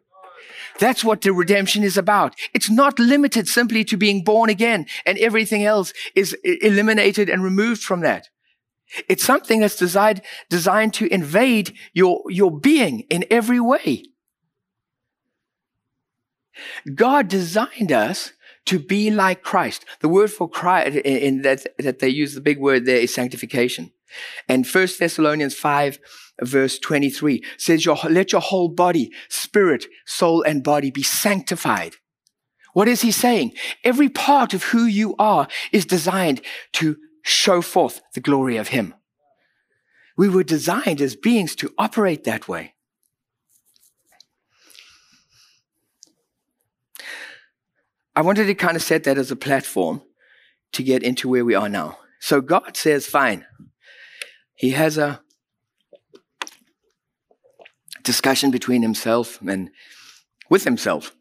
That's 0.80 1.04
what 1.04 1.22
the 1.22 1.34
redemption 1.34 1.84
is 1.84 1.98
about. 1.98 2.36
It's 2.54 2.70
not 2.70 3.00
limited 3.00 3.48
simply 3.48 3.84
to 3.86 3.98
being 3.98 4.24
born 4.24 4.50
again 4.50 4.86
and 5.06 5.18
everything 5.18 5.64
else 5.64 5.94
is 6.16 6.36
eliminated 6.44 7.30
and 7.30 7.44
removed 7.44 7.82
from 7.84 8.02
that. 8.02 8.30
It's 9.08 9.24
something 9.24 9.62
that's 9.62 9.78
designed, 9.78 10.22
designed 10.50 10.94
to 10.96 11.12
invade 11.14 11.76
your, 11.94 12.24
your 12.28 12.52
being 12.52 13.02
in 13.10 13.26
every 13.30 13.60
way. 13.60 14.04
God 16.94 17.28
designed 17.28 17.92
us 17.92 18.34
to 18.66 18.80
be 18.80 19.12
like 19.12 19.44
Christ. 19.44 19.86
The 20.02 20.10
word 20.10 20.32
for 20.32 20.50
Christ, 20.50 20.98
in 20.98 21.42
that, 21.42 21.66
that 21.80 22.00
they 22.00 22.10
use 22.10 22.36
the 22.36 22.42
big 22.42 22.60
word 22.60 22.86
there 22.86 22.98
is 22.98 23.14
sanctification. 23.14 23.92
And 24.48 24.68
First 24.68 25.00
Thessalonians 25.00 25.56
5 25.56 26.00
verse 26.42 26.80
23 26.80 27.44
says, 27.58 27.86
your, 27.86 27.98
let 28.10 28.32
your 28.32 28.42
whole 28.42 28.70
body, 28.70 29.12
spirit, 29.30 29.86
soul, 30.06 30.42
and 30.42 30.64
body 30.64 30.92
be 30.92 31.04
sanctified. 31.04 31.96
What 32.74 32.88
is 32.88 33.02
he 33.02 33.12
saying? 33.12 33.54
Every 33.84 34.10
part 34.10 34.54
of 34.54 34.64
who 34.64 34.86
you 34.86 35.16
are 35.20 35.48
is 35.72 35.86
designed 35.86 36.42
to 36.74 36.98
show 37.24 37.62
forth 37.62 38.02
the 38.14 38.22
glory 38.22 38.58
of 38.58 38.70
him. 38.70 38.96
We 40.18 40.30
were 40.30 40.44
designed 40.44 41.02
as 41.02 41.16
beings 41.16 41.56
to 41.58 41.74
operate 41.78 42.24
that 42.24 42.48
way. 42.48 42.76
I 48.16 48.22
wanted 48.22 48.46
to 48.46 48.56
kind 48.56 48.76
of 48.76 48.84
set 48.84 49.04
that 49.06 49.18
as 49.18 49.32
a 49.32 49.36
platform 49.36 50.02
to 50.74 50.84
get 50.84 51.04
into 51.04 51.30
where 51.30 51.46
we 51.46 51.56
are 51.56 51.70
now. 51.70 51.98
So 52.20 52.42
God 52.42 52.76
says, 52.76 53.08
fine. 53.08 53.46
He 54.54 54.72
has 54.72 54.98
a 54.98 55.22
discussion 58.04 58.52
between 58.52 58.82
himself 58.82 59.42
and 59.42 59.70
with 60.50 60.64
himself. 60.64 61.16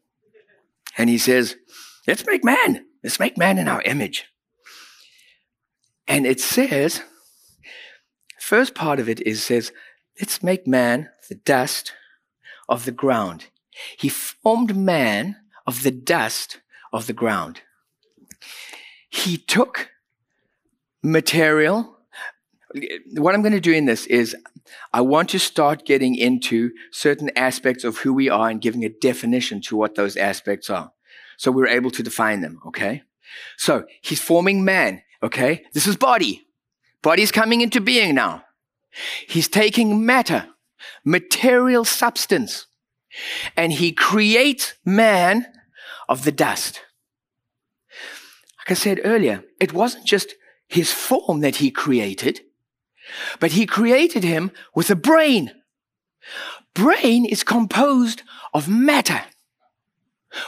And 0.99 1.09
he 1.09 1.19
says, 1.19 1.57
let's 2.07 2.27
make 2.27 2.45
man. 2.45 2.87
Let's 3.03 3.21
make 3.21 3.39
man 3.39 3.59
in 3.59 3.69
our 3.69 3.83
image. 3.83 4.27
And 6.09 6.27
it 6.27 6.41
says, 6.41 7.03
first 8.39 8.75
part 8.75 8.99
of 8.99 9.09
it 9.09 9.21
is 9.21 9.45
says, 9.45 9.73
let's 10.21 10.43
make 10.43 10.67
man 10.67 11.09
the 11.29 11.37
dust 11.37 11.93
of 12.69 12.85
the 12.85 12.93
ground. 12.93 13.47
He 13.97 14.09
formed 14.09 14.77
man 14.77 15.37
of 15.67 15.85
the 15.85 15.93
dust 15.93 16.61
of 16.93 17.07
the 17.07 17.13
ground. 17.13 17.61
He 19.09 19.37
took 19.37 19.91
material. 21.03 21.97
What 23.15 23.35
I'm 23.35 23.43
going 23.43 23.53
to 23.53 23.61
do 23.61 23.73
in 23.73 23.87
this 23.87 24.07
is 24.07 24.37
I 24.93 25.01
want 25.01 25.29
to 25.31 25.39
start 25.39 25.85
getting 25.85 26.15
into 26.15 26.71
certain 26.93 27.31
aspects 27.37 27.85
of 27.85 27.99
who 27.99 28.13
we 28.13 28.29
are 28.29 28.49
and 28.49 28.61
giving 28.61 28.85
a 28.85 28.89
definition 28.89 29.61
to 29.63 29.77
what 29.77 29.95
those 29.95 30.17
aspects 30.17 30.71
are. 30.71 30.93
So 31.37 31.51
we're 31.51 31.67
able 31.69 31.91
to 31.93 32.03
define 32.03 32.41
them, 32.41 32.61
okay? 32.67 33.03
So 33.57 33.87
he's 34.03 34.21
forming 34.21 34.65
man, 34.65 35.03
okay? 35.23 35.65
This 35.73 35.87
is 35.87 35.97
body. 35.97 36.47
Body's 37.03 37.33
coming 37.33 37.63
into 37.63 37.81
being 37.81 38.15
now. 38.15 38.45
He's 39.27 39.49
taking 39.49 40.05
matter, 40.05 40.49
material 41.05 41.85
substance, 41.85 42.67
and 43.57 43.73
he 43.73 43.93
creates 43.93 44.75
man 44.85 45.47
of 46.11 46.25
the 46.25 46.33
dust. 46.33 46.83
Like 48.59 48.73
I 48.73 48.75
said 48.75 49.01
earlier, 49.05 49.45
it 49.61 49.73
wasn't 49.73 50.05
just 50.05 50.35
his 50.69 50.93
form 50.93 51.41
that 51.41 51.57
he 51.57 51.71
created, 51.71 52.41
but 53.39 53.53
he 53.53 53.65
created 53.65 54.25
him 54.25 54.51
with 54.75 54.91
a 54.91 54.97
brain. 54.97 55.53
Brain 56.75 57.25
is 57.25 57.43
composed 57.43 58.23
of 58.53 58.69
matter. 58.69 59.23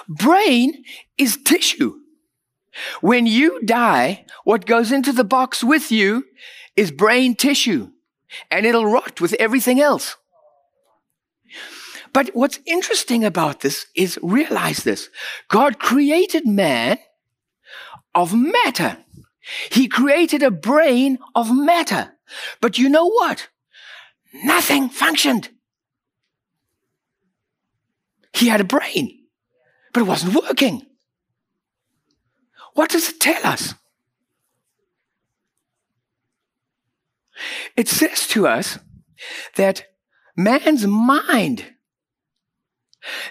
Brain 0.08 0.84
is 1.16 1.38
tissue. 1.42 1.94
When 3.00 3.26
you 3.26 3.60
die, 3.62 4.26
what 4.44 4.66
goes 4.66 4.92
into 4.92 5.12
the 5.12 5.24
box 5.24 5.62
with 5.62 5.90
you 5.90 6.24
is 6.76 6.90
brain 6.90 7.34
tissue 7.34 7.90
and 8.50 8.64
it'll 8.66 8.86
rot 8.86 9.20
with 9.20 9.34
everything 9.34 9.80
else. 9.80 10.16
But 12.12 12.30
what's 12.34 12.60
interesting 12.66 13.24
about 13.24 13.60
this 13.60 13.86
is 13.94 14.18
realize 14.22 14.84
this. 14.84 15.08
God 15.48 15.78
created 15.78 16.46
man 16.46 16.98
of 18.14 18.34
matter. 18.34 18.98
He 19.70 19.88
created 19.88 20.42
a 20.42 20.50
brain 20.50 21.18
of 21.34 21.54
matter. 21.54 22.12
But 22.60 22.78
you 22.78 22.88
know 22.88 23.06
what? 23.06 23.48
Nothing 24.44 24.88
functioned. 24.88 25.50
He 28.32 28.48
had 28.48 28.60
a 28.60 28.64
brain. 28.64 29.18
but 29.92 30.00
it 30.00 30.06
wasn't 30.06 30.34
working. 30.34 30.86
What 32.74 32.88
does 32.90 33.10
it 33.10 33.20
tell 33.20 33.46
us? 33.46 33.74
It 37.76 37.88
says 37.88 38.26
to 38.28 38.46
us 38.46 38.78
that 39.56 39.86
man's 40.36 40.86
mind 40.86 41.74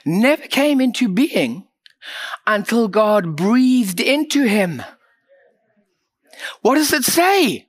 never 0.06 0.48
came 0.48 0.82
into 0.82 1.08
being 1.08 1.68
until 2.48 2.88
God 2.88 3.36
breathed 3.36 4.00
into 4.00 4.44
him. 4.44 4.84
What 6.62 6.76
does 6.76 6.94
it 6.94 7.04
say? 7.04 7.68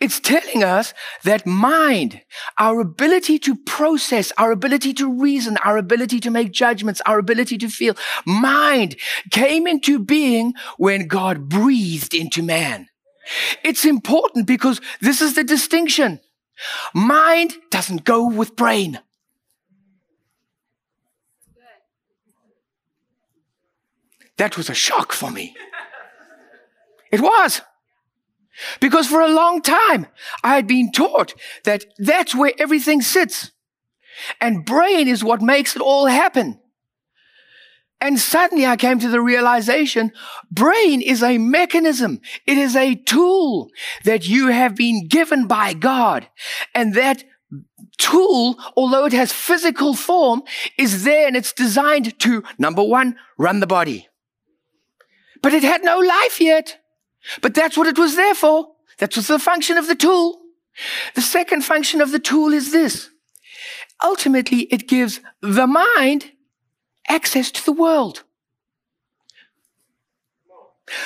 It's 0.00 0.18
telling 0.18 0.64
us 0.64 0.94
that 1.22 1.46
mind, 1.46 2.22
our 2.58 2.80
ability 2.80 3.38
to 3.40 3.54
process, 3.54 4.32
our 4.36 4.50
ability 4.50 4.94
to 4.94 5.20
reason, 5.20 5.58
our 5.58 5.76
ability 5.76 6.18
to 6.20 6.30
make 6.30 6.50
judgments, 6.50 7.00
our 7.06 7.18
ability 7.18 7.58
to 7.58 7.68
feel, 7.68 7.94
mind 8.26 8.96
came 9.30 9.66
into 9.66 9.98
being 9.98 10.54
when 10.76 11.06
God 11.06 11.48
breathed 11.48 12.14
into 12.14 12.42
man. 12.42 12.88
It's 13.62 13.84
important 13.84 14.46
because 14.46 14.80
this 15.00 15.20
is 15.20 15.34
the 15.34 15.44
distinction. 15.44 16.20
Mind 16.94 17.54
doesn't 17.70 18.04
go 18.04 18.26
with 18.26 18.56
brain. 18.56 18.98
That 24.40 24.56
was 24.56 24.70
a 24.70 24.74
shock 24.74 25.12
for 25.12 25.30
me. 25.30 25.54
It 27.12 27.20
was. 27.20 27.60
Because 28.80 29.06
for 29.06 29.20
a 29.20 29.28
long 29.28 29.60
time, 29.60 30.06
I 30.42 30.54
had 30.54 30.66
been 30.66 30.92
taught 30.92 31.34
that 31.64 31.84
that's 31.98 32.34
where 32.34 32.54
everything 32.58 33.02
sits. 33.02 33.52
And 34.40 34.64
brain 34.64 35.08
is 35.08 35.22
what 35.22 35.42
makes 35.42 35.76
it 35.76 35.82
all 35.82 36.06
happen. 36.06 36.58
And 38.00 38.18
suddenly 38.18 38.64
I 38.64 38.76
came 38.76 38.98
to 39.00 39.10
the 39.10 39.20
realization, 39.20 40.10
brain 40.50 41.02
is 41.02 41.22
a 41.22 41.36
mechanism. 41.36 42.22
It 42.46 42.56
is 42.56 42.74
a 42.74 42.94
tool 42.94 43.68
that 44.06 44.26
you 44.26 44.46
have 44.46 44.74
been 44.74 45.06
given 45.06 45.48
by 45.48 45.74
God. 45.74 46.30
And 46.74 46.94
that 46.94 47.24
tool, 47.98 48.58
although 48.74 49.04
it 49.04 49.12
has 49.12 49.32
physical 49.34 49.92
form, 49.92 50.44
is 50.78 51.04
there 51.04 51.26
and 51.26 51.36
it's 51.36 51.52
designed 51.52 52.18
to, 52.20 52.42
number 52.58 52.82
one, 52.82 53.16
run 53.36 53.60
the 53.60 53.66
body. 53.66 54.06
But 55.42 55.54
it 55.54 55.62
had 55.62 55.82
no 55.82 55.98
life 55.98 56.40
yet. 56.40 56.78
But 57.40 57.54
that's 57.54 57.76
what 57.76 57.86
it 57.86 57.98
was 57.98 58.16
there 58.16 58.34
for. 58.34 58.72
That 58.98 59.16
was 59.16 59.28
the 59.28 59.38
function 59.38 59.78
of 59.78 59.86
the 59.86 59.94
tool. 59.94 60.40
The 61.14 61.22
second 61.22 61.62
function 61.62 62.00
of 62.00 62.12
the 62.12 62.18
tool 62.18 62.52
is 62.52 62.72
this. 62.72 63.10
Ultimately, 64.02 64.60
it 64.70 64.88
gives 64.88 65.20
the 65.40 65.66
mind 65.66 66.32
access 67.08 67.50
to 67.50 67.64
the 67.64 67.72
world. 67.72 68.24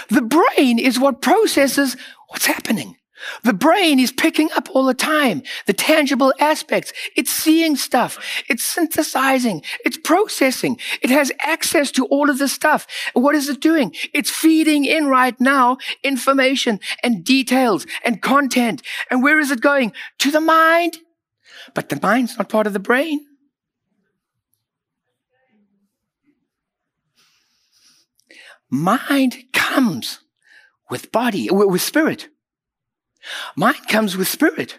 The 0.08 0.22
brain 0.22 0.78
is 0.78 0.98
what 0.98 1.20
processes 1.20 1.96
what's 2.28 2.46
happening. 2.46 2.96
The 3.42 3.52
brain 3.52 3.98
is 3.98 4.12
picking 4.12 4.50
up 4.52 4.68
all 4.72 4.84
the 4.84 4.94
time 4.94 5.42
the 5.66 5.72
tangible 5.72 6.32
aspects. 6.40 6.92
It's 7.16 7.30
seeing 7.30 7.76
stuff. 7.76 8.18
It's 8.48 8.64
synthesizing. 8.64 9.62
It's 9.84 9.96
processing. 9.96 10.78
It 11.02 11.10
has 11.10 11.32
access 11.42 11.90
to 11.92 12.06
all 12.06 12.30
of 12.30 12.38
this 12.38 12.52
stuff. 12.52 12.86
what 13.14 13.34
is 13.34 13.48
it 13.48 13.60
doing? 13.60 13.94
It's 14.12 14.30
feeding 14.30 14.84
in 14.84 15.06
right 15.06 15.38
now 15.40 15.78
information 16.02 16.80
and 17.02 17.24
details 17.24 17.86
and 18.04 18.22
content. 18.22 18.82
And 19.10 19.22
where 19.22 19.38
is 19.38 19.50
it 19.50 19.60
going? 19.60 19.92
To 20.18 20.30
the 20.30 20.40
mind. 20.40 20.98
But 21.74 21.88
the 21.88 21.98
mind's 22.02 22.36
not 22.36 22.48
part 22.48 22.66
of 22.66 22.72
the 22.72 22.78
brain. 22.78 23.20
Mind 28.70 29.36
comes 29.52 30.20
with 30.90 31.12
body, 31.12 31.48
with 31.50 31.80
spirit. 31.80 32.28
Mind 33.56 33.88
comes 33.88 34.16
with 34.16 34.28
spirit. 34.28 34.78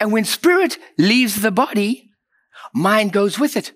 And 0.00 0.12
when 0.12 0.24
spirit 0.24 0.78
leaves 0.98 1.42
the 1.42 1.50
body, 1.50 2.10
mind 2.72 3.12
goes 3.12 3.38
with 3.38 3.56
it. 3.56 3.72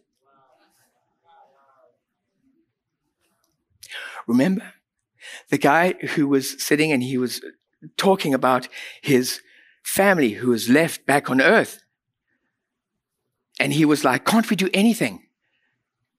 Remember 4.26 4.72
the 5.48 5.58
guy 5.58 5.94
who 6.14 6.28
was 6.28 6.62
sitting 6.62 6.92
and 6.92 7.02
he 7.02 7.18
was 7.18 7.40
talking 7.96 8.34
about 8.34 8.68
his 9.02 9.40
family 9.82 10.30
who 10.30 10.50
was 10.50 10.68
left 10.68 11.06
back 11.06 11.30
on 11.30 11.40
earth. 11.40 11.82
And 13.58 13.72
he 13.72 13.84
was 13.84 14.04
like, 14.04 14.24
can't 14.24 14.48
we 14.48 14.56
do 14.56 14.70
anything 14.72 15.26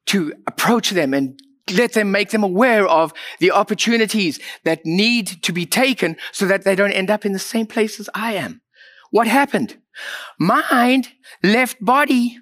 to 0.06 0.34
approach 0.46 0.90
them 0.90 1.14
and 1.14 1.40
let 1.70 1.92
them 1.92 2.10
make 2.10 2.30
them 2.30 2.42
aware 2.42 2.86
of 2.86 3.12
the 3.38 3.50
opportunities 3.50 4.40
that 4.64 4.84
need 4.84 5.26
to 5.42 5.52
be 5.52 5.66
taken 5.66 6.16
so 6.32 6.46
that 6.46 6.64
they 6.64 6.74
don't 6.74 6.92
end 6.92 7.10
up 7.10 7.24
in 7.24 7.32
the 7.32 7.38
same 7.38 7.66
place 7.66 8.00
as 8.00 8.08
I 8.14 8.34
am. 8.34 8.60
What 9.10 9.26
happened? 9.26 9.78
Mind 10.38 11.08
left 11.42 11.76
body 11.80 12.38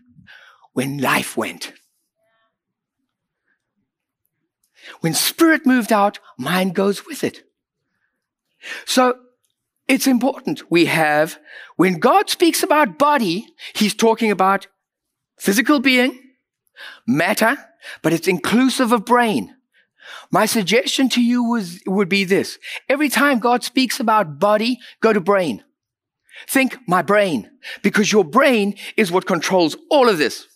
when 0.72 0.98
life 0.98 1.37
went. 1.37 1.72
When 5.00 5.14
spirit 5.14 5.66
moved 5.66 5.92
out, 5.92 6.18
mind 6.38 6.74
goes 6.74 7.06
with 7.06 7.22
it. 7.22 7.44
So 8.87 9.14
it's 9.88 10.06
important. 10.06 10.70
We 10.70 10.87
have, 10.87 11.38
when 11.76 11.98
God 11.98 12.30
speaks 12.30 12.62
about 12.62 12.98
body, 12.98 13.46
he's 13.74 13.94
talking 13.94 14.30
about 14.30 14.66
physical 15.38 15.80
being, 15.80 16.18
matter, 17.06 17.56
but 18.02 18.12
it's 18.12 18.28
inclusive 18.28 18.92
of 18.92 19.04
brain. 19.04 19.54
My 20.30 20.46
suggestion 20.46 21.08
to 21.10 21.22
you 21.22 21.44
was, 21.44 21.80
would 21.86 22.08
be 22.08 22.24
this. 22.24 22.58
Every 22.88 23.08
time 23.08 23.38
God 23.38 23.62
speaks 23.62 24.00
about 24.00 24.38
body, 24.38 24.78
go 25.00 25.12
to 25.12 25.20
brain. 25.20 25.64
Think 26.48 26.78
my 26.86 27.02
brain, 27.02 27.50
because 27.82 28.12
your 28.12 28.24
brain 28.24 28.76
is 28.96 29.12
what 29.12 29.26
controls 29.26 29.76
all 29.90 30.08
of 30.08 30.18
this. 30.18 30.46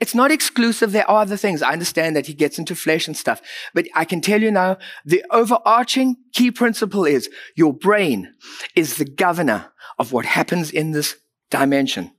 It's 0.00 0.14
not 0.14 0.30
exclusive. 0.30 0.92
There 0.92 1.08
are 1.08 1.22
other 1.22 1.36
things. 1.36 1.62
I 1.62 1.72
understand 1.72 2.16
that 2.16 2.26
he 2.26 2.34
gets 2.34 2.58
into 2.58 2.74
flesh 2.74 3.06
and 3.06 3.16
stuff, 3.16 3.42
but 3.74 3.86
I 3.94 4.04
can 4.04 4.20
tell 4.20 4.40
you 4.40 4.50
now, 4.50 4.78
the 5.04 5.24
overarching 5.30 6.16
key 6.32 6.50
principle 6.50 7.04
is 7.04 7.28
your 7.56 7.72
brain 7.72 8.32
is 8.74 8.96
the 8.96 9.04
governor 9.04 9.72
of 9.98 10.12
what 10.12 10.24
happens 10.24 10.70
in 10.70 10.92
this 10.92 11.16
dimension. 11.50 12.12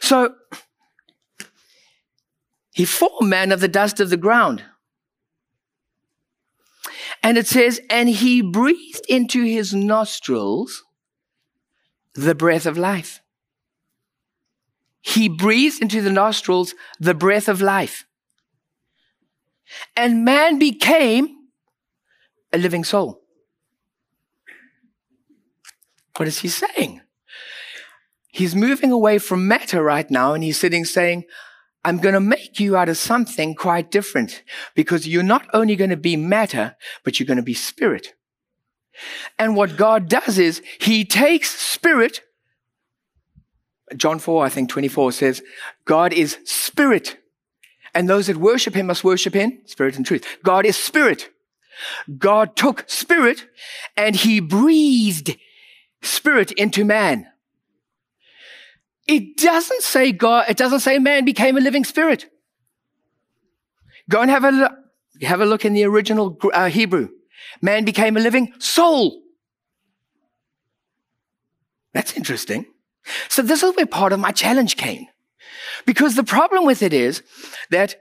So 0.00 0.34
he 2.72 2.84
formed 2.84 3.28
man 3.28 3.52
of 3.52 3.60
the 3.60 3.68
dust 3.68 4.00
of 4.00 4.10
the 4.10 4.16
ground. 4.16 4.64
And 7.22 7.36
it 7.36 7.46
says, 7.46 7.80
and 7.90 8.08
he 8.08 8.40
breathed 8.40 9.04
into 9.08 9.44
his 9.44 9.74
nostrils 9.74 10.84
the 12.14 12.34
breath 12.34 12.66
of 12.66 12.78
life. 12.78 13.20
He 15.02 15.28
breathed 15.28 15.82
into 15.82 16.00
the 16.02 16.10
nostrils 16.10 16.74
the 16.98 17.14
breath 17.14 17.48
of 17.48 17.60
life. 17.60 18.06
And 19.96 20.24
man 20.24 20.58
became 20.58 21.28
a 22.52 22.58
living 22.58 22.84
soul. 22.84 23.20
What 26.16 26.28
is 26.28 26.38
he 26.38 26.48
saying? 26.48 27.02
He's 28.30 28.54
moving 28.54 28.92
away 28.92 29.18
from 29.18 29.48
matter 29.48 29.82
right 29.82 30.08
now 30.10 30.34
and 30.34 30.44
he's 30.44 30.58
sitting 30.58 30.84
saying, 30.84 31.24
I'm 31.84 31.98
going 31.98 32.14
to 32.14 32.20
make 32.20 32.60
you 32.60 32.76
out 32.76 32.88
of 32.88 32.96
something 32.96 33.54
quite 33.54 33.90
different 33.90 34.42
because 34.74 35.08
you're 35.08 35.22
not 35.22 35.46
only 35.54 35.76
going 35.76 35.90
to 35.90 35.96
be 35.96 36.16
matter, 36.16 36.76
but 37.04 37.18
you're 37.18 37.26
going 37.26 37.38
to 37.38 37.42
be 37.42 37.54
spirit. 37.54 38.14
And 39.38 39.56
what 39.56 39.76
God 39.76 40.08
does 40.08 40.38
is 40.38 40.62
he 40.78 41.04
takes 41.04 41.58
spirit. 41.58 42.20
John 43.96 44.18
4, 44.18 44.44
I 44.44 44.48
think 44.48 44.68
24 44.68 45.12
says, 45.12 45.42
God 45.84 46.12
is 46.12 46.38
spirit. 46.44 47.16
And 47.94 48.08
those 48.08 48.26
that 48.26 48.36
worship 48.36 48.74
him 48.74 48.86
must 48.86 49.02
worship 49.02 49.34
in 49.34 49.62
spirit 49.66 49.96
and 49.96 50.06
truth. 50.06 50.24
God 50.44 50.66
is 50.66 50.76
spirit. 50.76 51.30
God 52.18 52.56
took 52.56 52.84
spirit 52.88 53.46
and 53.96 54.14
he 54.14 54.38
breathed 54.38 55.36
spirit 56.02 56.52
into 56.52 56.84
man. 56.84 57.26
It 59.06 59.36
doesn't 59.36 59.82
say 59.82 60.12
God, 60.12 60.46
it 60.48 60.56
doesn't 60.56 60.80
say 60.80 60.98
man 60.98 61.24
became 61.24 61.56
a 61.56 61.60
living 61.60 61.84
spirit. 61.84 62.26
Go 64.08 64.20
and 64.20 64.30
have 64.30 64.44
a 64.44 64.50
look, 64.50 64.72
have 65.22 65.40
a 65.40 65.46
look 65.46 65.64
in 65.64 65.72
the 65.72 65.84
original 65.84 66.38
uh, 66.52 66.68
Hebrew. 66.68 67.08
Man 67.62 67.84
became 67.84 68.16
a 68.16 68.20
living 68.20 68.52
soul. 68.58 69.22
That's 71.92 72.16
interesting. 72.16 72.66
So 73.28 73.42
this 73.42 73.62
is 73.62 73.74
where 73.76 73.86
part 73.86 74.12
of 74.12 74.20
my 74.20 74.30
challenge 74.30 74.76
came. 74.76 75.06
Because 75.86 76.14
the 76.14 76.24
problem 76.24 76.64
with 76.66 76.82
it 76.82 76.92
is 76.92 77.22
that 77.70 77.96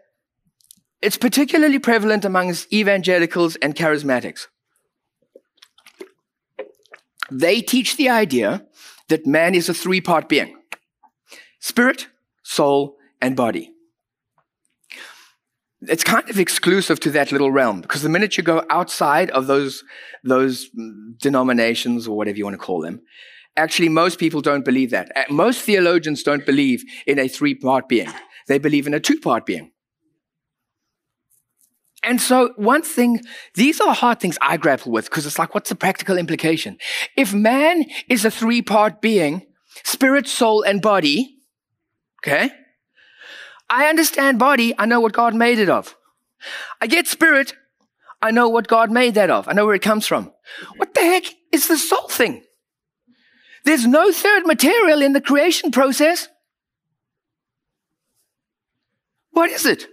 it's 1.02 1.18
particularly 1.18 1.80
prevalent 1.80 2.26
amongst 2.26 2.72
evangelicals 2.74 3.56
and 3.58 3.76
charismatics. 3.76 4.48
They 7.32 7.62
teach 7.62 7.96
the 7.96 8.10
idea 8.10 8.66
that 9.08 9.26
man 9.26 9.56
is 9.56 9.70
a 9.70 9.74
three 9.74 10.02
part 10.02 10.28
being 10.28 10.59
spirit, 11.60 12.08
soul, 12.44 12.98
and 13.22 13.36
body. 13.36 13.74
It's 15.82 16.04
kind 16.04 16.30
of 16.30 16.40
exclusive 16.40 17.00
to 17.02 17.12
that 17.12 17.32
little 17.32 17.52
realm 17.52 17.80
because 17.80 18.02
the 18.02 18.10
minute 18.10 18.38
you 18.38 18.44
go 18.44 18.66
outside 18.70 19.30
of 19.32 19.48
those, 19.48 19.84
those 20.24 20.70
denominations 21.18 22.08
or 22.08 22.18
whatever 22.18 22.38
you 22.38 22.44
want 22.44 22.56
to 22.56 22.58
call 22.58 22.82
them, 22.82 23.02
actually 23.56 23.88
most 23.88 24.20
people 24.20 24.42
don't 24.42 24.66
believe 24.66 24.92
that. 24.92 25.12
Most 25.30 25.62
theologians 25.62 26.22
don't 26.24 26.46
believe 26.46 26.84
in 27.08 27.18
a 27.18 27.30
three 27.30 27.56
part 27.56 27.88
being. 27.88 28.10
They 28.48 28.58
believe 28.58 28.88
in 28.88 28.94
a 28.94 29.00
two 29.00 29.20
part 29.20 29.46
being. 29.46 29.72
And 32.04 32.22
so 32.22 32.54
one 32.56 32.82
thing, 32.82 33.22
these 33.56 33.82
are 33.82 33.94
hard 33.94 34.20
things 34.20 34.38
I 34.42 34.58
grapple 34.58 34.92
with 34.92 35.06
because 35.10 35.26
it's 35.26 35.38
like, 35.38 35.54
what's 35.54 35.70
the 35.70 35.76
practical 35.76 36.18
implication? 36.18 36.78
If 37.18 37.34
man 37.34 37.86
is 38.10 38.24
a 38.24 38.32
three 38.32 38.62
part 38.62 39.02
being, 39.02 39.46
spirit, 39.84 40.28
soul, 40.28 40.62
and 40.62 40.82
body, 40.82 41.39
okay? 42.20 42.52
I 43.70 43.88
understand 43.88 44.40
body. 44.40 44.74
I 44.78 44.86
know 44.86 45.00
what 45.00 45.14
God 45.14 45.36
made 45.36 45.60
it 45.60 45.70
of. 45.70 45.96
I 46.82 46.88
get 46.88 47.08
spirit. 47.08 47.54
I 48.22 48.32
know 48.32 48.50
what 48.50 48.68
God 48.68 48.92
made 48.92 49.14
that 49.16 49.30
of. 49.30 49.48
I 49.48 49.54
know 49.54 49.66
where 49.66 49.76
it 49.76 49.82
comes 49.82 50.08
from. 50.08 50.34
What 50.78 50.94
the 50.94 51.02
heck 51.02 51.24
is 51.52 51.68
the 51.68 51.78
soul 51.78 52.08
thing? 52.10 52.44
There's 53.66 53.86
no 53.86 54.12
third 54.12 54.46
material 54.46 55.02
in 55.02 55.14
the 55.14 55.22
creation 55.22 55.72
process. 55.72 56.28
What 59.32 59.50
is 59.50 59.66
it? 59.66 59.88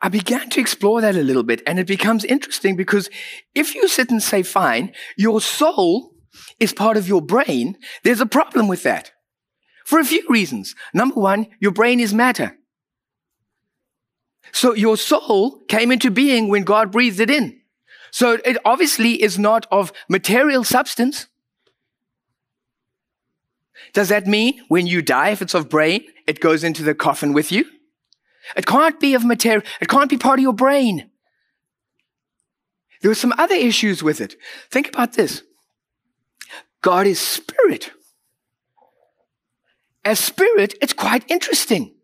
I 0.00 0.08
began 0.08 0.50
to 0.50 0.60
explore 0.60 1.00
that 1.00 1.14
a 1.14 1.22
little 1.22 1.44
bit, 1.44 1.62
and 1.64 1.78
it 1.78 1.86
becomes 1.86 2.24
interesting 2.24 2.74
because 2.74 3.08
if 3.54 3.74
you 3.76 3.86
sit 3.86 4.10
and 4.10 4.20
say, 4.20 4.42
fine, 4.42 4.92
your 5.16 5.40
soul 5.40 6.11
is 6.58 6.72
part 6.72 6.96
of 6.96 7.08
your 7.08 7.22
brain, 7.22 7.76
there's 8.04 8.20
a 8.20 8.26
problem 8.26 8.68
with 8.68 8.82
that. 8.82 9.12
For 9.84 9.98
a 9.98 10.04
few 10.04 10.24
reasons. 10.28 10.74
Number 10.94 11.20
one, 11.20 11.48
your 11.60 11.72
brain 11.72 12.00
is 12.00 12.14
matter. 12.14 12.56
So 14.52 14.74
your 14.74 14.96
soul 14.96 15.60
came 15.68 15.90
into 15.90 16.10
being 16.10 16.48
when 16.48 16.64
God 16.64 16.92
breathed 16.92 17.20
it 17.20 17.30
in. 17.30 17.60
So 18.10 18.38
it 18.44 18.58
obviously 18.64 19.22
is 19.22 19.38
not 19.38 19.66
of 19.70 19.92
material 20.08 20.64
substance. 20.64 21.26
Does 23.94 24.08
that 24.10 24.26
mean 24.26 24.60
when 24.68 24.86
you 24.86 25.02
die, 25.02 25.30
if 25.30 25.42
it's 25.42 25.54
of 25.54 25.68
brain, 25.68 26.04
it 26.26 26.40
goes 26.40 26.62
into 26.64 26.82
the 26.82 26.94
coffin 26.94 27.32
with 27.32 27.50
you? 27.50 27.64
It 28.56 28.66
can't 28.66 28.98
be 29.00 29.14
of 29.14 29.24
material. 29.24 29.62
It 29.80 29.88
can't 29.88 30.10
be 30.10 30.18
part 30.18 30.38
of 30.38 30.42
your 30.42 30.52
brain. 30.52 31.10
There 33.00 33.10
are 33.10 33.16
some 33.16 33.34
other 33.38 33.54
issues 33.54 34.02
with 34.02 34.20
it. 34.20 34.36
Think 34.70 34.88
about 34.88 35.14
this. 35.14 35.42
God 36.82 37.06
is 37.06 37.20
spirit. 37.20 37.92
As 40.04 40.18
spirit, 40.18 40.74
it's 40.82 40.92
quite 40.92 41.24
interesting 41.30 41.94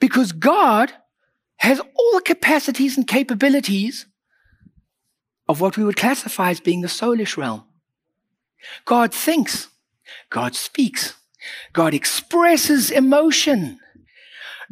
because 0.00 0.32
God 0.32 0.90
has 1.58 1.80
all 1.80 2.12
the 2.14 2.22
capacities 2.22 2.96
and 2.96 3.06
capabilities 3.06 4.06
of 5.46 5.60
what 5.60 5.76
we 5.76 5.84
would 5.84 5.96
classify 5.96 6.50
as 6.50 6.60
being 6.60 6.80
the 6.80 6.88
soulish 6.88 7.36
realm. 7.36 7.64
God 8.86 9.12
thinks. 9.12 9.68
God 10.30 10.54
speaks. 10.54 11.14
God 11.74 11.92
expresses 11.92 12.90
emotion. 12.90 13.78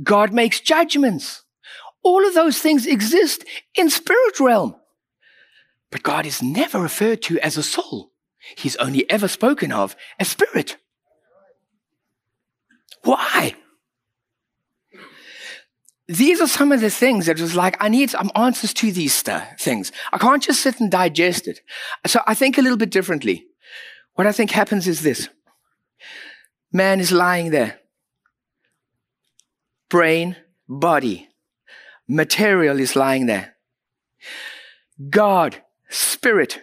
God 0.02 0.32
makes 0.32 0.60
judgments. 0.60 1.42
All 2.02 2.26
of 2.26 2.34
those 2.34 2.58
things 2.58 2.86
exist 2.86 3.44
in 3.74 3.90
spirit 3.90 4.40
realm. 4.40 4.74
But 5.90 6.02
God 6.02 6.24
is 6.24 6.42
never 6.42 6.80
referred 6.80 7.20
to 7.22 7.38
as 7.40 7.58
a 7.58 7.62
soul. 7.62 8.11
He's 8.56 8.76
only 8.76 9.08
ever 9.10 9.28
spoken 9.28 9.72
of 9.72 9.96
as 10.18 10.28
spirit. 10.28 10.76
Why? 13.02 13.54
These 16.08 16.40
are 16.40 16.48
some 16.48 16.72
of 16.72 16.80
the 16.80 16.90
things 16.90 17.26
that 17.26 17.40
was 17.40 17.54
like, 17.54 17.76
I 17.80 17.88
need 17.88 18.10
some 18.10 18.30
answers 18.34 18.74
to 18.74 18.92
these 18.92 19.22
things. 19.22 19.92
I 20.12 20.18
can't 20.18 20.42
just 20.42 20.60
sit 20.60 20.80
and 20.80 20.90
digest 20.90 21.48
it. 21.48 21.60
So 22.06 22.20
I 22.26 22.34
think 22.34 22.58
a 22.58 22.62
little 22.62 22.76
bit 22.76 22.90
differently. 22.90 23.46
What 24.14 24.26
I 24.26 24.32
think 24.32 24.50
happens 24.50 24.86
is 24.86 25.02
this. 25.02 25.28
Man 26.72 27.00
is 27.00 27.12
lying 27.12 27.50
there 27.50 27.78
brain, 29.92 30.34
body. 30.66 31.28
Material 32.08 32.80
is 32.80 32.96
lying 32.96 33.26
there. 33.26 33.56
God, 35.10 35.62
spirit, 35.90 36.62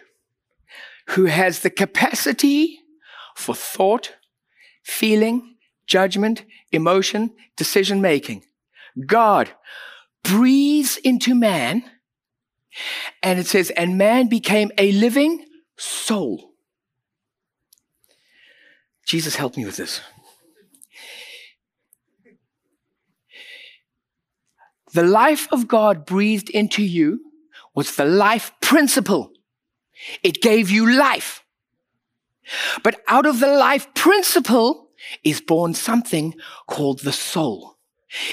who 1.10 1.26
has 1.26 1.60
the 1.60 1.70
capacity 1.70 2.80
for 3.34 3.54
thought, 3.54 4.14
feeling, 4.84 5.56
judgment, 5.86 6.44
emotion, 6.70 7.30
decision 7.56 8.00
making. 8.00 8.44
God 9.06 9.50
breathes 10.22 10.98
into 10.98 11.34
man, 11.34 11.82
and 13.22 13.40
it 13.40 13.46
says, 13.46 13.70
and 13.70 13.98
man 13.98 14.28
became 14.28 14.70
a 14.78 14.92
living 14.92 15.44
soul. 15.76 16.52
Jesus, 19.04 19.34
help 19.34 19.56
me 19.56 19.64
with 19.64 19.76
this. 19.76 20.00
The 24.92 25.02
life 25.02 25.48
of 25.50 25.66
God 25.66 26.06
breathed 26.06 26.50
into 26.50 26.84
you 26.84 27.20
was 27.74 27.96
the 27.96 28.04
life 28.04 28.52
principle. 28.60 29.32
It 30.22 30.42
gave 30.42 30.70
you 30.70 30.90
life. 30.90 31.44
But 32.82 33.00
out 33.06 33.26
of 33.26 33.40
the 33.40 33.54
life 33.54 33.92
principle 33.94 34.88
is 35.24 35.40
born 35.40 35.74
something 35.74 36.34
called 36.66 37.00
the 37.00 37.12
soul. 37.12 37.76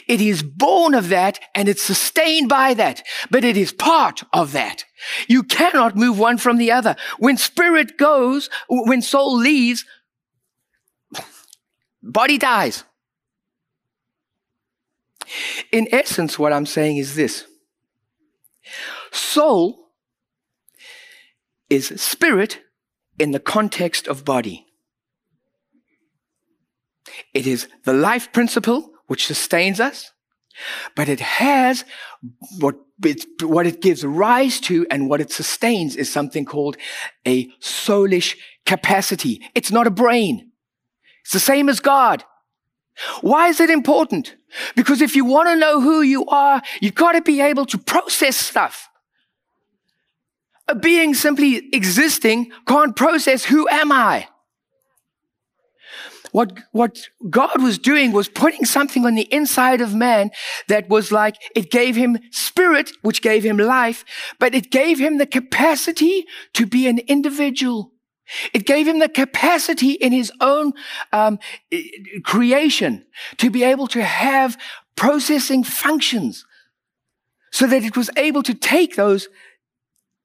It 0.07 0.21
is 0.21 0.41
born 0.41 0.95
of 0.95 1.09
that 1.09 1.39
and 1.53 1.69
it's 1.69 1.83
sustained 1.83 2.49
by 2.49 2.73
that, 2.73 3.03
but 3.29 3.43
it 3.43 3.55
is 3.55 3.71
part 3.71 4.23
of 4.33 4.51
that. 4.53 4.85
You 5.27 5.43
cannot 5.43 5.95
move 5.95 6.17
one 6.17 6.39
from 6.39 6.57
the 6.57 6.71
other. 6.71 6.95
When 7.19 7.37
spirit 7.37 7.97
goes, 7.97 8.49
when 8.67 9.03
soul 9.03 9.37
leaves, 9.37 9.85
body 12.01 12.39
dies. 12.39 12.85
In 15.71 15.87
essence, 15.91 16.39
what 16.39 16.53
I'm 16.53 16.65
saying 16.65 16.97
is 16.97 17.15
this 17.15 17.45
soul 19.11 19.86
is 21.69 21.87
spirit 22.01 22.61
in 23.19 23.31
the 23.31 23.39
context 23.39 24.07
of 24.07 24.25
body. 24.25 24.65
It 27.33 27.47
is 27.47 27.67
the 27.83 27.93
life 27.93 28.31
principle 28.31 28.91
which 29.07 29.25
sustains 29.25 29.79
us, 29.79 30.11
but 30.95 31.07
it 31.07 31.19
has 31.19 31.85
what 32.59 32.75
it, 33.03 33.25
what 33.43 33.67
it 33.67 33.81
gives 33.81 34.03
rise 34.03 34.59
to 34.61 34.85
and 34.89 35.09
what 35.09 35.21
it 35.21 35.31
sustains 35.31 35.95
is 35.95 36.11
something 36.11 36.45
called 36.45 36.77
a 37.25 37.47
soulish 37.61 38.35
capacity. 38.65 39.41
It's 39.53 39.71
not 39.71 39.87
a 39.87 39.91
brain. 39.91 40.51
It's 41.23 41.33
the 41.33 41.39
same 41.39 41.69
as 41.69 41.79
God. 41.79 42.23
Why 43.21 43.49
is 43.49 43.59
it 43.59 43.69
important? 43.69 44.35
Because 44.75 45.01
if 45.01 45.15
you 45.15 45.25
want 45.25 45.49
to 45.49 45.55
know 45.55 45.79
who 45.79 46.01
you 46.01 46.25
are, 46.25 46.61
you've 46.81 46.95
got 46.95 47.11
to 47.11 47.21
be 47.21 47.41
able 47.41 47.65
to 47.67 47.77
process 47.77 48.35
stuff. 48.35 48.89
A 50.67 50.75
being 50.75 51.13
simply 51.13 51.69
existing 51.71 52.51
can't 52.67 52.95
process 52.95 53.45
who 53.45 53.67
am 53.69 53.91
I? 53.91 54.27
What, 56.31 56.59
what 56.71 57.09
God 57.29 57.61
was 57.61 57.77
doing 57.77 58.11
was 58.11 58.27
putting 58.27 58.65
something 58.65 59.05
on 59.05 59.15
the 59.15 59.33
inside 59.33 59.81
of 59.81 59.95
man 59.95 60.31
that 60.67 60.89
was 60.89 61.11
like, 61.11 61.37
it 61.55 61.71
gave 61.71 61.95
him 61.95 62.17
spirit, 62.31 62.91
which 63.01 63.21
gave 63.21 63.43
him 63.43 63.57
life, 63.57 64.03
but 64.39 64.53
it 64.53 64.69
gave 64.69 64.99
him 64.99 65.17
the 65.17 65.25
capacity 65.25 66.25
to 66.53 66.65
be 66.65 66.87
an 66.87 66.99
individual. 66.99 67.91
It 68.53 68.65
gave 68.65 68.87
him 68.87 68.99
the 68.99 69.09
capacity 69.09 69.91
in 69.91 70.11
his 70.11 70.31
own 70.41 70.73
um, 71.13 71.39
creation 72.23 73.05
to 73.37 73.49
be 73.49 73.63
able 73.63 73.87
to 73.87 74.03
have 74.03 74.57
processing 74.95 75.63
functions 75.63 76.45
so 77.51 77.67
that 77.67 77.83
it 77.83 77.95
was 77.95 78.09
able 78.17 78.43
to 78.43 78.53
take 78.53 78.95
those, 78.95 79.29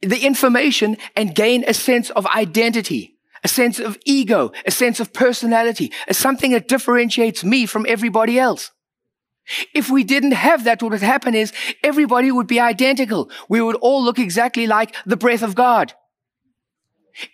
the 0.02 0.24
information 0.26 0.96
and 1.16 1.34
gain 1.34 1.64
a 1.66 1.74
sense 1.74 2.10
of 2.10 2.26
identity, 2.26 3.16
a 3.44 3.48
sense 3.48 3.78
of 3.78 3.98
ego, 4.04 4.52
a 4.66 4.70
sense 4.70 5.00
of 5.00 5.12
personality, 5.12 5.92
as 6.08 6.16
something 6.18 6.52
that 6.52 6.68
differentiates 6.68 7.44
me 7.44 7.66
from 7.66 7.86
everybody 7.88 8.38
else. 8.38 8.72
If 9.74 9.90
we 9.90 10.04
didn't 10.04 10.32
have 10.32 10.64
that, 10.64 10.82
what 10.82 10.92
would 10.92 11.02
happen 11.02 11.34
is 11.34 11.52
everybody 11.82 12.30
would 12.30 12.46
be 12.46 12.60
identical. 12.60 13.30
We 13.48 13.60
would 13.60 13.76
all 13.76 14.02
look 14.02 14.18
exactly 14.18 14.66
like 14.66 14.94
the 15.04 15.16
breath 15.16 15.42
of 15.42 15.54
God. 15.54 15.94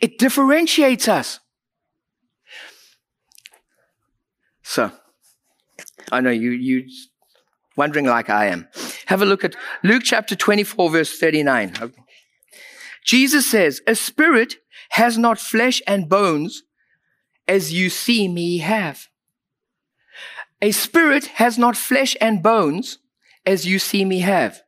It 0.00 0.18
differentiates 0.18 1.08
us. 1.08 1.40
So, 4.62 4.90
I 6.10 6.20
know 6.20 6.30
you, 6.30 6.50
you're 6.50 6.82
wondering 7.76 8.06
like 8.06 8.28
I 8.28 8.46
am. 8.46 8.68
Have 9.06 9.22
a 9.22 9.26
look 9.26 9.44
at 9.44 9.54
Luke 9.82 10.02
chapter 10.04 10.34
24, 10.34 10.90
verse 10.90 11.18
39. 11.18 11.92
Jesus 13.08 13.50
says, 13.50 13.80
A 13.86 13.94
spirit 13.94 14.56
has 14.90 15.16
not 15.16 15.38
flesh 15.38 15.80
and 15.86 16.10
bones 16.10 16.62
as 17.48 17.72
you 17.72 17.88
see 17.88 18.28
me 18.28 18.58
have. 18.58 19.08
A 20.60 20.72
spirit 20.72 21.24
has 21.40 21.56
not 21.56 21.74
flesh 21.74 22.18
and 22.20 22.42
bones 22.42 22.98
as 23.46 23.66
you 23.66 23.78
see 23.78 24.04
me 24.04 24.18
have. 24.18 24.60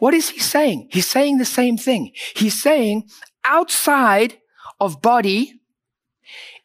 What 0.00 0.14
is 0.14 0.30
he 0.30 0.40
saying? 0.40 0.88
He's 0.90 1.06
saying 1.06 1.38
the 1.38 1.44
same 1.44 1.76
thing. 1.76 2.10
He's 2.34 2.60
saying 2.60 3.08
outside 3.44 4.38
of 4.80 5.00
body, 5.00 5.60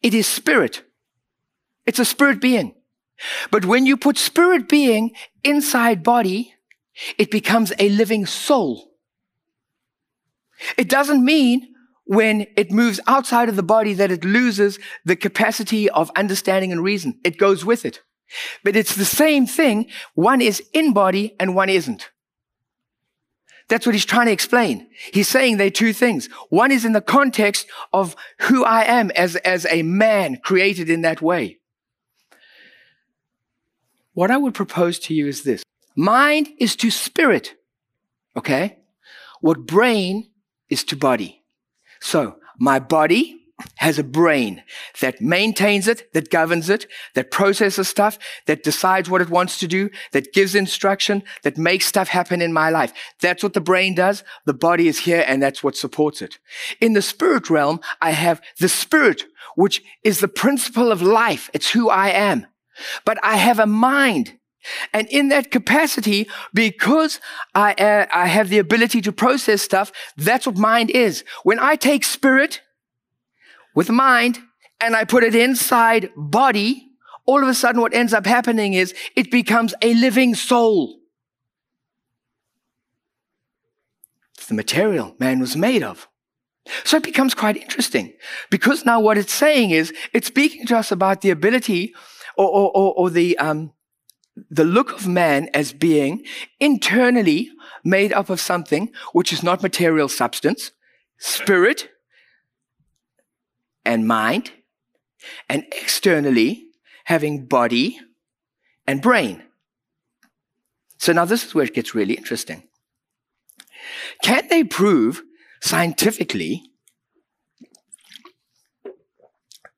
it 0.02 0.16
is 0.16 0.26
spirit. 0.26 0.82
It's 1.86 2.00
a 2.00 2.06
spirit 2.06 2.42
being. 2.42 2.74
But 3.52 3.66
when 3.66 3.86
you 3.86 3.96
put 3.96 4.18
spirit 4.18 4.68
being 4.68 5.12
inside 5.44 6.02
body, 6.02 6.56
it 7.20 7.30
becomes 7.30 7.72
a 7.78 7.90
living 7.90 8.26
soul. 8.26 8.93
It 10.78 10.90
doesn't 10.90 11.24
mean 11.24 11.74
when 12.06 12.48
it 12.58 12.72
moves 12.72 13.00
outside 13.08 13.50
of 13.50 13.56
the 13.56 13.64
body 13.64 13.94
that 13.94 14.12
it 14.12 14.26
loses 14.26 14.80
the 15.06 15.16
capacity 15.16 15.90
of 15.90 16.12
understanding 16.16 16.72
and 16.72 16.84
reason. 16.84 17.20
It 17.24 17.38
goes 17.38 17.64
with 17.64 17.86
it. 17.86 18.02
But 18.64 18.76
it's 18.76 18.96
the 18.96 19.06
same 19.06 19.46
thing. 19.46 19.90
One 20.16 20.42
is 20.42 20.62
in 20.74 20.94
body 20.94 21.36
and 21.40 21.56
one 21.56 21.70
isn't. 21.70 22.10
That's 23.70 23.86
what 23.86 23.96
he's 23.96 24.06
trying 24.06 24.26
to 24.26 24.32
explain. 24.34 24.88
He's 25.14 25.30
saying 25.30 25.58
they're 25.58 25.70
two 25.70 25.94
things. 25.94 26.28
One 26.50 26.72
is 26.72 26.84
in 26.84 26.92
the 26.92 27.02
context 27.02 27.68
of 27.94 28.16
who 28.40 28.66
I 28.66 28.84
am 28.84 29.10
as, 29.12 29.36
as 29.38 29.66
a 29.70 29.84
man 29.84 30.38
created 30.44 30.90
in 30.90 31.02
that 31.02 31.22
way. 31.22 31.60
What 34.14 34.32
I 34.32 34.38
would 34.38 34.54
propose 34.54 35.00
to 35.00 35.14
you 35.14 35.28
is 35.28 35.44
this. 35.44 35.64
Mind 35.96 36.50
is 36.60 36.76
to 36.78 36.92
spirit. 36.92 37.56
Okay? 38.36 38.80
What 39.42 39.66
brain 39.66 40.30
is 40.74 40.84
to 40.86 40.96
body. 40.98 41.44
So 42.02 42.36
my 42.60 42.80
body 42.80 43.40
has 43.76 44.00
a 44.00 44.04
brain 44.04 44.64
that 45.00 45.22
maintains 45.22 45.88
it, 45.88 46.12
that 46.14 46.30
governs 46.30 46.70
it, 46.70 46.88
that 47.14 47.32
processes 47.32 47.88
stuff, 47.88 48.18
that 48.48 48.64
decides 48.64 49.10
what 49.10 49.22
it 49.22 49.30
wants 49.30 49.60
to 49.60 49.68
do, 49.68 49.90
that 50.12 50.34
gives 50.34 50.56
instruction, 50.56 51.24
that 51.44 51.58
makes 51.58 51.86
stuff 51.86 52.10
happen 52.10 52.42
in 52.42 52.52
my 52.52 52.70
life. 52.70 52.92
That's 53.22 53.44
what 53.44 53.54
the 53.54 53.62
brain 53.62 53.96
does. 53.96 54.24
The 54.46 54.54
body 54.54 54.88
is 54.88 55.00
here 55.00 55.24
and 55.28 55.42
that's 55.42 55.64
what 55.64 55.78
supports 55.78 56.22
it. 56.22 56.40
In 56.82 56.94
the 56.94 57.02
spirit 57.02 57.50
realm, 57.50 57.80
I 58.02 58.12
have 58.12 58.42
the 58.60 58.70
spirit, 58.70 59.24
which 59.56 59.82
is 60.04 60.20
the 60.20 60.28
principle 60.28 60.92
of 60.92 61.02
life. 61.02 61.50
It's 61.54 61.72
who 61.72 61.90
I 61.90 62.10
am. 62.10 62.48
But 63.06 63.20
I 63.24 63.36
have 63.38 63.60
a 63.60 63.68
mind 63.68 64.40
and 64.94 65.08
in 65.10 65.30
that 65.30 65.52
capacity, 65.52 66.28
because 66.54 67.20
I, 67.54 67.74
uh, 67.74 68.06
I 68.14 68.28
have 68.28 68.50
the 68.50 68.60
ability 68.60 69.02
to 69.02 69.12
process 69.12 69.62
stuff, 69.62 69.92
that's 70.18 70.46
what 70.46 70.58
mind 70.58 70.90
is. 70.90 71.24
When 71.44 71.60
I 71.60 71.76
take 71.76 72.04
spirit 72.04 72.62
with 73.76 73.90
mind 73.90 74.40
and 74.80 74.96
I 74.96 75.04
put 75.04 75.24
it 75.24 75.36
inside 75.36 76.10
body, 76.16 76.90
all 77.26 77.42
of 77.42 77.48
a 77.48 77.54
sudden 77.54 77.82
what 77.82 77.94
ends 77.94 78.14
up 78.14 78.26
happening 78.26 78.74
is 78.74 78.94
it 79.16 79.32
becomes 79.32 79.74
a 79.82 79.94
living 79.94 80.36
soul. 80.36 81.00
It's 84.38 84.48
the 84.48 84.54
material 84.54 85.16
man 85.20 85.40
was 85.40 85.56
made 85.56 85.84
of. 85.84 86.08
So 86.86 86.98
it 86.98 87.04
becomes 87.04 87.34
quite 87.34 87.58
interesting 87.58 88.14
because 88.50 88.86
now 88.86 89.00
what 89.00 89.18
it's 89.18 89.34
saying 89.34 89.72
is 89.72 89.94
it's 90.14 90.28
speaking 90.28 90.66
to 90.68 90.78
us 90.78 90.92
about 90.92 91.22
the 91.22 91.30
ability 91.30 91.94
or, 92.38 92.48
or, 92.48 92.72
or, 92.72 92.94
or 92.94 93.10
the, 93.10 93.38
um, 93.38 93.74
the 94.36 94.64
look 94.64 94.92
of 94.92 95.08
man 95.08 95.50
as 95.54 95.74
being 95.74 96.24
internally 96.60 97.52
made 97.84 98.14
up 98.14 98.30
of 98.30 98.40
something 98.40 98.92
which 99.12 99.32
is 99.32 99.44
not 99.44 99.62
material 99.62 100.10
substance, 100.10 100.72
spirit 101.18 101.90
and 103.86 104.08
mind, 104.08 104.52
and 105.50 105.64
externally 105.72 106.66
having 107.06 107.46
body 107.46 108.00
and 108.88 109.02
brain. 109.02 109.44
So 110.98 111.12
now 111.12 111.26
this 111.26 111.46
is 111.46 111.54
where 111.54 111.66
it 111.66 111.74
gets 111.74 111.94
really 111.94 112.14
interesting. 112.14 112.64
Can 114.24 114.48
they 114.48 114.64
prove 114.64 115.22
scientifically 115.62 116.64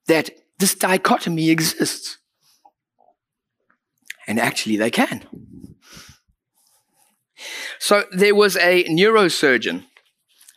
that 0.07 0.29
this 0.59 0.75
dichotomy 0.75 1.49
exists? 1.49 2.19
And 4.27 4.39
actually, 4.39 4.77
they 4.77 4.89
can. 4.89 5.25
So 7.79 8.05
there 8.11 8.35
was 8.35 8.55
a 8.57 8.83
neurosurgeon. 8.85 9.81
I 9.81 9.83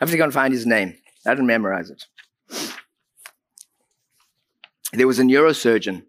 have 0.00 0.10
to 0.10 0.16
go 0.16 0.24
and 0.24 0.32
find 0.32 0.52
his 0.54 0.66
name. 0.66 0.96
I 1.26 1.30
didn't 1.30 1.46
memorize 1.46 1.90
it. 1.90 2.06
There 4.92 5.06
was 5.06 5.18
a 5.18 5.22
neurosurgeon, 5.22 6.04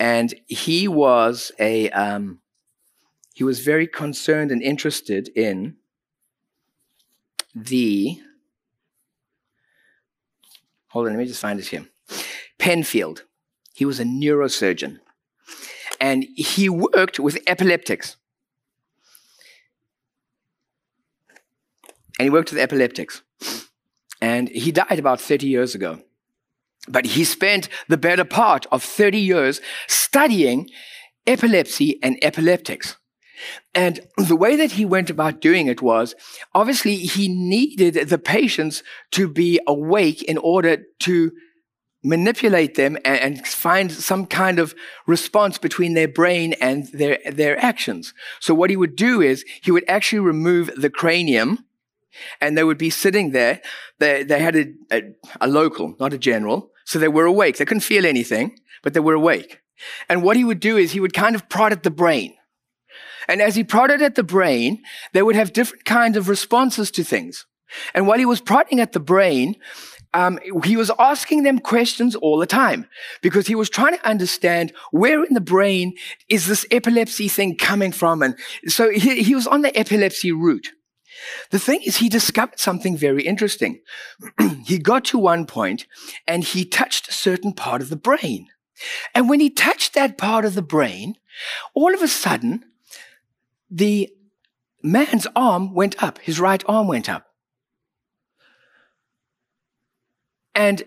and 0.00 0.34
he 0.48 0.88
was 0.88 1.52
a 1.60 1.88
um, 1.90 2.40
he 3.34 3.44
was 3.44 3.60
very 3.60 3.86
concerned 3.86 4.50
and 4.50 4.60
interested 4.60 5.28
in 5.36 5.76
the. 7.54 8.20
Hold 10.88 11.06
on, 11.06 11.12
let 11.12 11.18
me 11.20 11.26
just 11.26 11.40
find 11.40 11.60
it 11.60 11.66
here. 11.66 11.86
Penfield. 12.58 13.24
He 13.74 13.84
was 13.84 14.00
a 14.00 14.04
neurosurgeon 14.04 14.98
and 16.00 16.24
he 16.36 16.68
worked 16.68 17.18
with 17.18 17.38
epileptics. 17.46 18.16
And 22.18 22.26
he 22.26 22.30
worked 22.30 22.50
with 22.50 22.60
epileptics. 22.60 23.22
And 24.20 24.48
he 24.48 24.72
died 24.72 24.98
about 24.98 25.20
30 25.20 25.46
years 25.46 25.74
ago. 25.74 26.00
But 26.88 27.06
he 27.06 27.24
spent 27.24 27.68
the 27.88 27.96
better 27.96 28.24
part 28.24 28.66
of 28.72 28.82
30 28.82 29.18
years 29.18 29.60
studying 29.86 30.68
epilepsy 31.26 32.02
and 32.02 32.18
epileptics. 32.22 32.96
And 33.74 34.00
the 34.16 34.34
way 34.34 34.56
that 34.56 34.72
he 34.72 34.84
went 34.84 35.10
about 35.10 35.40
doing 35.40 35.68
it 35.68 35.80
was 35.80 36.14
obviously 36.54 36.96
he 36.96 37.28
needed 37.28 37.94
the 38.08 38.18
patients 38.18 38.82
to 39.12 39.28
be 39.28 39.60
awake 39.66 40.22
in 40.24 40.38
order 40.38 40.78
to 41.00 41.30
manipulate 42.08 42.74
them 42.74 42.96
and, 43.04 43.20
and, 43.20 43.46
find 43.46 43.92
some 43.92 44.26
kind 44.26 44.58
of 44.58 44.74
response 45.06 45.58
between 45.58 45.94
their 45.94 46.08
brain 46.08 46.54
and 46.54 46.86
their, 46.88 47.18
their 47.30 47.62
actions. 47.62 48.14
So 48.40 48.54
what 48.54 48.70
he 48.70 48.76
would 48.76 48.96
do 48.96 49.20
is 49.20 49.44
he 49.62 49.70
would 49.70 49.84
actually 49.88 50.20
remove 50.20 50.70
the 50.76 50.90
cranium 50.90 51.64
and 52.40 52.56
they 52.56 52.64
would 52.64 52.78
be 52.78 52.90
sitting 52.90 53.32
there. 53.32 53.60
They, 53.98 54.22
they 54.22 54.40
had 54.40 54.56
a, 54.56 54.72
a, 54.90 55.02
a 55.42 55.48
local, 55.48 55.94
not 56.00 56.14
a 56.14 56.18
general. 56.18 56.70
So 56.84 56.98
they 56.98 57.08
were 57.08 57.26
awake. 57.26 57.58
They 57.58 57.66
couldn't 57.66 57.82
feel 57.82 58.06
anything, 58.06 58.58
but 58.82 58.94
they 58.94 59.00
were 59.00 59.14
awake. 59.14 59.60
And 60.08 60.22
what 60.22 60.36
he 60.36 60.44
would 60.44 60.60
do 60.60 60.76
is 60.76 60.92
he 60.92 61.00
would 61.00 61.12
kind 61.12 61.34
of 61.34 61.48
prod 61.48 61.72
at 61.72 61.82
the 61.82 61.90
brain. 61.90 62.34
And 63.28 63.42
as 63.42 63.54
he 63.54 63.62
prodded 63.62 64.00
at 64.00 64.14
the 64.14 64.22
brain, 64.22 64.82
they 65.12 65.22
would 65.22 65.36
have 65.36 65.52
different 65.52 65.84
kinds 65.84 66.16
of 66.16 66.30
responses 66.30 66.90
to 66.92 67.04
things. 67.04 67.46
And 67.94 68.06
while 68.06 68.18
he 68.18 68.24
was 68.24 68.40
prodding 68.40 68.80
at 68.80 68.92
the 68.92 69.00
brain, 69.00 69.56
um, 70.18 70.40
he 70.64 70.76
was 70.76 70.90
asking 70.98 71.44
them 71.44 71.60
questions 71.60 72.16
all 72.16 72.38
the 72.38 72.46
time 72.46 72.88
because 73.22 73.46
he 73.46 73.54
was 73.54 73.70
trying 73.70 73.96
to 73.96 74.08
understand 74.08 74.72
where 74.90 75.22
in 75.22 75.32
the 75.32 75.40
brain 75.40 75.94
is 76.28 76.48
this 76.48 76.66
epilepsy 76.72 77.28
thing 77.28 77.56
coming 77.56 77.92
from. 77.92 78.22
And 78.22 78.36
so 78.66 78.90
he, 78.90 79.22
he 79.22 79.36
was 79.36 79.46
on 79.46 79.62
the 79.62 79.76
epilepsy 79.78 80.32
route. 80.32 80.70
The 81.50 81.60
thing 81.60 81.82
is, 81.82 81.98
he 81.98 82.08
discovered 82.08 82.58
something 82.58 82.96
very 82.96 83.22
interesting. 83.22 83.80
he 84.64 84.78
got 84.78 85.04
to 85.06 85.18
one 85.18 85.46
point 85.46 85.86
and 86.26 86.42
he 86.42 86.64
touched 86.64 87.08
a 87.08 87.12
certain 87.12 87.52
part 87.52 87.80
of 87.80 87.88
the 87.88 87.96
brain. 87.96 88.48
And 89.14 89.28
when 89.28 89.38
he 89.38 89.50
touched 89.50 89.94
that 89.94 90.18
part 90.18 90.44
of 90.44 90.56
the 90.56 90.62
brain, 90.62 91.14
all 91.74 91.94
of 91.94 92.02
a 92.02 92.08
sudden, 92.08 92.64
the 93.70 94.10
man's 94.82 95.28
arm 95.36 95.74
went 95.74 96.02
up. 96.02 96.18
His 96.18 96.40
right 96.40 96.64
arm 96.66 96.88
went 96.88 97.08
up. 97.08 97.27
And 100.58 100.82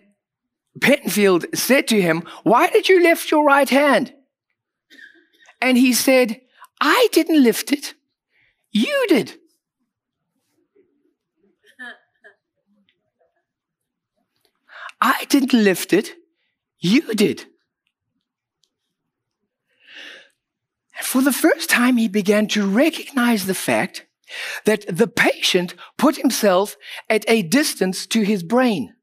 Penfield 0.81 1.45
said 1.53 1.87
to 1.87 2.01
him, 2.01 2.27
Why 2.43 2.67
did 2.67 2.89
you 2.89 3.01
lift 3.01 3.31
your 3.31 3.45
right 3.45 3.69
hand? 3.69 4.13
And 5.61 5.77
he 5.77 5.93
said, 5.93 6.41
I 6.81 7.07
didn't 7.13 7.41
lift 7.41 7.71
it. 7.71 7.93
You 8.73 9.05
did. 9.07 9.39
I 14.99 15.25
didn't 15.29 15.53
lift 15.53 15.93
it. 15.93 16.15
You 16.79 17.13
did. 17.13 17.45
And 20.97 21.05
for 21.07 21.21
the 21.21 21.31
first 21.31 21.69
time, 21.69 21.95
he 21.95 22.09
began 22.09 22.47
to 22.47 22.67
recognize 22.67 23.45
the 23.45 23.55
fact 23.55 24.05
that 24.65 24.85
the 24.89 25.07
patient 25.07 25.75
put 25.97 26.17
himself 26.17 26.75
at 27.09 27.23
a 27.29 27.41
distance 27.41 28.05
to 28.07 28.23
his 28.23 28.43
brain. 28.43 28.95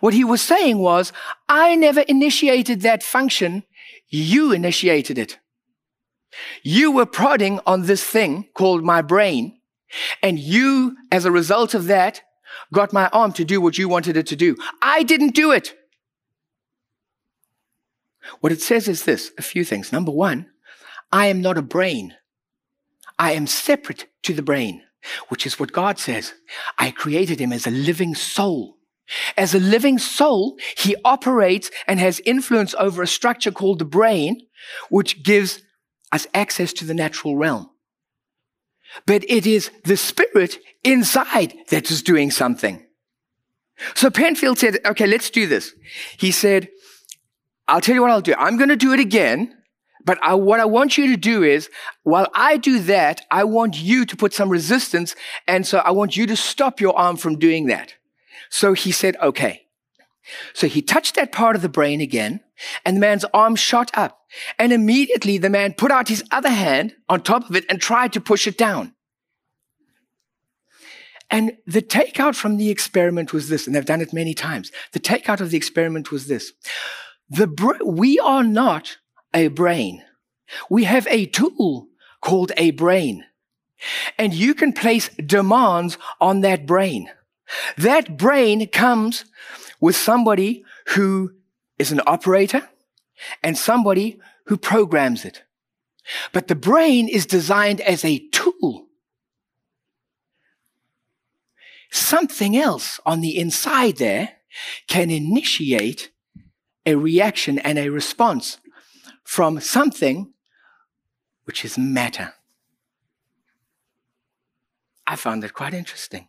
What 0.00 0.14
he 0.14 0.24
was 0.24 0.42
saying 0.42 0.78
was, 0.78 1.12
I 1.48 1.74
never 1.74 2.00
initiated 2.02 2.82
that 2.82 3.02
function. 3.02 3.64
You 4.08 4.52
initiated 4.52 5.18
it. 5.18 5.38
You 6.62 6.92
were 6.92 7.06
prodding 7.06 7.60
on 7.66 7.82
this 7.82 8.04
thing 8.04 8.48
called 8.54 8.84
my 8.84 9.02
brain. 9.02 9.58
And 10.22 10.38
you, 10.38 10.96
as 11.10 11.24
a 11.24 11.30
result 11.30 11.74
of 11.74 11.86
that, 11.86 12.22
got 12.72 12.92
my 12.92 13.08
arm 13.08 13.32
to 13.34 13.44
do 13.44 13.60
what 13.60 13.78
you 13.78 13.88
wanted 13.88 14.16
it 14.16 14.26
to 14.28 14.36
do. 14.36 14.56
I 14.80 15.02
didn't 15.02 15.34
do 15.34 15.52
it. 15.52 15.74
What 18.40 18.52
it 18.52 18.62
says 18.62 18.88
is 18.88 19.04
this 19.04 19.32
a 19.36 19.42
few 19.42 19.64
things. 19.64 19.92
Number 19.92 20.12
one, 20.12 20.46
I 21.10 21.26
am 21.26 21.42
not 21.42 21.58
a 21.58 21.62
brain. 21.62 22.14
I 23.18 23.32
am 23.32 23.46
separate 23.46 24.06
to 24.22 24.32
the 24.32 24.42
brain, 24.42 24.82
which 25.28 25.46
is 25.46 25.58
what 25.58 25.72
God 25.72 25.98
says. 25.98 26.32
I 26.78 26.90
created 26.90 27.40
him 27.40 27.52
as 27.52 27.66
a 27.66 27.70
living 27.70 28.14
soul. 28.14 28.78
As 29.36 29.54
a 29.54 29.60
living 29.60 29.98
soul, 29.98 30.58
he 30.76 30.96
operates 31.04 31.70
and 31.86 31.98
has 32.00 32.20
influence 32.20 32.74
over 32.78 33.02
a 33.02 33.06
structure 33.06 33.50
called 33.50 33.78
the 33.78 33.84
brain, 33.84 34.46
which 34.90 35.22
gives 35.22 35.60
us 36.12 36.26
access 36.34 36.72
to 36.74 36.84
the 36.84 36.94
natural 36.94 37.36
realm. 37.36 37.68
But 39.06 39.24
it 39.28 39.46
is 39.46 39.70
the 39.84 39.96
spirit 39.96 40.58
inside 40.84 41.54
that 41.68 41.90
is 41.90 42.02
doing 42.02 42.30
something. 42.30 42.86
So 43.94 44.10
Penfield 44.10 44.58
said, 44.58 44.78
okay, 44.84 45.06
let's 45.06 45.30
do 45.30 45.46
this. 45.46 45.72
He 46.18 46.30
said, 46.30 46.68
I'll 47.66 47.80
tell 47.80 47.94
you 47.94 48.02
what 48.02 48.10
I'll 48.10 48.20
do. 48.20 48.34
I'm 48.38 48.56
going 48.56 48.68
to 48.68 48.76
do 48.76 48.92
it 48.92 49.00
again. 49.00 49.56
But 50.04 50.18
I, 50.22 50.34
what 50.34 50.60
I 50.60 50.64
want 50.64 50.98
you 50.98 51.06
to 51.08 51.16
do 51.16 51.42
is, 51.42 51.70
while 52.02 52.28
I 52.34 52.56
do 52.56 52.80
that, 52.80 53.22
I 53.30 53.44
want 53.44 53.80
you 53.80 54.04
to 54.04 54.16
put 54.16 54.34
some 54.34 54.50
resistance. 54.50 55.14
And 55.46 55.66
so 55.66 55.78
I 55.78 55.92
want 55.92 56.16
you 56.16 56.26
to 56.26 56.36
stop 56.36 56.80
your 56.80 56.96
arm 56.96 57.16
from 57.16 57.38
doing 57.38 57.66
that. 57.66 57.94
So 58.52 58.74
he 58.74 58.92
said, 58.92 59.16
okay. 59.16 59.62
So 60.52 60.66
he 60.66 60.82
touched 60.82 61.14
that 61.14 61.32
part 61.32 61.56
of 61.56 61.62
the 61.62 61.70
brain 61.70 62.02
again 62.02 62.40
and 62.84 62.96
the 62.96 63.00
man's 63.00 63.24
arm 63.32 63.56
shot 63.56 63.90
up. 63.94 64.26
And 64.58 64.74
immediately 64.74 65.38
the 65.38 65.48
man 65.48 65.72
put 65.72 65.90
out 65.90 66.08
his 66.08 66.22
other 66.30 66.50
hand 66.50 66.94
on 67.08 67.22
top 67.22 67.48
of 67.48 67.56
it 67.56 67.64
and 67.70 67.80
tried 67.80 68.12
to 68.12 68.20
push 68.20 68.46
it 68.46 68.58
down. 68.58 68.94
And 71.30 71.56
the 71.66 71.80
takeout 71.80 72.34
from 72.34 72.58
the 72.58 72.68
experiment 72.68 73.32
was 73.32 73.48
this, 73.48 73.66
and 73.66 73.74
they've 73.74 73.86
done 73.86 74.02
it 74.02 74.12
many 74.12 74.34
times. 74.34 74.70
The 74.92 75.00
takeout 75.00 75.40
of 75.40 75.50
the 75.50 75.56
experiment 75.56 76.12
was 76.12 76.26
this. 76.26 76.52
The 77.30 77.46
br- 77.46 77.82
we 77.82 78.18
are 78.18 78.44
not 78.44 78.98
a 79.32 79.48
brain. 79.48 80.04
We 80.68 80.84
have 80.84 81.06
a 81.06 81.24
tool 81.24 81.88
called 82.20 82.52
a 82.58 82.72
brain. 82.72 83.24
And 84.18 84.34
you 84.34 84.52
can 84.52 84.74
place 84.74 85.08
demands 85.08 85.96
on 86.20 86.42
that 86.42 86.66
brain. 86.66 87.08
That 87.76 88.16
brain 88.16 88.66
comes 88.68 89.24
with 89.80 89.96
somebody 89.96 90.64
who 90.88 91.32
is 91.78 91.92
an 91.92 92.00
operator 92.06 92.68
and 93.42 93.56
somebody 93.56 94.18
who 94.46 94.56
programs 94.56 95.24
it. 95.24 95.42
But 96.32 96.48
the 96.48 96.54
brain 96.54 97.08
is 97.08 97.26
designed 97.26 97.80
as 97.80 98.04
a 98.04 98.26
tool. 98.30 98.86
Something 101.90 102.56
else 102.56 103.00
on 103.04 103.20
the 103.20 103.38
inside 103.38 103.96
there 103.98 104.36
can 104.88 105.10
initiate 105.10 106.10
a 106.84 106.94
reaction 106.94 107.58
and 107.58 107.78
a 107.78 107.90
response 107.90 108.58
from 109.24 109.60
something 109.60 110.32
which 111.44 111.64
is 111.64 111.78
matter. 111.78 112.34
I 115.06 115.16
found 115.16 115.42
that 115.42 115.52
quite 115.52 115.74
interesting. 115.74 116.28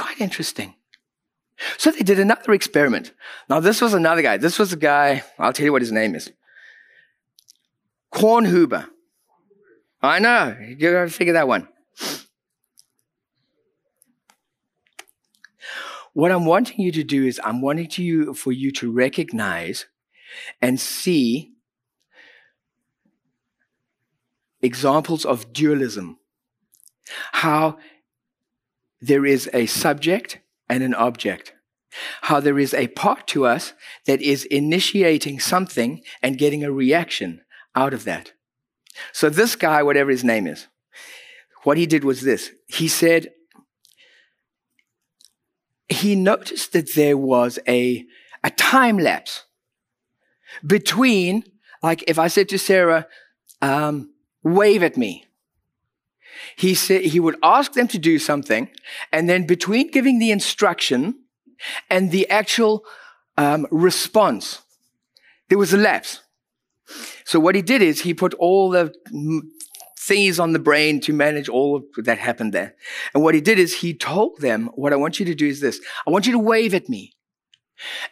Quite 0.00 0.18
interesting. 0.18 0.76
So 1.76 1.90
they 1.90 2.00
did 2.00 2.18
another 2.18 2.54
experiment. 2.54 3.12
Now, 3.50 3.60
this 3.60 3.82
was 3.82 3.92
another 3.92 4.22
guy. 4.22 4.38
This 4.38 4.58
was 4.58 4.72
a 4.72 4.78
guy, 4.78 5.24
I'll 5.38 5.52
tell 5.52 5.66
you 5.66 5.72
what 5.72 5.82
his 5.82 5.92
name 5.92 6.14
is 6.14 6.32
Kornhuber. 8.10 8.88
I 10.00 10.18
know, 10.18 10.56
you 10.58 10.76
gotta 10.76 11.10
figure 11.10 11.34
that 11.34 11.46
one. 11.46 11.68
What 16.14 16.32
I'm 16.32 16.46
wanting 16.46 16.80
you 16.80 16.92
to 16.92 17.04
do 17.04 17.26
is, 17.26 17.38
I'm 17.44 17.60
wanting 17.60 17.88
to 17.88 18.02
you, 18.02 18.32
for 18.32 18.52
you 18.52 18.72
to 18.72 18.90
recognize 18.90 19.84
and 20.62 20.80
see 20.80 21.52
examples 24.62 25.26
of 25.26 25.52
dualism. 25.52 26.18
How 27.32 27.78
there 29.00 29.24
is 29.24 29.48
a 29.52 29.66
subject 29.66 30.38
and 30.68 30.82
an 30.82 30.94
object. 30.94 31.54
How 32.22 32.38
there 32.40 32.58
is 32.58 32.72
a 32.72 32.88
part 32.88 33.26
to 33.28 33.46
us 33.46 33.72
that 34.06 34.22
is 34.22 34.44
initiating 34.44 35.40
something 35.40 36.02
and 36.22 36.38
getting 36.38 36.62
a 36.62 36.70
reaction 36.70 37.40
out 37.74 37.92
of 37.92 38.04
that. 38.04 38.32
So 39.12 39.28
this 39.28 39.56
guy, 39.56 39.82
whatever 39.82 40.10
his 40.10 40.24
name 40.24 40.46
is, 40.46 40.68
what 41.62 41.76
he 41.76 41.86
did 41.86 42.04
was 42.04 42.20
this. 42.22 42.50
He 42.68 42.88
said, 42.88 43.32
he 45.88 46.14
noticed 46.14 46.72
that 46.72 46.94
there 46.94 47.16
was 47.16 47.58
a, 47.66 48.06
a 48.44 48.50
time 48.50 48.98
lapse 48.98 49.44
between, 50.64 51.44
like 51.82 52.04
if 52.06 52.18
I 52.18 52.28
said 52.28 52.48
to 52.50 52.58
Sarah, 52.58 53.06
um, 53.60 54.12
wave 54.42 54.82
at 54.82 54.96
me. 54.96 55.26
He 56.56 56.74
said 56.74 57.02
he 57.02 57.20
would 57.20 57.36
ask 57.42 57.72
them 57.72 57.88
to 57.88 57.98
do 57.98 58.18
something, 58.18 58.70
and 59.12 59.28
then 59.28 59.46
between 59.46 59.90
giving 59.90 60.18
the 60.18 60.30
instruction 60.30 61.14
and 61.88 62.10
the 62.10 62.28
actual 62.30 62.84
um, 63.36 63.66
response, 63.70 64.62
there 65.48 65.58
was 65.58 65.72
a 65.72 65.76
lapse. 65.76 66.20
So 67.24 67.38
what 67.38 67.54
he 67.54 67.62
did 67.62 67.82
is 67.82 68.00
he 68.00 68.14
put 68.14 68.34
all 68.34 68.70
the 68.70 68.92
thingies 69.98 70.40
on 70.40 70.52
the 70.52 70.58
brain 70.58 71.00
to 71.00 71.12
manage 71.12 71.48
all 71.48 71.82
that 71.98 72.18
happened 72.18 72.52
there. 72.52 72.74
And 73.14 73.22
what 73.22 73.34
he 73.34 73.40
did 73.40 73.58
is 73.58 73.76
he 73.76 73.94
told 73.94 74.40
them, 74.40 74.70
what 74.74 74.92
I 74.92 74.96
want 74.96 75.20
you 75.20 75.26
to 75.26 75.34
do 75.34 75.46
is 75.46 75.60
this. 75.60 75.80
I 76.06 76.10
want 76.10 76.26
you 76.26 76.32
to 76.32 76.38
wave 76.38 76.74
at 76.74 76.88
me. 76.88 77.12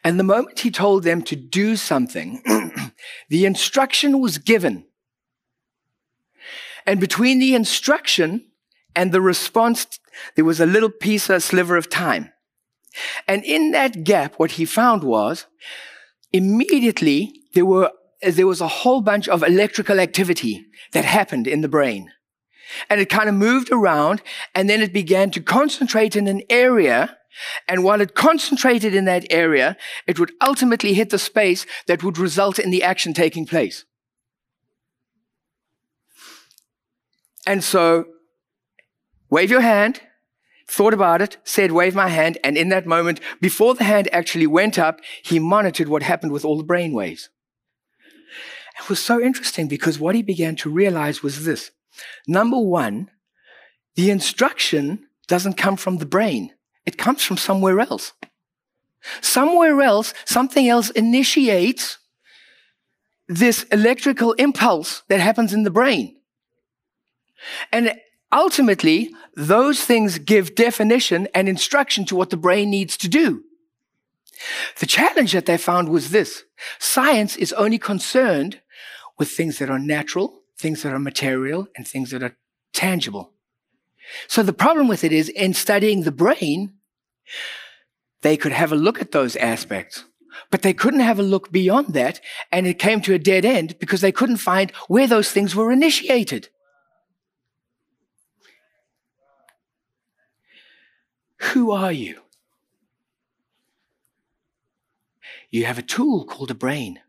And 0.05 0.19
the 0.19 0.25
moment 0.25 0.61
he 0.61 0.71
told 0.71 1.03
them 1.03 1.23
to 1.23 1.37
do 1.37 1.77
something, 1.77 2.43
the 3.29 3.45
instruction 3.45 4.21
was 4.21 4.39
given. 4.39 4.87
And 6.89 7.01
between 7.01 7.39
the 7.39 7.55
instruction 7.55 8.47
and 8.97 9.13
the 9.13 9.21
response, 9.21 9.87
there 10.37 10.45
was 10.47 10.59
a 10.59 10.65
little 10.65 10.89
piece, 10.89 11.29
a 11.29 11.39
sliver 11.39 11.77
of 11.77 11.91
time. 11.91 12.33
And 13.29 13.45
in 13.45 13.73
that 13.73 14.05
gap, 14.05 14.37
what 14.37 14.53
he 14.53 14.65
found 14.65 15.05
was 15.05 15.45
immediately 16.33 17.43
there 17.53 17.67
were, 17.67 17.93
there 18.23 18.47
was 18.47 18.63
a 18.63 18.69
whole 18.69 19.03
bunch 19.03 19.29
of 19.29 19.43
electrical 19.43 20.01
activity 20.01 20.65
that 20.95 21.05
happened 21.05 21.47
in 21.47 21.61
the 21.61 21.69
brain. 21.69 22.11
And 22.89 23.03
it 23.03 23.11
kind 23.11 23.29
of 23.29 23.35
moved 23.35 23.71
around 23.71 24.23
and 24.55 24.71
then 24.71 24.81
it 24.81 24.95
began 24.95 25.31
to 25.33 25.43
concentrate 25.43 26.17
in 26.17 26.27
an 26.27 26.41
area 26.49 27.19
and 27.69 27.85
while 27.85 28.01
it 28.01 28.15
concentrated 28.15 28.95
in 28.95 29.05
that 29.05 29.27
area, 29.31 29.77
it 30.07 30.19
would 30.19 30.33
ultimately 30.41 30.95
hit 30.95 31.11
the 31.11 31.19
space 31.19 31.67
that 31.87 32.03
would 32.03 32.17
result 32.17 32.59
in 32.59 32.71
the 32.71 32.83
action 32.83 33.13
taking 33.13 33.45
place. 33.47 33.85
And 37.49 37.65
so, 37.65 38.05
wave 39.31 39.51
your 39.51 39.63
hand, 39.63 40.03
thought 40.69 40.93
about 40.93 41.23
it, 41.23 41.39
said, 41.45 41.73
wave 41.73 41.95
my 41.95 42.09
hand. 42.09 42.37
And 42.45 42.59
in 42.59 42.69
that 42.69 42.87
moment, 42.87 43.21
before 43.41 43.75
the 43.75 43.85
hand 43.85 44.07
actually 44.13 44.47
went 44.47 44.79
up, 44.79 45.01
he 45.23 45.39
monitored 45.39 45.89
what 45.89 46.03
happened 46.03 46.31
with 46.31 46.45
all 46.45 46.59
the 46.59 46.63
brain 46.63 46.93
waves. 46.93 47.31
It 48.79 48.91
was 48.91 49.01
so 49.01 49.19
interesting 49.19 49.67
because 49.67 49.99
what 49.99 50.15
he 50.15 50.23
began 50.23 50.57
to 50.57 50.69
realize 50.69 51.23
was 51.23 51.47
this. 51.47 51.71
Number 52.27 52.59
one, 52.59 53.11
the 53.95 54.11
instruction 54.11 55.07
doesn't 55.27 55.57
come 55.57 55.79
from 55.79 55.97
the 55.97 56.07
brain. 56.07 56.53
It 56.85 56.99
comes 56.99 57.25
from 57.25 57.39
somewhere 57.39 57.81
else. 57.81 58.13
Somewhere 59.23 59.81
else, 59.81 60.13
something 60.27 60.69
else 60.69 60.91
initiates 60.91 61.97
this 63.27 63.63
electrical 63.73 64.35
impulse 64.35 65.03
that 65.09 65.21
happens 65.21 65.55
in 65.55 65.63
the 65.63 65.71
brain. 65.71 66.18
And 67.73 67.95
ultimately, 68.33 69.15
those 69.35 69.85
things 69.85 70.19
give 70.19 70.55
definition 70.55 71.29
and 71.35 71.49
instruction 71.49 72.05
to 72.07 72.17
what 72.17 72.31
the 72.31 72.37
brain 72.37 72.71
needs 72.71 72.97
to 72.99 73.09
do. 73.09 73.45
The 74.79 74.87
challenge 74.87 75.33
that 75.33 75.47
they 75.47 75.57
found 75.57 75.89
was 75.89 76.11
this. 76.11 76.45
Science 76.79 77.37
is 77.37 77.53
only 77.55 77.79
concerned 77.79 78.61
with 79.19 79.31
things 79.31 79.59
that 79.59 79.71
are 79.71 79.79
natural, 79.79 80.43
things 80.57 80.83
that 80.83 80.93
are 80.93 80.99
material, 80.99 81.69
and 81.77 81.87
things 81.87 82.11
that 82.11 82.23
are 82.23 82.37
tangible. 82.73 83.33
So 84.27 84.43
the 84.43 84.53
problem 84.53 84.89
with 84.89 85.05
it 85.05 85.13
is 85.13 85.29
in 85.29 85.55
studying 85.55 86.03
the 86.03 86.13
brain, 86.13 86.75
they 88.23 88.37
could 88.37 88.53
have 88.53 88.73
a 88.73 88.77
look 88.77 89.01
at 89.01 89.13
those 89.13 89.37
aspects, 89.37 90.05
but 90.51 90.63
they 90.63 90.73
couldn't 90.73 91.01
have 91.01 91.19
a 91.19 91.23
look 91.25 91.51
beyond 91.51 91.95
that. 91.95 92.21
And 92.51 92.67
it 92.67 92.79
came 92.79 93.01
to 93.03 93.15
a 93.15 93.19
dead 93.19 93.45
end 93.45 93.79
because 93.79 94.01
they 94.01 94.13
couldn't 94.13 94.39
find 94.39 94.71
where 94.87 95.07
those 95.07 95.31
things 95.31 95.55
were 95.55 95.73
initiated. 95.73 96.49
Who 101.41 101.71
are 101.71 101.93
you? 101.93 102.21
You 105.51 105.65
have 105.65 105.79
a 105.79 105.83
tool 105.83 106.25
called 106.25 106.51
a 106.51 106.55
brain. 106.55 107.01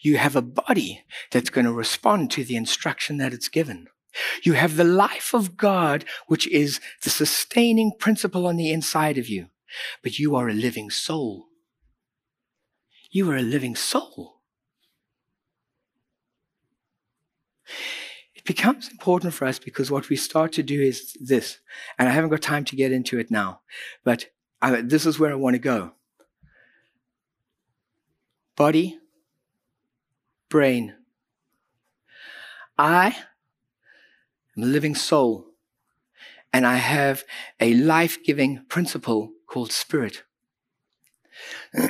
You 0.00 0.16
have 0.18 0.36
a 0.36 0.42
body 0.42 1.04
that's 1.30 1.50
going 1.50 1.64
to 1.66 1.72
respond 1.72 2.30
to 2.32 2.44
the 2.44 2.56
instruction 2.56 3.16
that 3.18 3.32
it's 3.32 3.48
given. 3.48 3.88
You 4.42 4.52
have 4.52 4.76
the 4.76 4.84
life 4.84 5.34
of 5.34 5.56
God, 5.56 6.04
which 6.26 6.46
is 6.48 6.80
the 7.02 7.10
sustaining 7.10 7.92
principle 7.98 8.46
on 8.46 8.56
the 8.56 8.70
inside 8.70 9.18
of 9.18 9.28
you. 9.28 9.48
But 10.02 10.18
you 10.18 10.36
are 10.36 10.48
a 10.48 10.54
living 10.54 10.90
soul. 10.90 11.46
You 13.10 13.30
are 13.30 13.36
a 13.36 13.42
living 13.42 13.74
soul. 13.74 14.40
It 18.44 18.56
becomes 18.56 18.90
important 18.90 19.32
for 19.32 19.46
us 19.46 19.58
because 19.58 19.90
what 19.90 20.10
we 20.10 20.16
start 20.16 20.52
to 20.52 20.62
do 20.62 20.78
is 20.82 21.16
this, 21.18 21.60
and 21.98 22.08
I 22.08 22.12
haven't 22.12 22.28
got 22.28 22.42
time 22.42 22.64
to 22.66 22.76
get 22.76 22.92
into 22.92 23.18
it 23.18 23.30
now, 23.30 23.60
but 24.04 24.26
I, 24.60 24.82
this 24.82 25.06
is 25.06 25.18
where 25.18 25.32
I 25.32 25.36
want 25.36 25.54
to 25.54 25.58
go. 25.58 25.92
Body, 28.54 28.98
brain. 30.50 30.94
I 32.76 33.16
am 34.56 34.62
a 34.62 34.66
living 34.66 34.94
soul, 34.94 35.46
and 36.52 36.66
I 36.66 36.76
have 36.76 37.24
a 37.60 37.72
life 37.74 38.22
giving 38.22 38.66
principle 38.68 39.32
called 39.46 39.72
spirit. 39.72 40.22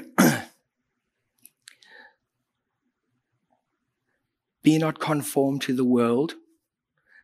be 4.63 4.79
not 4.79 5.01
conformed 5.01 5.63
to 5.63 5.75
the 5.75 5.85
world, 5.85 6.35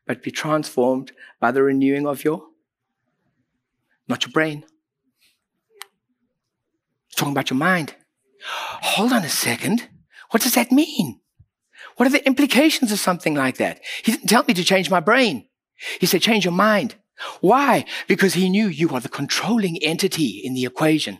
but 0.07 0.23
be 0.23 0.31
transformed 0.31 1.13
by 1.41 1.51
the 1.51 1.63
renewing 1.63 2.07
of 2.07 2.25
your, 2.25 2.47
not 4.09 4.25
your 4.25 4.33
brain. 4.33 4.65
Talking 7.17 7.33
about 7.33 7.51
your 7.51 7.59
mind. 7.59 7.95
Hold 8.43 9.13
on 9.13 9.25
a 9.25 9.29
second. 9.29 9.89
What 10.31 10.43
does 10.43 10.55
that 10.55 10.73
mean? 10.73 11.21
What 11.97 12.07
are 12.07 12.13
the 12.13 12.27
implications 12.27 12.93
of 12.93 12.99
something 12.99 13.35
like 13.35 13.59
that? 13.59 13.81
He 14.03 14.13
didn't 14.13 14.29
tell 14.29 14.45
me 14.45 14.55
to 14.55 14.65
change 14.65 14.91
my 14.91 15.01
brain. 15.01 15.47
He 16.01 16.07
said, 16.07 16.23
change 16.23 16.45
your 16.45 16.53
mind. 16.53 16.95
Why? 17.41 17.85
Because 18.09 18.35
he 18.35 18.49
knew 18.49 18.67
you 18.67 18.91
are 18.91 19.01
the 19.01 19.09
controlling 19.09 19.83
entity 19.83 20.41
in 20.43 20.55
the 20.55 20.65
equation. 20.65 21.19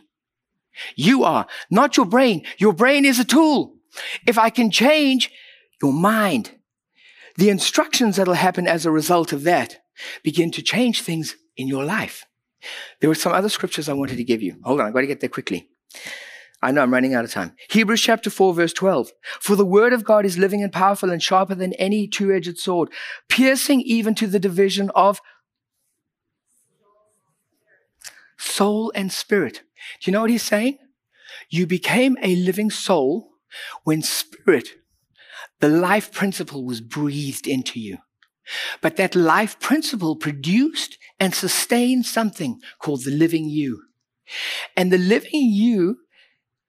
You 0.95 1.23
are 1.23 1.47
not 1.69 1.97
your 1.97 2.05
brain. 2.05 2.43
Your 2.57 2.73
brain 2.73 3.05
is 3.05 3.19
a 3.19 3.25
tool. 3.25 3.75
If 4.25 4.37
I 4.37 4.49
can 4.49 4.71
change 4.71 5.31
your 5.81 5.93
mind, 5.93 6.51
the 7.37 7.49
instructions 7.49 8.15
that'll 8.15 8.33
happen 8.33 8.67
as 8.67 8.85
a 8.85 8.91
result 8.91 9.33
of 9.33 9.43
that 9.43 9.77
begin 10.23 10.51
to 10.51 10.61
change 10.61 11.01
things 11.01 11.35
in 11.57 11.67
your 11.67 11.83
life. 11.83 12.25
There 12.99 13.09
were 13.09 13.15
some 13.15 13.33
other 13.33 13.49
scriptures 13.49 13.89
I 13.89 13.93
wanted 13.93 14.17
to 14.17 14.23
give 14.23 14.41
you. 14.41 14.55
Hold 14.63 14.81
on, 14.81 14.87
I've 14.87 14.93
got 14.93 15.01
to 15.01 15.07
get 15.07 15.19
there 15.19 15.29
quickly. 15.29 15.69
I 16.61 16.71
know 16.71 16.83
I'm 16.83 16.93
running 16.93 17.15
out 17.15 17.25
of 17.25 17.31
time. 17.31 17.55
Hebrews 17.71 18.01
chapter 18.01 18.29
4, 18.29 18.53
verse 18.53 18.73
12. 18.73 19.11
For 19.39 19.55
the 19.55 19.65
word 19.65 19.93
of 19.93 20.03
God 20.03 20.25
is 20.25 20.37
living 20.37 20.61
and 20.61 20.71
powerful 20.71 21.09
and 21.09 21.21
sharper 21.21 21.55
than 21.55 21.73
any 21.73 22.07
two 22.07 22.31
edged 22.31 22.59
sword, 22.59 22.89
piercing 23.29 23.81
even 23.81 24.13
to 24.15 24.27
the 24.27 24.39
division 24.39 24.91
of 24.93 25.21
soul 28.37 28.91
and 28.93 29.11
spirit. 29.11 29.63
Do 30.01 30.11
you 30.11 30.13
know 30.13 30.21
what 30.21 30.29
he's 30.29 30.43
saying? 30.43 30.77
You 31.49 31.65
became 31.65 32.17
a 32.21 32.35
living 32.35 32.69
soul 32.69 33.29
when 33.83 34.03
spirit, 34.03 34.69
the 35.61 35.69
life 35.69 36.11
principle, 36.11 36.65
was 36.65 36.81
breathed 36.81 37.47
into 37.47 37.79
you. 37.79 37.99
But 38.81 38.97
that 38.97 39.15
life 39.15 39.59
principle 39.59 40.15
produced 40.15 40.97
and 41.19 41.33
sustained 41.33 42.05
something 42.05 42.59
called 42.79 43.03
the 43.03 43.11
living 43.11 43.45
you. 43.45 43.83
And 44.75 44.91
the 44.91 44.97
living 44.97 45.49
you 45.51 45.99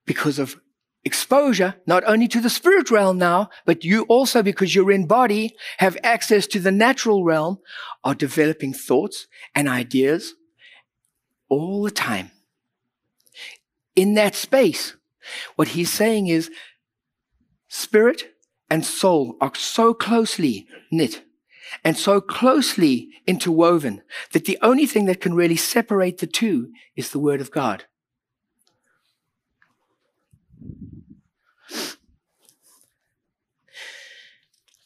because 0.05 0.38
of 0.38 0.61
exposure, 1.05 1.74
not 1.86 2.05
only 2.07 2.28
to 2.28 2.40
the 2.40 2.51
spirit 2.51 2.90
realm 2.90 3.18
now, 3.18 3.49
but 3.64 3.84
you 3.84 4.03
also, 4.05 4.43
because 4.43 4.74
you're 4.74 4.93
in 4.93 5.07
body, 5.07 5.55
have 5.78 5.97
access 6.03 6.47
to 6.49 6.61
the 6.61 6.70
natural 6.70 7.24
realm, 7.24 7.59
are 8.05 8.14
developing 8.14 8.72
thoughts 8.72 9.26
and 9.55 9.68
ideas 9.68 10.34
all 11.49 11.82
the 11.82 11.90
time. 11.90 12.30
In 13.97 14.14
that 14.14 14.34
space, 14.34 14.97
what 15.57 15.68
he's 15.68 15.90
saying 15.90 16.28
is 16.28 16.51
spirit 17.68 18.32
and 18.73 18.87
soul 18.87 19.37
are 19.39 19.55
so 19.55 19.93
closely 19.93 20.66
knit 20.91 21.25
and 21.85 21.95
so 21.95 22.23
closely 22.23 23.11
interwoven 23.27 24.01
that 24.33 24.47
the 24.47 24.59
only 24.62 24.87
thing 24.87 25.05
that 25.05 25.20
can 25.20 25.35
really 25.35 25.57
separate 25.57 26.16
the 26.18 26.27
two 26.27 26.73
is 26.97 27.11
the 27.11 27.18
word 27.18 27.43
of 27.43 27.51
God. 27.51 27.85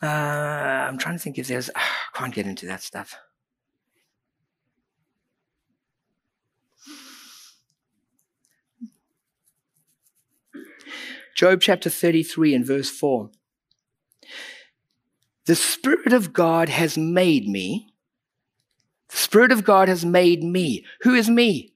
Uh, 0.02 0.06
I'm 0.06 0.98
trying 0.98 1.14
to 1.14 1.22
think 1.22 1.38
if 1.38 1.46
there's. 1.46 1.70
I 1.76 1.80
can't 2.12 2.34
get 2.34 2.46
into 2.46 2.66
that 2.66 2.82
stuff. 2.82 3.16
Job 11.36 11.60
chapter 11.60 11.88
33 11.88 12.52
and 12.52 12.66
verse 12.66 12.90
4. 12.90 13.30
The 15.46 15.54
Spirit 15.54 16.12
of 16.12 16.32
God 16.32 16.68
has 16.68 16.98
made 16.98 17.48
me. 17.48 17.88
The 19.08 19.16
Spirit 19.16 19.52
of 19.52 19.64
God 19.64 19.88
has 19.88 20.04
made 20.04 20.42
me. 20.42 20.84
Who 21.02 21.14
is 21.14 21.30
me? 21.30 21.72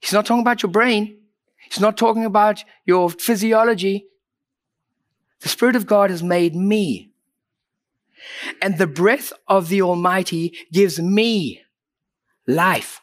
He's 0.00 0.12
not 0.12 0.24
talking 0.24 0.42
about 0.42 0.62
your 0.62 0.70
brain. 0.70 1.18
He's 1.68 1.80
not 1.80 1.96
talking 1.96 2.24
about 2.24 2.64
your 2.86 3.10
physiology. 3.10 4.06
The 5.40 5.48
Spirit 5.48 5.76
of 5.76 5.86
God 5.86 6.10
has 6.10 6.22
made 6.22 6.54
me. 6.54 7.10
And 8.62 8.78
the 8.78 8.86
breath 8.86 9.32
of 9.48 9.68
the 9.68 9.82
Almighty 9.82 10.54
gives 10.72 11.00
me 11.00 11.62
life. 12.46 13.00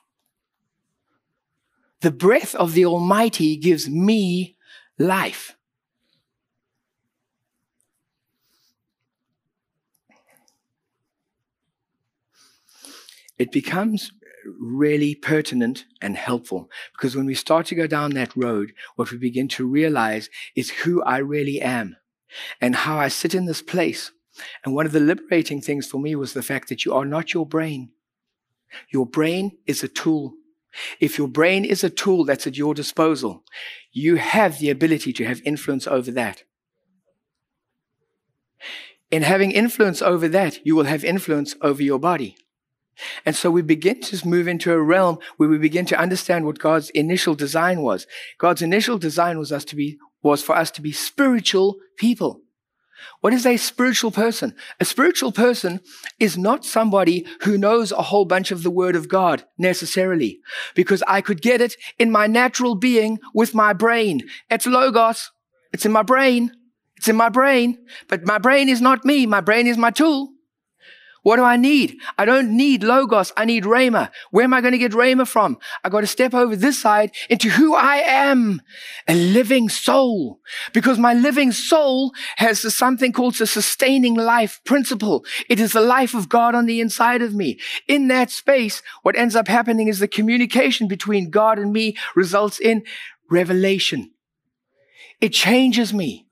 The 1.99 2.12
breath 2.12 2.55
of 2.55 2.74
the 2.74 2.86
Almighty 2.86 3.57
gives 3.57 3.89
me 3.89 4.55
life. 4.97 5.55
It 13.41 13.51
becomes 13.51 14.11
really 14.59 15.15
pertinent 15.15 15.85
and 15.99 16.15
helpful 16.15 16.69
because 16.93 17.15
when 17.15 17.25
we 17.25 17.33
start 17.33 17.65
to 17.65 17.75
go 17.75 17.87
down 17.87 18.11
that 18.11 18.35
road, 18.35 18.71
what 18.97 19.11
we 19.11 19.17
begin 19.17 19.47
to 19.47 19.65
realize 19.67 20.29
is 20.55 20.69
who 20.69 21.01
I 21.01 21.17
really 21.17 21.59
am 21.59 21.97
and 22.61 22.75
how 22.75 22.99
I 22.99 23.07
sit 23.07 23.33
in 23.33 23.45
this 23.45 23.63
place. 23.63 24.11
And 24.63 24.75
one 24.75 24.85
of 24.85 24.91
the 24.91 24.99
liberating 24.99 25.59
things 25.59 25.87
for 25.87 25.99
me 25.99 26.15
was 26.15 26.33
the 26.33 26.43
fact 26.43 26.69
that 26.69 26.85
you 26.85 26.93
are 26.93 27.03
not 27.03 27.33
your 27.33 27.47
brain. 27.47 27.89
Your 28.93 29.07
brain 29.07 29.57
is 29.65 29.81
a 29.81 29.87
tool. 29.87 30.35
If 30.99 31.17
your 31.17 31.27
brain 31.27 31.65
is 31.65 31.83
a 31.83 31.89
tool 31.89 32.25
that's 32.25 32.45
at 32.45 32.57
your 32.57 32.75
disposal, 32.75 33.43
you 33.91 34.17
have 34.17 34.59
the 34.59 34.69
ability 34.69 35.13
to 35.13 35.25
have 35.25 35.41
influence 35.43 35.87
over 35.87 36.11
that. 36.11 36.43
In 39.09 39.23
having 39.23 39.49
influence 39.49 40.03
over 40.03 40.27
that, 40.27 40.63
you 40.63 40.75
will 40.75 40.83
have 40.83 41.03
influence 41.03 41.55
over 41.63 41.81
your 41.81 41.97
body. 41.97 42.37
And 43.25 43.35
so 43.35 43.49
we 43.49 43.61
begin 43.61 44.01
to 44.01 44.27
move 44.27 44.47
into 44.47 44.71
a 44.71 44.81
realm 44.81 45.17
where 45.37 45.49
we 45.49 45.57
begin 45.57 45.85
to 45.87 45.99
understand 45.99 46.45
what 46.45 46.59
God's 46.59 46.89
initial 46.91 47.35
design 47.35 47.81
was. 47.81 48.05
God's 48.37 48.61
initial 48.61 48.97
design 48.97 49.39
was 49.39 49.51
us 49.51 49.65
to 49.65 49.75
be, 49.75 49.97
was 50.21 50.43
for 50.43 50.55
us 50.55 50.71
to 50.71 50.81
be 50.81 50.91
spiritual 50.91 51.77
people. 51.97 52.41
What 53.21 53.33
is 53.33 53.45
a 53.45 53.57
spiritual 53.57 54.11
person? 54.11 54.55
A 54.79 54.85
spiritual 54.85 55.31
person 55.31 55.79
is 56.19 56.37
not 56.37 56.65
somebody 56.65 57.25
who 57.41 57.57
knows 57.57 57.91
a 57.91 58.03
whole 58.03 58.25
bunch 58.25 58.51
of 58.51 58.61
the 58.61 58.69
word 58.69 58.95
of 58.95 59.07
God 59.07 59.43
necessarily, 59.57 60.39
because 60.75 61.03
I 61.07 61.21
could 61.21 61.41
get 61.41 61.61
it 61.61 61.75
in 61.97 62.11
my 62.11 62.27
natural 62.27 62.75
being 62.75 63.19
with 63.33 63.55
my 63.55 63.73
brain. 63.73 64.21
It's 64.49 64.67
logos. 64.67 65.31
It's 65.73 65.85
in 65.85 65.91
my 65.91 66.03
brain. 66.03 66.51
It's 66.97 67.07
in 67.07 67.15
my 67.15 67.29
brain, 67.29 67.79
but 68.07 68.27
my 68.27 68.37
brain 68.37 68.69
is 68.69 68.79
not 68.79 69.03
me. 69.03 69.25
My 69.25 69.41
brain 69.41 69.65
is 69.65 69.75
my 69.75 69.89
tool. 69.89 70.33
What 71.24 71.36
do 71.36 71.43
I 71.43 71.55
need? 71.55 71.97
I 72.17 72.26
don't 72.26 72.57
need 72.57 72.84
Logos. 72.84 73.32
I 73.38 73.45
need 73.45 73.63
Rhema. 73.63 74.09
Where 74.32 74.43
am 74.43 74.55
I 74.55 74.61
going 74.61 74.72
to 74.72 74.80
get 74.80 74.93
Rhema 74.93 75.28
from? 75.28 75.57
I 75.84 75.89
got 75.89 76.01
to 76.01 76.07
step 76.07 76.34
over 76.34 76.55
this 76.55 76.82
side 76.82 77.11
into 77.30 77.49
who 77.49 77.76
I 77.76 77.97
am, 77.97 78.61
a 79.07 79.13
living 79.13 79.69
soul. 79.69 80.39
Because 80.74 80.97
my 80.97 81.13
living 81.13 81.51
soul 81.51 82.13
has 82.38 82.74
something 82.74 83.11
called 83.11 83.36
the 83.36 83.45
sustaining 83.45 84.15
life 84.15 84.61
principle. 84.65 85.24
It 85.47 85.59
is 85.59 85.74
the 85.74 85.82
life 85.82 86.15
of 86.15 86.28
God 86.28 86.55
on 86.55 86.65
the 86.65 86.82
inside 86.82 87.22
of 87.22 87.36
me. 87.36 87.59
In 87.88 88.07
that 88.07 88.32
space, 88.32 88.82
what 89.03 89.15
ends 89.15 89.36
up 89.36 89.47
happening 89.47 89.88
is 89.88 89.99
the 89.99 90.07
communication 90.07 90.88
between 90.88 91.30
God 91.30 91.59
and 91.59 91.72
me 91.72 91.95
results 92.15 92.59
in 92.59 92.84
revelation. 93.30 94.11
It 95.19 95.34
changes 95.34 95.93
me. 95.93 96.26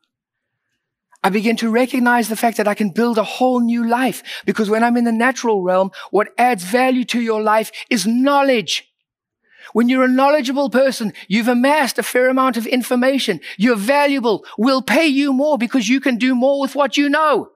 I 1.21 1.29
begin 1.29 1.57
to 1.57 1.69
recognize 1.69 2.29
the 2.29 2.37
fact 2.37 2.57
that 2.57 2.67
I 2.67 2.73
can 2.73 2.91
build 2.91 3.17
a 3.17 3.23
whole 3.23 3.59
new 3.59 3.85
life 3.85 4.23
because 4.45 4.69
when 4.69 4.83
I'm 4.83 4.95
in 4.95 5.03
the 5.03 5.11
natural 5.11 5.61
realm, 5.61 5.91
what 6.11 6.29
adds 6.37 6.63
value 6.63 7.03
to 7.05 7.19
your 7.19 7.41
life 7.41 7.71
is 7.89 8.07
knowledge. 8.07 8.89
When 9.73 9.89
you're 9.89 10.05
a 10.05 10.07
knowledgeable 10.07 10.69
person, 10.69 11.13
you've 11.27 11.47
amassed 11.47 11.99
a 11.99 12.03
fair 12.03 12.29
amount 12.29 12.57
of 12.57 12.65
information. 12.65 13.41
You're 13.57 13.75
valuable. 13.75 14.45
We'll 14.57 14.81
pay 14.81 15.07
you 15.07 15.33
more 15.33 15.57
because 15.57 15.89
you 15.89 15.99
can 15.99 16.17
do 16.17 16.35
more 16.35 16.59
with 16.59 16.75
what 16.75 16.97
you 16.97 17.09
know. 17.09 17.51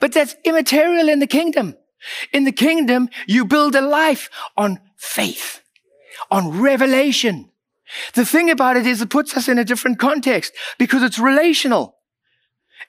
But 0.00 0.12
that's 0.12 0.34
immaterial 0.44 1.08
in 1.08 1.20
the 1.20 1.26
kingdom. 1.26 1.76
In 2.32 2.44
the 2.44 2.52
kingdom, 2.52 3.08
you 3.26 3.44
build 3.44 3.74
a 3.74 3.80
life 3.80 4.28
on 4.56 4.80
faith, 4.96 5.62
on 6.30 6.60
revelation. 6.60 7.50
The 8.14 8.26
thing 8.26 8.50
about 8.50 8.76
it 8.76 8.86
is 8.86 9.00
it 9.00 9.10
puts 9.10 9.36
us 9.36 9.48
in 9.48 9.58
a 9.58 9.64
different 9.64 9.98
context 9.98 10.52
because 10.78 11.02
it's 11.02 11.18
relational. 11.18 11.97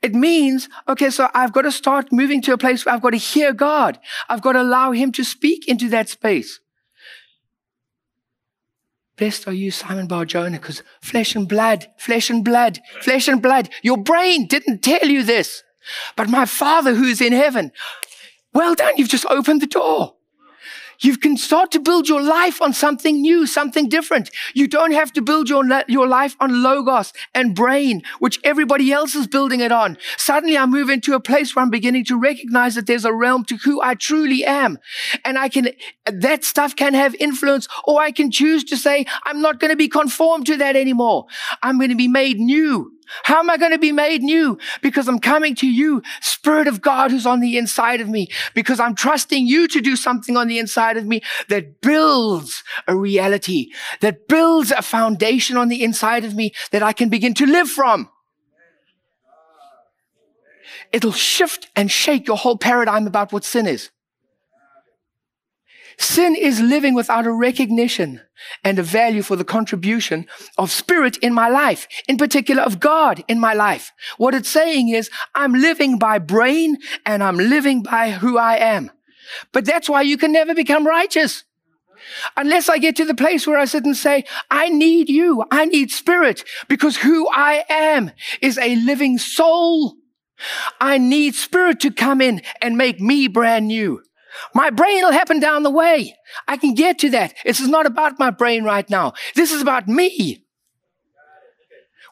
It 0.01 0.15
means, 0.15 0.69
okay, 0.87 1.09
so 1.09 1.29
I've 1.33 1.51
got 1.51 1.63
to 1.63 1.71
start 1.71 2.11
moving 2.11 2.41
to 2.43 2.53
a 2.53 2.57
place 2.57 2.85
where 2.85 2.95
I've 2.95 3.01
got 3.01 3.09
to 3.11 3.17
hear 3.17 3.51
God. 3.51 3.99
I've 4.29 4.41
got 4.41 4.53
to 4.53 4.61
allow 4.61 4.91
Him 4.91 5.11
to 5.13 5.23
speak 5.23 5.67
into 5.67 5.89
that 5.89 6.07
space. 6.07 6.59
Blessed 9.17 9.49
are 9.49 9.53
you, 9.53 9.69
Simon 9.69 10.07
Bar 10.07 10.23
Jonah, 10.23 10.57
because 10.57 10.81
flesh 11.01 11.35
and 11.35 11.49
blood, 11.49 11.87
flesh 11.97 12.29
and 12.29 12.45
blood, 12.45 12.79
flesh 13.01 13.27
and 13.27 13.41
blood. 13.41 13.69
Your 13.81 13.97
brain 13.97 14.47
didn't 14.47 14.81
tell 14.81 15.05
you 15.05 15.23
this. 15.23 15.63
But 16.15 16.29
my 16.29 16.45
Father 16.45 16.95
who's 16.95 17.19
in 17.19 17.33
heaven, 17.33 17.73
well 18.53 18.75
done, 18.75 18.93
you've 18.95 19.09
just 19.09 19.25
opened 19.25 19.61
the 19.61 19.67
door. 19.67 20.15
You 21.01 21.17
can 21.17 21.37
start 21.37 21.71
to 21.71 21.79
build 21.79 22.09
your 22.09 22.21
life 22.21 22.61
on 22.61 22.73
something 22.73 23.21
new, 23.21 23.47
something 23.47 23.87
different. 23.87 24.31
You 24.53 24.67
don't 24.67 24.91
have 24.91 25.13
to 25.13 25.21
build 25.21 25.49
your, 25.49 25.63
your 25.87 26.07
life 26.07 26.35
on 26.39 26.61
logos 26.61 27.13
and 27.33 27.55
brain, 27.55 28.01
which 28.19 28.39
everybody 28.43 28.91
else 28.91 29.15
is 29.15 29.27
building 29.27 29.61
it 29.61 29.71
on. 29.71 29.97
Suddenly 30.17 30.57
I 30.57 30.65
move 30.65 30.89
into 30.89 31.13
a 31.13 31.19
place 31.19 31.55
where 31.55 31.63
I'm 31.63 31.69
beginning 31.69 32.05
to 32.05 32.19
recognize 32.19 32.75
that 32.75 32.87
there's 32.87 33.05
a 33.05 33.13
realm 33.13 33.45
to 33.45 33.57
who 33.57 33.81
I 33.81 33.95
truly 33.95 34.43
am. 34.43 34.77
And 35.23 35.37
I 35.37 35.49
can, 35.49 35.69
that 36.05 36.43
stuff 36.43 36.75
can 36.75 36.93
have 36.93 37.15
influence 37.15 37.67
or 37.85 38.01
I 38.01 38.11
can 38.11 38.31
choose 38.31 38.63
to 38.65 38.77
say, 38.77 39.05
I'm 39.23 39.41
not 39.41 39.59
going 39.59 39.71
to 39.71 39.77
be 39.77 39.87
conformed 39.87 40.47
to 40.47 40.57
that 40.57 40.75
anymore. 40.75 41.25
I'm 41.63 41.77
going 41.77 41.91
to 41.91 41.95
be 41.95 42.07
made 42.07 42.39
new. 42.39 42.91
How 43.23 43.39
am 43.39 43.49
I 43.49 43.57
going 43.57 43.71
to 43.71 43.79
be 43.79 43.91
made 43.91 44.21
new? 44.21 44.57
Because 44.81 45.07
I'm 45.07 45.19
coming 45.19 45.55
to 45.55 45.67
you, 45.67 46.01
Spirit 46.21 46.67
of 46.67 46.81
God 46.81 47.11
who's 47.11 47.25
on 47.25 47.39
the 47.39 47.57
inside 47.57 48.01
of 48.01 48.09
me, 48.09 48.29
because 48.53 48.79
I'm 48.79 48.95
trusting 48.95 49.45
you 49.45 49.67
to 49.67 49.81
do 49.81 49.95
something 49.95 50.37
on 50.37 50.47
the 50.47 50.59
inside 50.59 50.97
of 50.97 51.05
me 51.05 51.21
that 51.49 51.81
builds 51.81 52.63
a 52.87 52.95
reality, 52.95 53.71
that 54.01 54.27
builds 54.27 54.71
a 54.71 54.81
foundation 54.81 55.57
on 55.57 55.67
the 55.67 55.83
inside 55.83 56.25
of 56.25 56.35
me 56.35 56.51
that 56.71 56.83
I 56.83 56.93
can 56.93 57.09
begin 57.09 57.33
to 57.35 57.45
live 57.45 57.69
from. 57.69 58.09
It'll 60.91 61.11
shift 61.11 61.69
and 61.75 61.91
shake 61.91 62.27
your 62.27 62.37
whole 62.37 62.57
paradigm 62.57 63.07
about 63.07 63.31
what 63.31 63.43
sin 63.43 63.67
is. 63.67 63.89
Sin 65.99 66.33
is 66.33 66.61
living 66.61 66.93
without 66.93 67.27
a 67.27 67.31
recognition 67.31 68.21
and 68.63 68.79
a 68.79 68.83
value 68.83 69.21
for 69.21 69.35
the 69.35 69.43
contribution 69.43 70.25
of 70.57 70.71
spirit 70.71 71.17
in 71.17 71.33
my 71.33 71.49
life, 71.49 71.89
in 72.07 72.15
particular 72.15 72.63
of 72.63 72.79
God 72.79 73.21
in 73.27 73.37
my 73.37 73.53
life. 73.53 73.91
What 74.17 74.33
it's 74.33 74.47
saying 74.47 74.87
is 74.87 75.09
I'm 75.35 75.51
living 75.51 75.99
by 75.99 76.19
brain 76.19 76.77
and 77.05 77.21
I'm 77.21 77.35
living 77.35 77.83
by 77.83 78.11
who 78.11 78.37
I 78.37 78.55
am. 78.55 78.91
But 79.51 79.65
that's 79.65 79.89
why 79.89 80.03
you 80.03 80.17
can 80.17 80.31
never 80.31 80.55
become 80.55 80.87
righteous. 80.87 81.43
Unless 82.37 82.69
I 82.69 82.77
get 82.77 82.95
to 82.95 83.05
the 83.05 83.13
place 83.13 83.45
where 83.45 83.59
I 83.59 83.65
sit 83.65 83.83
and 83.83 83.95
say, 83.95 84.23
I 84.49 84.69
need 84.69 85.09
you. 85.09 85.43
I 85.51 85.65
need 85.65 85.91
spirit 85.91 86.45
because 86.69 86.95
who 86.95 87.27
I 87.27 87.65
am 87.67 88.11
is 88.41 88.57
a 88.57 88.77
living 88.77 89.17
soul. 89.17 89.95
I 90.79 90.97
need 90.97 91.35
spirit 91.35 91.81
to 91.81 91.91
come 91.91 92.21
in 92.21 92.41
and 92.61 92.77
make 92.77 93.01
me 93.01 93.27
brand 93.27 93.67
new. 93.67 94.01
My 94.53 94.69
brain 94.69 95.03
will 95.03 95.11
happen 95.11 95.39
down 95.39 95.63
the 95.63 95.69
way. 95.69 96.15
I 96.47 96.57
can 96.57 96.73
get 96.73 96.99
to 96.99 97.09
that. 97.11 97.33
This 97.45 97.59
is 97.59 97.67
not 97.67 97.85
about 97.85 98.19
my 98.19 98.29
brain 98.29 98.63
right 98.63 98.89
now. 98.89 99.13
This 99.35 99.51
is 99.51 99.61
about 99.61 99.87
me. 99.87 100.43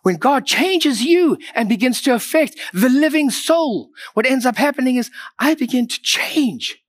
When 0.03 0.15
God 0.15 0.45
changes 0.45 1.03
you 1.03 1.37
and 1.53 1.67
begins 1.67 2.01
to 2.03 2.15
affect 2.15 2.57
the 2.73 2.89
living 2.89 3.29
soul, 3.29 3.89
what 4.13 4.25
ends 4.25 4.45
up 4.45 4.55
happening 4.55 4.95
is 4.95 5.11
I 5.37 5.55
begin 5.55 5.87
to 5.87 6.01
change. 6.01 6.81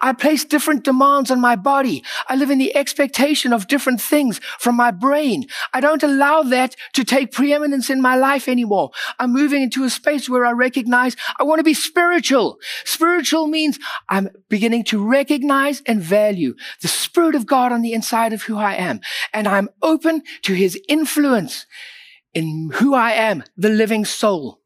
I 0.00 0.12
place 0.12 0.44
different 0.44 0.84
demands 0.84 1.30
on 1.30 1.40
my 1.40 1.56
body. 1.56 2.02
I 2.28 2.36
live 2.36 2.50
in 2.50 2.58
the 2.58 2.74
expectation 2.76 3.52
of 3.52 3.68
different 3.68 4.00
things 4.00 4.40
from 4.58 4.76
my 4.76 4.90
brain. 4.90 5.46
I 5.72 5.80
don't 5.80 6.02
allow 6.02 6.42
that 6.42 6.76
to 6.94 7.04
take 7.04 7.32
preeminence 7.32 7.90
in 7.90 8.00
my 8.00 8.16
life 8.16 8.48
anymore. 8.48 8.90
I'm 9.18 9.32
moving 9.32 9.62
into 9.62 9.84
a 9.84 9.90
space 9.90 10.28
where 10.28 10.46
I 10.46 10.52
recognize 10.52 11.16
I 11.38 11.44
want 11.44 11.60
to 11.60 11.64
be 11.64 11.74
spiritual. 11.74 12.58
Spiritual 12.84 13.46
means 13.46 13.78
I'm 14.08 14.28
beginning 14.48 14.84
to 14.84 15.04
recognize 15.04 15.82
and 15.86 16.00
value 16.00 16.54
the 16.82 16.88
Spirit 16.88 17.34
of 17.34 17.46
God 17.46 17.72
on 17.72 17.82
the 17.82 17.92
inside 17.92 18.32
of 18.32 18.42
who 18.42 18.56
I 18.56 18.74
am. 18.74 19.00
And 19.32 19.46
I'm 19.46 19.68
open 19.82 20.22
to 20.42 20.54
His 20.54 20.78
influence 20.88 21.66
in 22.34 22.70
who 22.74 22.94
I 22.94 23.12
am, 23.12 23.44
the 23.56 23.70
living 23.70 24.04
soul. 24.04 24.60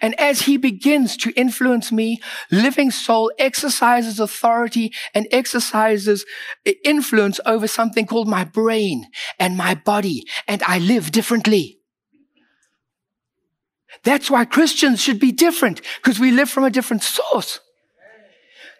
And 0.00 0.18
as 0.18 0.42
he 0.42 0.56
begins 0.56 1.16
to 1.18 1.30
influence 1.32 1.90
me, 1.90 2.20
living 2.50 2.90
soul 2.90 3.32
exercises 3.38 4.20
authority 4.20 4.92
and 5.14 5.26
exercises 5.30 6.24
influence 6.84 7.40
over 7.46 7.66
something 7.66 8.06
called 8.06 8.28
my 8.28 8.44
brain 8.44 9.06
and 9.38 9.56
my 9.56 9.74
body. 9.74 10.24
And 10.46 10.62
I 10.64 10.78
live 10.78 11.12
differently. 11.12 11.78
That's 14.02 14.30
why 14.30 14.44
Christians 14.44 15.00
should 15.00 15.18
be 15.18 15.32
different 15.32 15.80
because 15.96 16.18
we 16.18 16.30
live 16.30 16.50
from 16.50 16.64
a 16.64 16.70
different 16.70 17.02
source. 17.02 17.60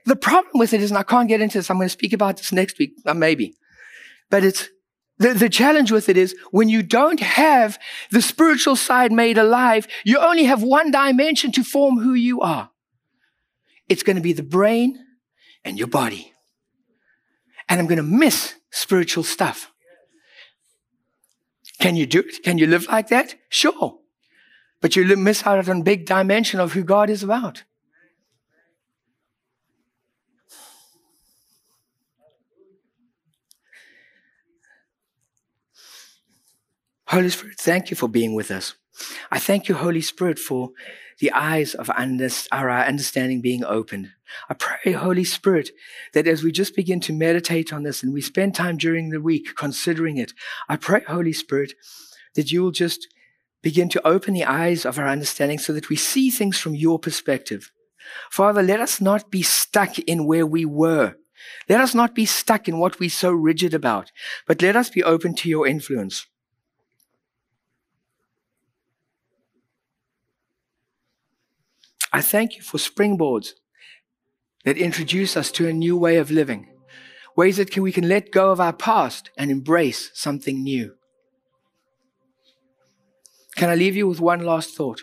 The 0.06 0.16
problem 0.16 0.58
with 0.58 0.74
it 0.74 0.82
is, 0.82 0.90
and 0.90 0.98
I 0.98 1.02
can't 1.02 1.28
get 1.28 1.40
into 1.40 1.58
this. 1.58 1.70
I'm 1.70 1.78
going 1.78 1.86
to 1.86 1.92
speak 1.92 2.12
about 2.12 2.36
this 2.36 2.52
next 2.52 2.78
week, 2.78 2.92
uh, 3.06 3.14
maybe, 3.14 3.56
but 4.30 4.44
it's 4.44 4.68
the, 5.18 5.32
the 5.32 5.48
challenge 5.48 5.92
with 5.92 6.08
it 6.08 6.16
is 6.16 6.34
when 6.50 6.68
you 6.68 6.82
don't 6.82 7.20
have 7.20 7.78
the 8.10 8.22
spiritual 8.22 8.76
side 8.76 9.12
made 9.12 9.38
alive, 9.38 9.86
you 10.04 10.18
only 10.18 10.44
have 10.44 10.62
one 10.62 10.90
dimension 10.90 11.52
to 11.52 11.62
form 11.62 11.98
who 11.98 12.14
you 12.14 12.40
are. 12.40 12.70
It's 13.88 14.02
going 14.02 14.16
to 14.16 14.22
be 14.22 14.32
the 14.32 14.42
brain 14.42 14.98
and 15.64 15.78
your 15.78 15.88
body. 15.88 16.32
And 17.68 17.80
I'm 17.80 17.86
going 17.86 17.96
to 17.96 18.02
miss 18.02 18.54
spiritual 18.70 19.22
stuff. 19.22 19.70
Can 21.80 21.96
you 21.96 22.06
do 22.06 22.20
it? 22.20 22.42
Can 22.42 22.58
you 22.58 22.66
live 22.66 22.86
like 22.88 23.08
that? 23.08 23.34
Sure. 23.48 23.98
But 24.80 24.96
you 24.96 25.04
miss 25.16 25.46
out 25.46 25.68
on 25.68 25.82
big 25.82 26.06
dimension 26.06 26.60
of 26.60 26.72
who 26.72 26.82
God 26.82 27.08
is 27.08 27.22
about. 27.22 27.64
Holy 37.14 37.28
Spirit, 37.28 37.60
thank 37.60 37.90
you 37.90 37.96
for 37.96 38.08
being 38.08 38.34
with 38.34 38.50
us. 38.50 38.74
I 39.30 39.38
thank 39.38 39.68
you, 39.68 39.76
Holy 39.76 40.00
Spirit, 40.00 40.36
for 40.36 40.70
the 41.20 41.30
eyes 41.30 41.72
of 41.72 41.88
our 41.88 42.70
understanding 42.80 43.40
being 43.40 43.64
opened. 43.64 44.10
I 44.50 44.54
pray, 44.54 44.90
Holy 44.90 45.22
Spirit, 45.22 45.70
that 46.12 46.26
as 46.26 46.42
we 46.42 46.50
just 46.50 46.74
begin 46.74 46.98
to 47.02 47.12
meditate 47.12 47.72
on 47.72 47.84
this 47.84 48.02
and 48.02 48.12
we 48.12 48.20
spend 48.20 48.56
time 48.56 48.76
during 48.76 49.10
the 49.10 49.20
week 49.20 49.54
considering 49.56 50.16
it, 50.16 50.32
I 50.68 50.74
pray, 50.74 51.04
Holy 51.06 51.32
Spirit, 51.32 51.74
that 52.34 52.50
you 52.50 52.64
will 52.64 52.72
just 52.72 53.06
begin 53.62 53.88
to 53.90 54.04
open 54.04 54.34
the 54.34 54.44
eyes 54.44 54.84
of 54.84 54.98
our 54.98 55.06
understanding 55.06 55.58
so 55.58 55.72
that 55.72 55.88
we 55.88 55.94
see 55.94 56.30
things 56.30 56.58
from 56.58 56.74
your 56.74 56.98
perspective. 56.98 57.70
Father, 58.28 58.60
let 58.60 58.80
us 58.80 59.00
not 59.00 59.30
be 59.30 59.42
stuck 59.42 60.00
in 60.00 60.26
where 60.26 60.46
we 60.46 60.64
were. 60.64 61.14
Let 61.68 61.80
us 61.80 61.94
not 61.94 62.12
be 62.12 62.26
stuck 62.26 62.66
in 62.66 62.78
what 62.78 62.98
we're 62.98 63.08
so 63.08 63.30
rigid 63.30 63.72
about, 63.72 64.10
but 64.48 64.62
let 64.62 64.74
us 64.74 64.90
be 64.90 65.04
open 65.04 65.36
to 65.36 65.48
your 65.48 65.64
influence. 65.64 66.26
I 72.14 72.20
thank 72.20 72.54
you 72.54 72.62
for 72.62 72.78
springboards 72.78 73.54
that 74.64 74.78
introduce 74.78 75.36
us 75.36 75.50
to 75.50 75.66
a 75.66 75.72
new 75.72 75.96
way 75.96 76.18
of 76.18 76.30
living, 76.30 76.68
ways 77.36 77.56
that 77.56 77.72
can, 77.72 77.82
we 77.82 77.90
can 77.90 78.08
let 78.08 78.30
go 78.30 78.52
of 78.52 78.60
our 78.60 78.72
past 78.72 79.30
and 79.36 79.50
embrace 79.50 80.12
something 80.14 80.62
new. 80.62 80.94
Can 83.56 83.68
I 83.68 83.74
leave 83.74 83.96
you 83.96 84.06
with 84.06 84.20
one 84.20 84.44
last 84.44 84.76
thought? 84.76 85.02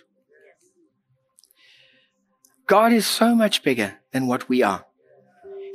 God 2.66 2.94
is 2.94 3.06
so 3.06 3.36
much 3.36 3.62
bigger 3.62 4.00
than 4.14 4.28
what 4.28 4.48
we 4.48 4.64
are. 4.64 4.86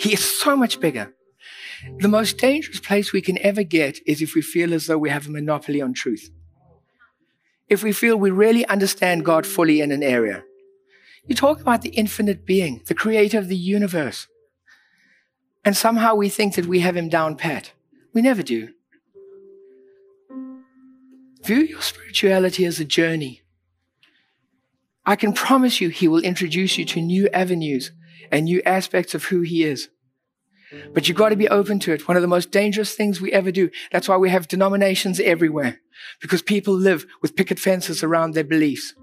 He 0.01 0.14
is 0.14 0.41
so 0.41 0.57
much 0.57 0.80
bigger. 0.80 1.14
The 1.99 2.09
most 2.09 2.39
dangerous 2.39 2.80
place 2.80 3.12
we 3.12 3.20
can 3.20 3.37
ever 3.45 3.62
get 3.62 3.99
is 4.07 4.22
if 4.22 4.34
we 4.34 4.41
feel 4.41 4.72
as 4.72 4.87
though 4.87 4.97
we 4.97 5.11
have 5.11 5.26
a 5.26 5.30
monopoly 5.30 5.82
on 5.82 5.93
truth. 5.93 6.30
If 7.68 7.82
we 7.82 7.93
feel 7.93 8.16
we 8.16 8.30
really 8.30 8.64
understand 8.64 9.26
God 9.26 9.45
fully 9.45 9.82
in 9.82 9.93
an 9.93 10.03
area. 10.03 10.45
You 11.26 11.34
talk 11.34 11.60
about 11.60 11.82
the 11.82 11.90
infinite 11.90 12.46
being, 12.46 12.82
the 12.86 12.94
creator 12.94 13.38
of 13.38 13.48
the 13.48 13.56
universe. 13.56 14.28
And 15.64 15.76
somehow 15.76 16.14
we 16.14 16.28
think 16.28 16.54
that 16.54 16.66
we 16.66 16.80
have 16.80 16.96
him 16.96 17.08
down 17.08 17.36
pat. 17.36 17.72
We 18.12 18.22
never 18.22 18.42
do. 18.42 18.68
View 21.44 21.58
your 21.58 21.82
spirituality 21.82 22.64
as 22.64 22.78
a 22.78 22.84
journey. 22.84 23.42
I 25.04 25.16
can 25.16 25.32
promise 25.32 25.80
you 25.80 25.88
he 25.88 26.08
will 26.08 26.22
introduce 26.22 26.78
you 26.78 26.84
to 26.86 27.00
new 27.00 27.28
avenues 27.28 27.92
and 28.30 28.44
new 28.44 28.62
aspects 28.64 29.14
of 29.14 29.24
who 29.24 29.42
he 29.42 29.64
is. 29.64 29.88
But 30.92 31.08
you've 31.08 31.16
got 31.16 31.28
to 31.28 31.36
be 31.36 31.48
open 31.48 31.78
to 31.80 31.92
it. 31.92 32.08
One 32.08 32.16
of 32.16 32.22
the 32.22 32.28
most 32.28 32.50
dangerous 32.50 32.94
things 32.94 33.20
we 33.20 33.32
ever 33.32 33.52
do. 33.52 33.70
That's 33.92 34.08
why 34.08 34.16
we 34.16 34.30
have 34.30 34.48
denominations 34.48 35.20
everywhere. 35.20 35.78
Because 36.20 36.42
people 36.42 36.74
live 36.74 37.06
with 37.22 37.36
picket 37.36 37.60
fences 37.60 38.02
around 38.02 38.34
their 38.34 38.44
beliefs. 38.44 38.94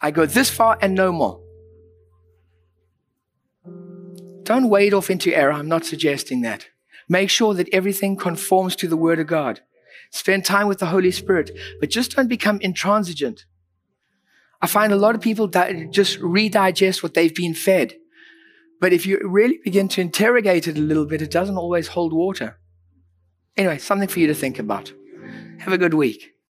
I 0.00 0.10
go 0.10 0.26
this 0.26 0.50
far 0.50 0.78
and 0.80 0.94
no 0.94 1.12
more. 1.12 1.40
Don't 4.44 4.68
wade 4.70 4.94
off 4.94 5.10
into 5.10 5.34
error. 5.36 5.52
I'm 5.52 5.68
not 5.68 5.84
suggesting 5.84 6.40
that. 6.42 6.68
Make 7.08 7.30
sure 7.30 7.54
that 7.54 7.68
everything 7.72 8.16
conforms 8.16 8.76
to 8.76 8.88
the 8.88 8.96
Word 8.96 9.18
of 9.18 9.26
God. 9.26 9.60
Spend 10.10 10.44
time 10.44 10.68
with 10.68 10.78
the 10.78 10.86
Holy 10.86 11.10
Spirit, 11.10 11.50
but 11.80 11.90
just 11.90 12.16
don't 12.16 12.28
become 12.28 12.60
intransigent. 12.60 13.44
I 14.62 14.66
find 14.66 14.92
a 14.92 14.96
lot 14.96 15.14
of 15.14 15.20
people 15.20 15.48
just 15.48 16.18
redigest 16.20 17.02
what 17.02 17.14
they've 17.14 17.34
been 17.34 17.54
fed. 17.54 17.94
But 18.80 18.92
if 18.92 19.06
you 19.06 19.20
really 19.22 19.58
begin 19.62 19.88
to 19.88 20.00
interrogate 20.00 20.66
it 20.68 20.78
a 20.78 20.80
little 20.80 21.04
bit, 21.04 21.20
it 21.20 21.30
doesn't 21.30 21.56
always 21.56 21.88
hold 21.88 22.12
water. 22.12 22.58
Anyway, 23.56 23.78
something 23.78 24.08
for 24.08 24.20
you 24.20 24.28
to 24.28 24.34
think 24.34 24.58
about. 24.58 24.92
Have 25.58 25.72
a 25.72 25.78
good 25.78 25.94
week. 25.94 26.34